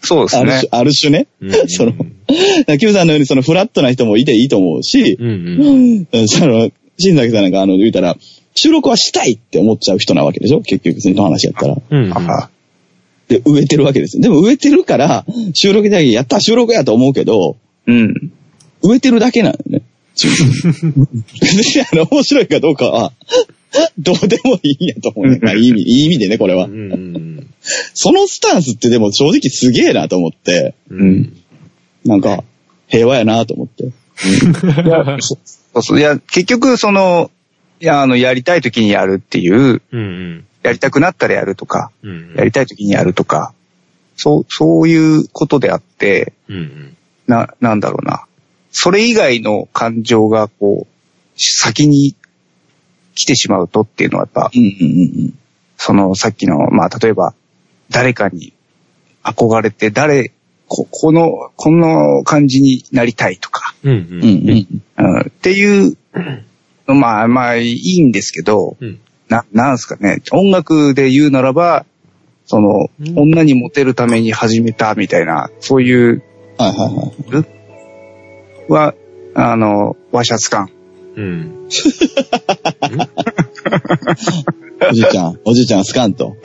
[0.02, 0.80] そうですねある種、。
[0.80, 1.26] ある種ね。
[1.40, 1.92] うんその、
[2.78, 6.06] キムさんのようにそのフラットな人もいていいと思うし、うん。
[6.12, 6.28] うん。
[6.28, 8.16] その、新崎さんなんかあの、言うたら、
[8.54, 10.60] 収録はしたいって思っちゃう人なわけでしょ？
[10.62, 11.76] 結局、その話やったら。
[11.90, 12.12] うん。
[12.12, 12.50] あ
[13.28, 14.22] で、植えてるわけですよ。
[14.22, 18.32] でも植えてるから、収録だけやった、収録やと思うけど、うん。
[18.82, 19.82] 植えてるだけなのよね。
[20.14, 23.12] 別にあの、面白いかどうかは、
[23.98, 25.38] どうでもいいんやと思うね。
[25.42, 26.68] まあ、いい意味、いい意味でね、これはう。
[26.68, 27.46] ん。
[27.94, 31.36] そのスタンスってでも正直すげえなと思って、うん。
[32.06, 32.44] なんか、
[32.88, 33.90] 平和やなと思って。
[35.20, 35.38] そ
[35.74, 35.98] うそう。
[35.98, 37.30] いや、結局、その、
[37.80, 40.44] いや、あの、やりたい時にやるっていう、うん。
[40.62, 42.34] やりたくなったらやるとか、うん。
[42.34, 43.52] やりたい時にやるとか、
[44.16, 46.96] そう、そういうことであって、うん。
[47.26, 48.26] な、なんだろうな。
[48.70, 50.92] それ以外の感情が、こう、
[51.36, 52.14] 先に
[53.14, 55.34] 来てしまうとっていうのはやっぱ、うんうんうん
[55.78, 57.34] そのさっきの、まあ、例えば、
[57.90, 58.54] 誰かに
[59.22, 60.32] 憧れて、誰
[60.68, 64.66] こ、この、この感じになりたいとか、うんうんうん。
[64.98, 65.96] うん、っていう、
[66.86, 69.00] まあまあいいんですけど、うん。
[69.28, 71.84] な、なんすかね、音楽で言うならば、
[72.46, 76.22] その、うん女にモテるために始めたみたいな、そういう
[76.58, 78.72] はいはいはい。
[78.72, 78.94] は、
[79.34, 80.70] あの、ワシャツ感。
[81.16, 81.68] うん。
[84.88, 86.36] おじいちゃん、おじいちゃんスカンと。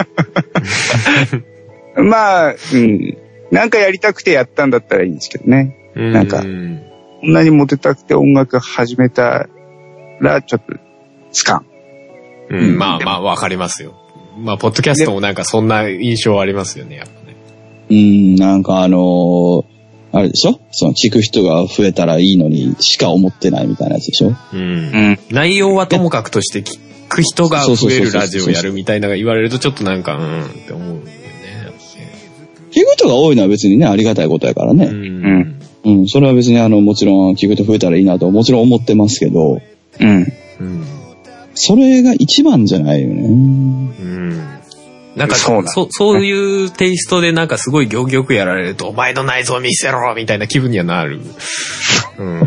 [1.98, 3.18] まあ、うん。
[3.52, 5.76] なんかやりたくてやったんだったらいいんですけどね。
[5.96, 6.12] うん。
[6.12, 6.82] なんかうん。
[7.24, 9.48] 女にモテたくて音楽始めた
[10.20, 10.74] ら、ちょっと、
[11.32, 11.66] つかん。
[12.50, 13.94] うん、まあまあ、わかりますよ。
[14.38, 17.36] まあ、ポッドキャストもなんかそんな印象ありますよね、やっぱね。
[17.90, 19.66] うん、なんかあのー
[20.14, 20.60] あれでしょ？
[20.72, 24.36] その、聞く人が増えたらいいのにしか思ってないみたいなやつでしょ？
[24.54, 24.60] うん。
[24.60, 24.64] う
[25.12, 25.20] ん。
[25.30, 31.02] 内容はともかくとして聞く人が増えるラジオやるみたいなのが言われるとちょっとなんか、うんって思う。
[32.72, 34.86] 聞く人が多いのは別にね、ありがたいことやからうね。
[34.86, 35.60] ん。
[35.84, 39.62] うん、それは別にあの、もちろん聞く人増えたらいいなともちろん思ってますけど、
[40.00, 40.34] うん。
[40.60, 40.86] うん。
[41.56, 43.22] それが一番じゃないよね。
[43.24, 44.62] うん。
[45.16, 51.20] なんかそうそ、そういうテイストでなんかすごい行儀よくやられると、お前の内臓見せろみたいな気分にはなる。
[52.18, 52.42] うん。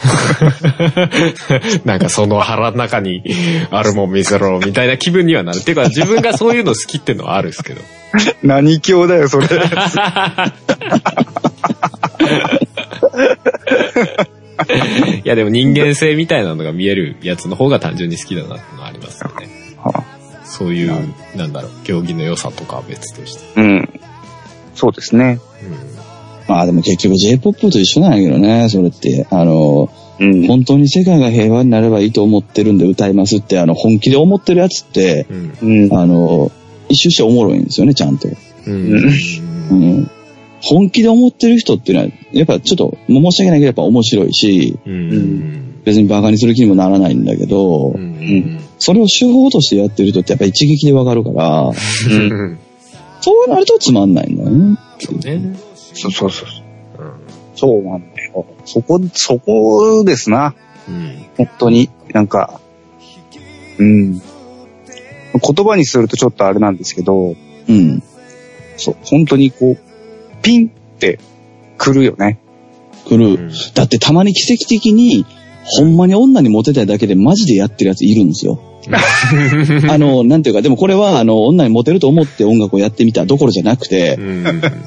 [1.84, 3.22] なんかその腹の中に
[3.70, 5.58] あるもん見せろみたいな気分にはなる。
[5.58, 7.80] っていうか自分がそういうの好きってのはあるんですけど。
[8.42, 9.46] 何教だよ、それ。
[15.24, 19.48] いやでも人間性みたいなのが見えるやつの方が単純に好きだなってのはありますよね。
[19.78, 20.04] は
[20.44, 23.60] そういう、なんだろう、競技の良さとかは別として。
[23.60, 23.88] うん。
[24.74, 25.38] そうですね。
[26.50, 29.24] まあでも結局 J-POP と一緒なんやけどね、それって。
[29.30, 30.46] あの、うん。
[30.48, 35.84] 本当に世界が平和になればいいと思ってるんで歌いますって、あの、本気で思ってるやつって、うん。
[35.84, 35.96] うん。
[35.96, 36.50] あの、
[36.88, 38.28] 一周しておもろいんですよね、ちゃんと。
[38.66, 39.12] うん。
[39.70, 40.10] うん。
[40.60, 45.82] 本気で思ってる人っていうのは、やっぱちょっと、申し訳ないけど、やっぱ面白いし、うん。
[45.84, 48.58] 別にバカにする気にもならないんだけど、うん。
[48.80, 52.58] それを手法としてやってる人ってやっぱ一撃でわかるから、うん。
[53.20, 54.78] そうなるとつまんないんだよね。
[54.98, 55.69] そうね。
[55.94, 56.48] そうそうそう。
[57.56, 58.46] そうなんだよ。
[58.64, 60.54] そこ、そこですな。
[60.88, 61.26] うん。
[61.36, 61.90] 本当に。
[62.12, 62.60] なんか、
[63.78, 64.12] うん。
[64.12, 64.22] 言
[65.64, 67.34] 葉にするとちょっとあれなんですけど、
[67.68, 68.02] うん。
[68.76, 71.18] そう、本当にこう、ピンって
[71.78, 72.38] 来るよね。
[73.06, 73.50] 来る。
[73.74, 75.24] だってたまに奇跡的に、
[75.78, 78.60] ほんまに女にモテたいだけでマジでやってるやついるんですよ。
[79.88, 84.18] あの、なんていうか、でもこれは、あの、女にモテると思って音楽をやってみたどころじゃなくて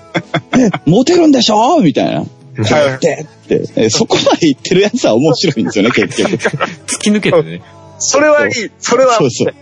[0.86, 1.80] モテるんでしょ？
[1.82, 2.22] みたいな。
[2.22, 2.28] こ
[2.58, 6.36] うやって、って、えそこまで言ってるやつは面白いんですよね、 結局。
[6.38, 7.62] 突き抜けてね。
[8.00, 8.54] それはいい。
[8.80, 9.54] それはそうそう。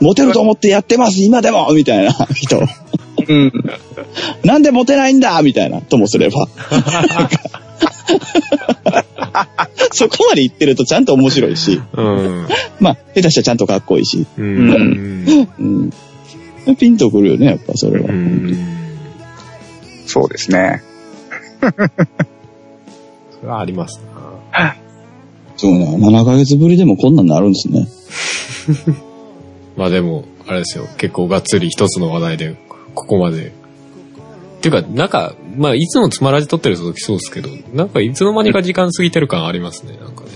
[0.00, 2.60] モテると思ってやってます、今でもみたいな人。
[3.28, 3.52] うん。
[4.44, 5.40] なんでモテないんだ？
[5.42, 6.48] みたいな、ともすれば。
[9.92, 12.48] そこまで言ってるとちゃんと面白いし、うん。
[12.80, 15.90] まあ、下手したらちゃんとかっこいいし、うん。
[16.66, 16.76] うん。
[16.76, 18.08] ピンとくるよね、やっぱそれは。
[20.06, 20.82] そうですね。
[21.60, 21.66] そ
[23.42, 24.00] れはあります
[24.52, 24.76] な。
[25.56, 27.88] そうな、7ヶ月ぶりでもこんなんなるんですね。
[29.76, 30.86] まあでも、あれですよ。
[30.98, 32.56] 結構がっつり一つの話題で、
[32.94, 33.52] ここまで。
[34.62, 40.30] っていうか、なんか、まあいつもつまらじ撮ってる時そうですけど、なんかいつの間にか時間過ぎてる感ありますね、なんかね。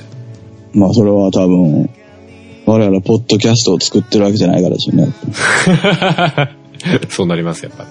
[0.75, 1.89] まあ、それは多分、
[2.67, 5.13] 我々ポッドキャストを作ってるわけじゃないからでしょうね。
[7.09, 7.87] そうなります、やっぱ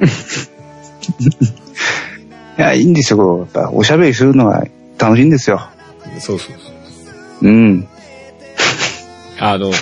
[0.00, 0.06] り。
[2.58, 3.38] いや、いいんですよ。
[3.38, 4.64] やっぱおしゃべりするのが
[4.96, 5.60] 楽しいんですよ。
[6.20, 6.70] そうそうそ
[7.42, 7.48] う。
[7.48, 7.88] うん。
[9.40, 9.72] あの、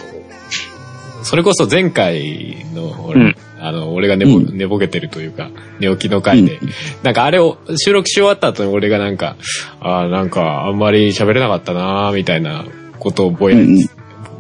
[1.23, 6.59] それこそ前回の、俺うんあの、俺が寝ぼ,、うん寝ぼけてるというか、寝起きの回で、
[7.05, 9.37] なんかあれを収録し終わった後に俺がなんか、
[9.81, 12.65] ああ、なんかあんまり喋れなかったなーみたいな
[12.99, 13.59] ことをぼや、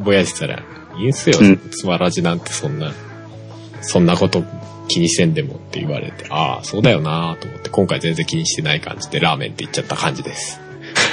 [0.04, 0.62] ぼやしてたら、
[0.98, 2.92] いいんすよ、うんつまらじなんてそんな、
[3.80, 4.42] そんなこと
[4.88, 10.60] 気にせんでもって言われて、ああ、そうだよなーと思って、今回全然気にしてない感じでラーメンって言っちゃった感じです。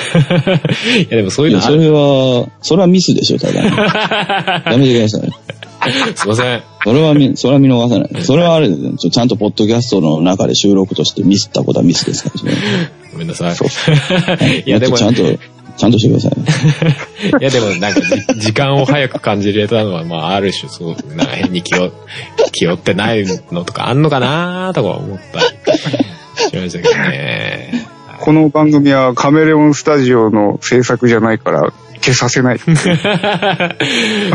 [0.98, 1.80] いやでもそういうのある。
[1.80, 3.61] れは、それはミスでしょ、ただ。
[4.72, 5.31] やめてください。
[6.15, 6.64] すいません。
[6.84, 8.23] それは見、それは見逃さない。
[8.23, 12.57] それはあれですね、ちゃんとポッドキャストの中で収録としてミスったことはミスですからね。
[13.11, 14.64] ごめんなさい。
[14.65, 15.23] いやでも、ちゃんと、
[15.77, 16.95] ちゃんとしてくださいね。
[17.39, 18.01] いやでもなんか
[18.35, 21.91] じ時間を早く感じれたのは、まあある種そう、なんか変に気を、
[22.51, 27.98] 気負ってないのとかあんのかなとか思ったりしましたけどね。
[28.21, 31.71] この番組はカメレオンスタジオの制作じゃないから
[32.01, 32.59] 消させない。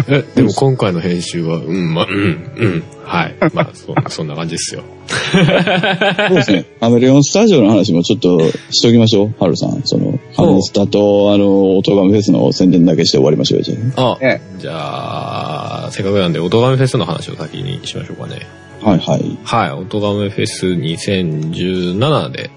[0.09, 2.83] え でも今回の編集は、うん、まあ、うん、うん。
[3.05, 3.35] はい。
[3.53, 4.83] まあ、そそんな感じですよ。
[5.09, 6.65] そうですね。
[6.81, 8.41] カメレオンスタジオの話もちょっと
[8.71, 9.83] しときましょう、ハルさん。
[9.85, 18.47] その、ハムスタと、あの、オトガメフェスの宣伝だけして終わりましょうよ、じゃあ、ねじゃあ、せっかくなんで、オトガメフェスの話を先にしましょうかね。
[18.83, 18.91] あ。
[18.91, 19.39] はいはい。
[19.45, 22.51] はい、オトガメフェス2017で、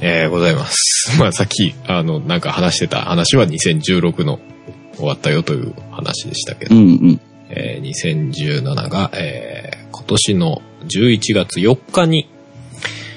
[0.00, 1.16] えー、ございます。
[1.18, 4.40] まあ、さっき、あの、なんか話してた話は2016の
[4.96, 7.20] 終わったよという話でしたけど、うんうん。
[7.48, 12.28] えー2017が、えー今年の11月4日に、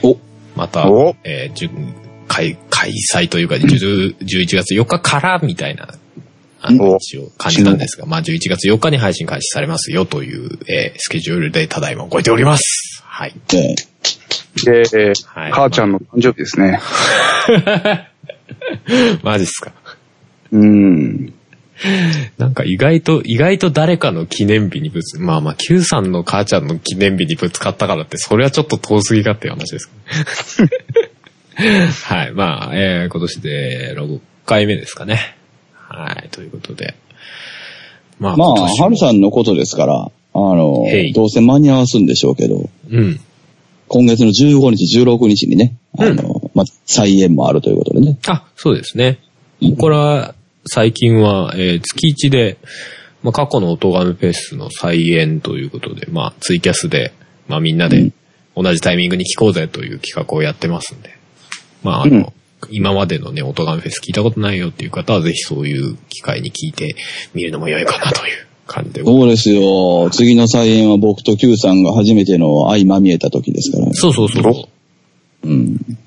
[0.01, 0.17] お
[0.55, 1.69] またお、えーじゅ
[2.27, 5.93] 開開催というか、10 11月4日からみたいな、
[6.61, 13.03] あの、お一応感じたんですが、まあ、11月4日に配信開始されますよという、えースケジュールでただいま動いております。
[13.03, 13.33] はい。
[14.65, 16.79] で、はい母ちゃんの誕生日ですね。
[19.23, 19.71] マジっすか。
[20.51, 21.33] うん。
[22.37, 29.89] なんか意外と、意外と誰かの記念日にぶつ、まあまあ、Q さんの母ちゃんの記念日にぶつかったからって、それはちょっと遠すぎかっていう話です。
[32.05, 32.31] はい。
[32.33, 35.35] まあ、えー今年で6回目ですかね。
[35.73, 36.29] はい。
[36.29, 36.95] ということで。
[38.19, 43.19] まあ、まあ、今年もハルさんのことですから、あのどうせ間に合わすんでしょうけど、うん。
[43.89, 48.17] 今月の15日、16日にね、あの、まあ、再演もあるということでね。
[48.27, 49.19] あ、そうですね。
[49.79, 50.35] これは、
[50.67, 52.57] 最近は、えー月1で、
[53.23, 57.13] まあ、過去の音ガメフェスの再演ということで、まあ、ツイキャスで、
[57.47, 58.11] まあ、みんなで
[58.55, 61.17] 同じタイミングに聞こうぜという企画をやってますんで、
[61.83, 62.25] まあ、あの、うん。
[62.69, 66.95] 今までのね、音ガメフェス聞いたことないよっていう方は、ぜひそういう機会に聞いて
[67.33, 69.03] みるのも良いかなという感じで。
[69.03, 70.09] そうですよ。
[70.11, 73.93] 次の再演は僕と Q さんが初めての相まみえた時ですから。
[73.93, 74.69] そうそうそうそ
[75.43, 75.47] う。
[75.49, 75.97] うん。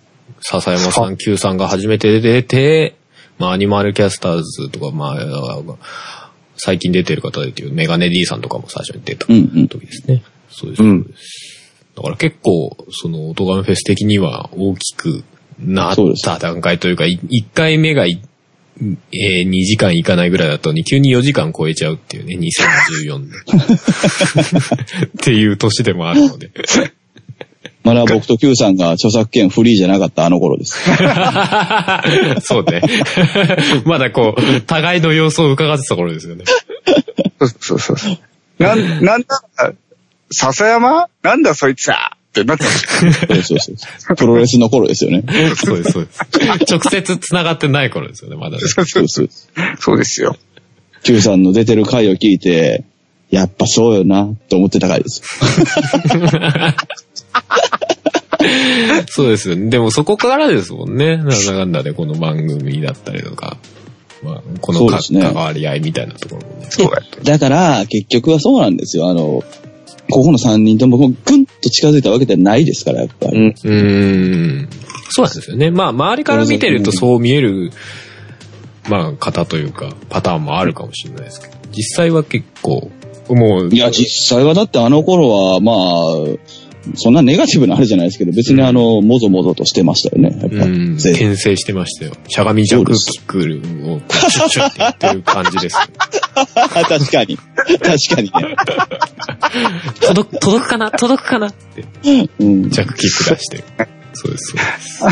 [0.41, 2.97] 笹山さん、Q さんが初めて出て、
[3.39, 10.23] まあ、アニマルキャスターズとか、まあ、最近出てる方で言うメガネ D さんとかも最初に出たうんうん時ですね。
[10.51, 11.73] そうです、うんそうです。
[11.97, 15.25] だから結構、その、音ガメフェス的には大きく
[15.59, 18.23] なった段階というか、い1回目がい、
[18.81, 23.37] えー2時間いかないぐらいだったのに、急に4時間超えちゃうっていうね、2014で。
[25.07, 26.51] っていう年でもあるので。
[27.85, 30.79] まだ僕と Q さんが著作権フリーじゃなかったあの頃です。
[32.43, 32.81] そうね。
[33.85, 36.45] まだこう、互いの様子を伺ってた頃ですよね。
[37.41, 38.19] そうそうそうそう。
[38.63, 39.75] なん、なんだ、
[40.31, 41.09] 笹山？
[41.23, 43.27] なんだそいつはってなってました。
[43.37, 43.73] そうそうそ
[44.15, 44.17] う。
[44.17, 45.23] プロレスの頃ですよね。
[45.55, 46.21] そうです、そうです。
[46.73, 48.63] 直接繋がってない頃ですよね、まだね。
[48.67, 49.29] そうそうそう。
[49.79, 50.37] そうですよ。
[51.03, 52.85] Q さんの出てる回を聞いて、
[53.31, 55.23] やっぱそうよな、と思ってた回です。
[59.09, 59.69] そうですよね。
[59.69, 61.19] でもそこからですもんね。
[61.19, 63.59] なんだかんだでこの番組だったりとか、
[64.23, 66.67] まあ、このかそうですね関わり合いみたいなところもね。
[66.71, 67.03] そうだよ。
[67.25, 69.09] だから、結局はそうなんですよ。
[69.09, 69.45] あの、
[70.11, 73.39] ここの3人ともぐんと近づいたわけではないですから、やっぱり。
[73.39, 73.47] うん。
[73.47, 74.69] うーん。
[75.11, 75.71] そうなんですよね。
[75.71, 77.71] まあ、周りから見てるとそう見える、
[78.89, 82.91] まあ、方というか、パターンもあるかもしれないですけど、実際は結構、
[83.29, 85.77] もう、いや、実際はだってあの頃は、まあ、
[86.95, 90.37] そんなネガティブなあれじゃないですけど、別にあの、もぞもぞとしてましたよね。
[90.41, 92.13] やっぱうん、牽制してましたよ。
[92.29, 95.81] しゃがみジャックキックをこうチュッチュッってやってる感じですよ。
[96.65, 97.37] 確かに。
[97.37, 98.57] 確かにね。
[100.01, 101.85] 届く、届くかな届くかなって、
[102.41, 102.71] うん。
[102.71, 103.65] ジャックキック出してる。
[104.15, 105.05] そうです、そうです。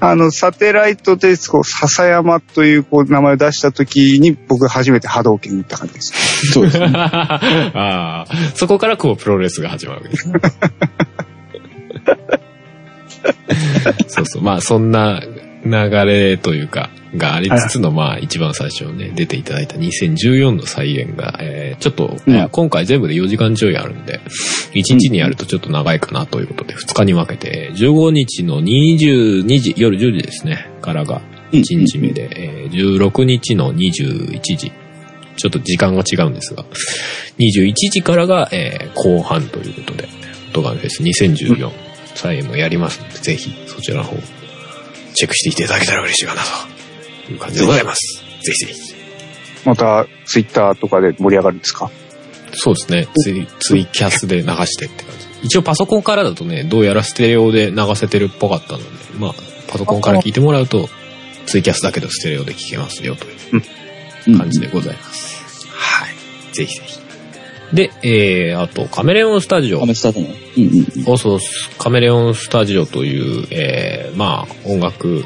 [0.00, 6.52] あの、サテライトで、こう、笹山という、こう、名前を出した時に、僕初めて波動拳に行った感じです。
[6.52, 6.86] そうですね。
[6.94, 10.40] ああ、そこからこうプロレスが始まるわけですね。
[14.08, 14.42] そうそう。
[14.42, 15.22] まあそんな
[15.64, 22.16] 流れというか、がありつつの、まあ一番最初ね、出ていただいた2014の再演が、えーちょっと、
[22.50, 24.20] 今回全部で4時間ちょいあるんで、
[24.72, 31.20] 1日にやるとちょっと長いかなということで、2日に分けて、15日の22時、夜10時ですね、からが
[31.52, 34.72] 1日目で、えー16日の21時、
[35.36, 36.64] ちょっと時間が違うんですが、
[37.38, 40.08] 21時からが、えー後半ということで、
[40.52, 41.70] トガンフェス2014、
[42.14, 44.16] 再演もやりますので、ぜひそちらの方、
[45.14, 46.42] チェックしていただけたら嬉しいかな
[47.26, 48.22] という感じでございます。
[48.42, 48.94] ぜひぜひ。
[49.64, 51.90] また、ツイッターとかで盛り上がるんですか？
[52.52, 53.08] そうですね。
[53.14, 55.26] ツイツイキャスで流してって感じ。
[55.42, 58.84] 一応パソコンからだとね、どうやらステレオで流せてるっぽかったので、
[59.18, 59.34] まあ、
[59.68, 60.88] パソコンから聞いてもらうと、
[61.46, 65.66] ツイキャスだけどステレオで聞けますよという感じでございます。
[65.68, 66.54] はい。
[66.54, 66.99] ぜひぜひ。
[67.72, 69.86] で、えー、あと、カメレオンスタジオカ。
[69.86, 70.26] メスタートの。
[70.26, 71.04] うんうんうん。
[71.04, 71.38] そうそう、
[71.78, 75.24] カメレオンスタジオという、えー、まあ、音楽、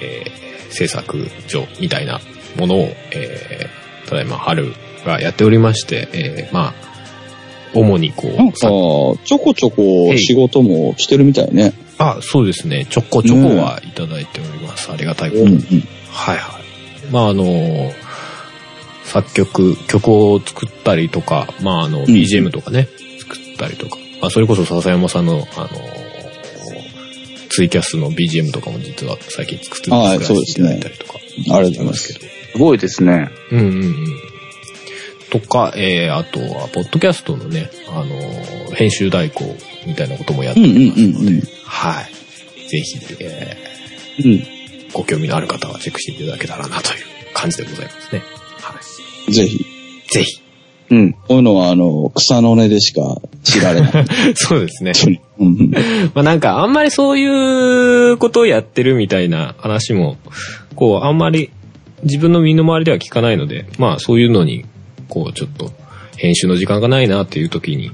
[0.00, 2.20] えー、制作所みたいな
[2.56, 2.78] ものを、
[3.12, 4.72] えー、ただいま春
[5.04, 6.86] がやっておりまして、えー、まあ、
[7.74, 11.74] 主にこなんか、ちょこちょこ仕事もしてるみたいね。
[11.98, 14.90] あ、そうですね、ちょこちょこはいただいております。
[14.90, 15.48] ありがたいことに。
[15.48, 15.88] うんうん。
[16.10, 17.10] はいはい。
[17.10, 17.44] まああの、
[19.06, 22.88] 作曲、曲を作ったりとか、まああの、ん BGM とかね、
[23.18, 25.68] 作ったりとか、まあそれこそ笹山さんの、あの、
[27.48, 31.14] ツイキャスの BGM とかも実は最近作ってはい作らせていただいたりとか。
[31.16, 32.12] ありがとうございます。
[32.12, 33.30] すごいですね。
[33.50, 34.06] うんうんうん。
[35.30, 39.56] とか、えー、あとは、ポッドキャストのね、あの、編集代行
[39.86, 42.68] みたいなこともやってますので、うんうんうんうんはい。
[42.68, 43.56] ぜひ、え
[44.18, 44.24] うん。
[44.32, 44.46] ー、
[44.92, 47.04] ご興味のある方はチェックしていただけたらなという
[47.34, 48.22] 感じでございますね。
[48.60, 48.95] はい。
[49.28, 49.66] ぜひ。
[50.10, 50.42] ぜひ。
[50.90, 51.12] うん。
[51.12, 54.06] こういうのは、あの、草の根でしか知られない。
[54.34, 54.92] そうですね。
[55.38, 55.70] うんうん。
[56.14, 60.16] まあなんか、あんまりそういうことをやってるみたいな話も、
[60.74, 61.50] こう、あんまり
[62.04, 64.64] 自分の身の回りでは聞かないので、まあそういうのに、
[65.08, 65.72] こう、ちょっと、
[66.16, 67.90] 編集の時間がないなっていう時に、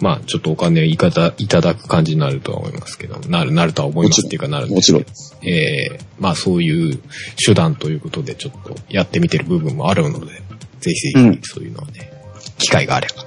[0.00, 5.48] まあちょっとお金いただいただく感じになるとは思いますけど、なる、なるとは思いますっていうかなるんですけどもちろん。
[5.48, 7.00] えー、まあそういう
[7.44, 10.42] 手段ということでちょっとやってみてる部分もあるので、
[10.82, 12.12] ぜひぜうんひそういうのをね、
[12.58, 13.24] 機会があれば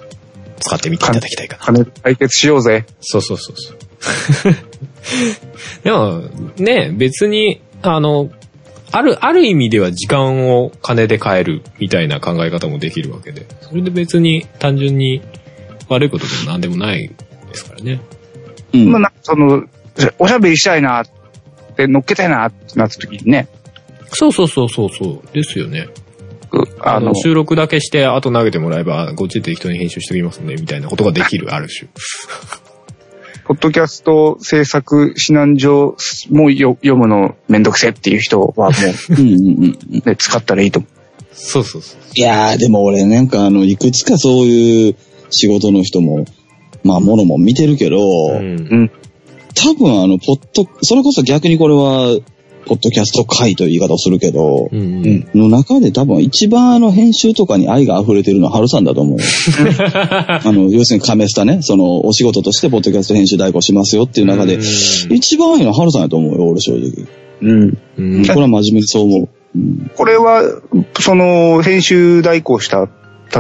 [0.59, 1.63] 使ってみていただきたいかな。
[1.63, 2.85] 金解決しようぜ。
[3.01, 3.77] そうそうそうそう。
[5.83, 6.23] でも、
[6.57, 8.29] ね、別に、あの、
[8.91, 15.21] ある、ある意味では時間を金で買えるみたいな考え方もできるわけで、それで別に単純に
[15.89, 17.15] 悪いことでも何でもないで
[17.53, 18.01] すからね。
[18.73, 19.63] うんまあ、なその、
[20.19, 21.05] おしゃべりしたいなっ
[21.75, 23.47] て、乗っけたいなってなった時にね、
[24.11, 25.33] そうそうそうそうそう。
[25.33, 25.87] ですよね。
[26.51, 31.89] うあの収録だけして、後投げてもらえば、こっちで適当に編集しておきますね、みたいなことができる、ある種。
[33.45, 35.95] ポッドキャスト制作指南状
[36.31, 38.73] もよ読むのめんどくせえっていう人はも
[39.09, 39.77] う んうんうん。
[40.03, 40.87] う、ね、使ったらいいと思
[41.31, 41.99] そうそうそう。
[42.15, 44.95] いやー、でも俺なんかあの、いくつかそういう
[45.29, 46.25] 仕事の人も、
[46.83, 47.97] まあ、ものも見てるけど、
[48.31, 48.67] うんう。
[48.71, 48.91] うん。
[49.53, 52.17] 多分あの、ポッド、それこそ逆にこれは、
[52.65, 54.79] ポッドキャスト会という言い方をするけど、うん
[55.33, 55.49] うん。
[55.49, 59.23] の中で多分一番あの編集とかに愛が溢れてるのはハルさんだと思うよ。
[59.87, 64.57] あの、要するにカメスタね、その、お仕事としてポッドキャスト編集代行しますよっていう中で、
[65.11, 67.05] 一番愛のはハルさんやと思うよ、俺正直。
[67.41, 67.77] うん。
[67.97, 69.29] うんこれは真面目にそう思う。
[69.55, 70.41] うんこれは、
[70.99, 72.89] その、編集代行した、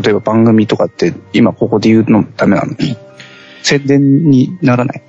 [0.01, 2.73] 例えば番組とかって、今ここで言うのダメなの？
[3.63, 5.01] 宣伝にならない？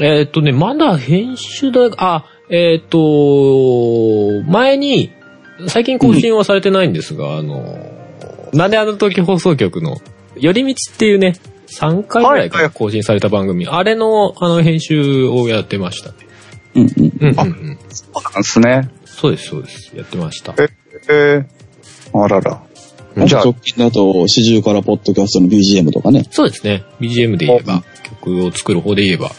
[0.00, 2.24] えーっとね、まだ編集だ、あ、
[2.54, 5.10] えーっと、前に、
[5.68, 7.78] 最近更新はされてないんですが、あの、
[8.52, 9.96] なんであの時放送局の、
[10.36, 11.36] 寄り道っていうね、
[11.68, 16.14] 3回ぐらいかはいはいら更新された番組、あれの、あの、編集をやってましたね。
[16.74, 16.90] うんうん。
[16.90, 17.78] うんうんうん。
[17.88, 18.90] そうなんですね。
[19.06, 19.96] そうです、そうです。
[19.96, 20.54] やってました。
[20.58, 20.68] え
[21.08, 21.46] え
[22.12, 22.62] あらら。
[23.16, 26.26] うんじゃあ直近だと、四十からポッドキャストの BGM とかね。
[26.30, 26.84] そうですね。
[27.00, 29.30] BGM で言えば、曲を作る方で言えば、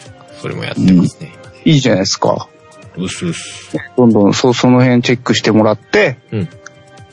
[0.42, 1.32] それもやってますね。
[1.66, 2.50] いいじゃないですか。
[2.98, 3.70] うすうす。
[3.98, 6.18] どんどん、そ、その辺チェックしてもらって、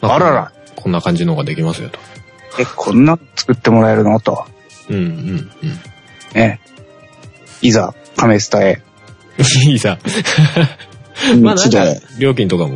[0.00, 0.52] まあらら。
[0.76, 1.98] こんな感じのができますよと。
[2.58, 4.18] え、こんな作ってもらえるの？
[4.20, 4.46] と。
[4.88, 5.80] うんうんうん。
[6.34, 6.60] ね。
[7.62, 8.82] いざ、カメスタへ。
[9.66, 9.98] いいさ。
[11.40, 11.70] まあなん
[12.18, 12.74] 料金とかも、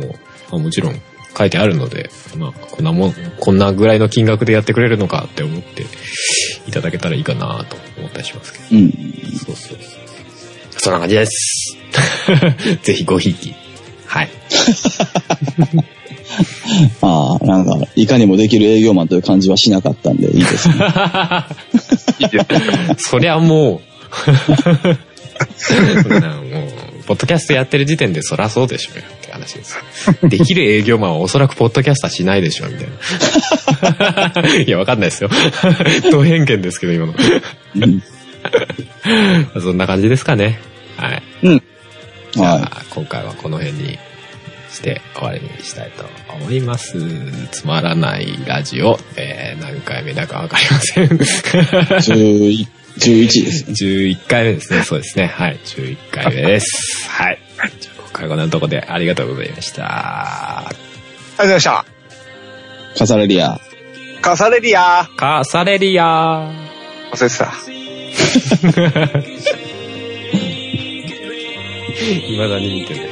[0.51, 1.01] まあもちろん
[1.37, 5.85] 書いてあるので、まあこんなもん、こんなぐらいの金額でやってくれるのかって思って
[6.67, 8.65] いただけたらいいかなと思ったりしますけど。
[8.71, 8.91] うん。
[8.91, 10.04] そうそうそう。
[10.85, 11.75] そんな感じです。
[12.83, 13.55] ぜひごひいき。
[14.05, 14.29] はい。
[17.01, 20.75] ああ、なんか、いかにもできる営業マンという感じはしなかったんで、いいですね。
[22.99, 23.49] そりゃもう、
[26.43, 26.67] も
[27.01, 29.79] う、ポッドキャストやってる時点でそりゃそうでしょうよって話です。
[30.21, 32.87] できる営業マンはおそらくポッドキャスターしないでしょ、みたい
[34.43, 34.55] な。
[34.59, 35.31] いや、わかんないですよ。
[36.11, 37.15] 同偏見ですけど、今の。
[37.75, 38.03] うん
[39.59, 40.59] そんな感じですかね。
[40.97, 41.23] はい。
[41.43, 41.63] うん。
[42.31, 43.99] じゃあ、は今回はこの辺に
[44.69, 46.99] して終わりにしたいと思います。
[47.51, 51.07] つまらないラジオ、えー、何回目だかわかりません。
[51.07, 52.67] 11
[52.97, 53.73] 11ですね。
[53.73, 54.83] 11回目ですね。
[54.83, 55.27] そうですね。
[55.27, 55.59] はい。
[55.63, 57.07] 11回目です。
[57.11, 57.39] はい。
[57.79, 60.67] じゃあ今回はこんなとこでありがとうございました。
[60.67, 61.85] ありがとうございました。
[62.97, 63.59] カサレリア。
[64.21, 66.49] カサレリアカサレリア
[67.11, 67.53] 忘れてた。
[71.95, 73.05] 未だに見てない。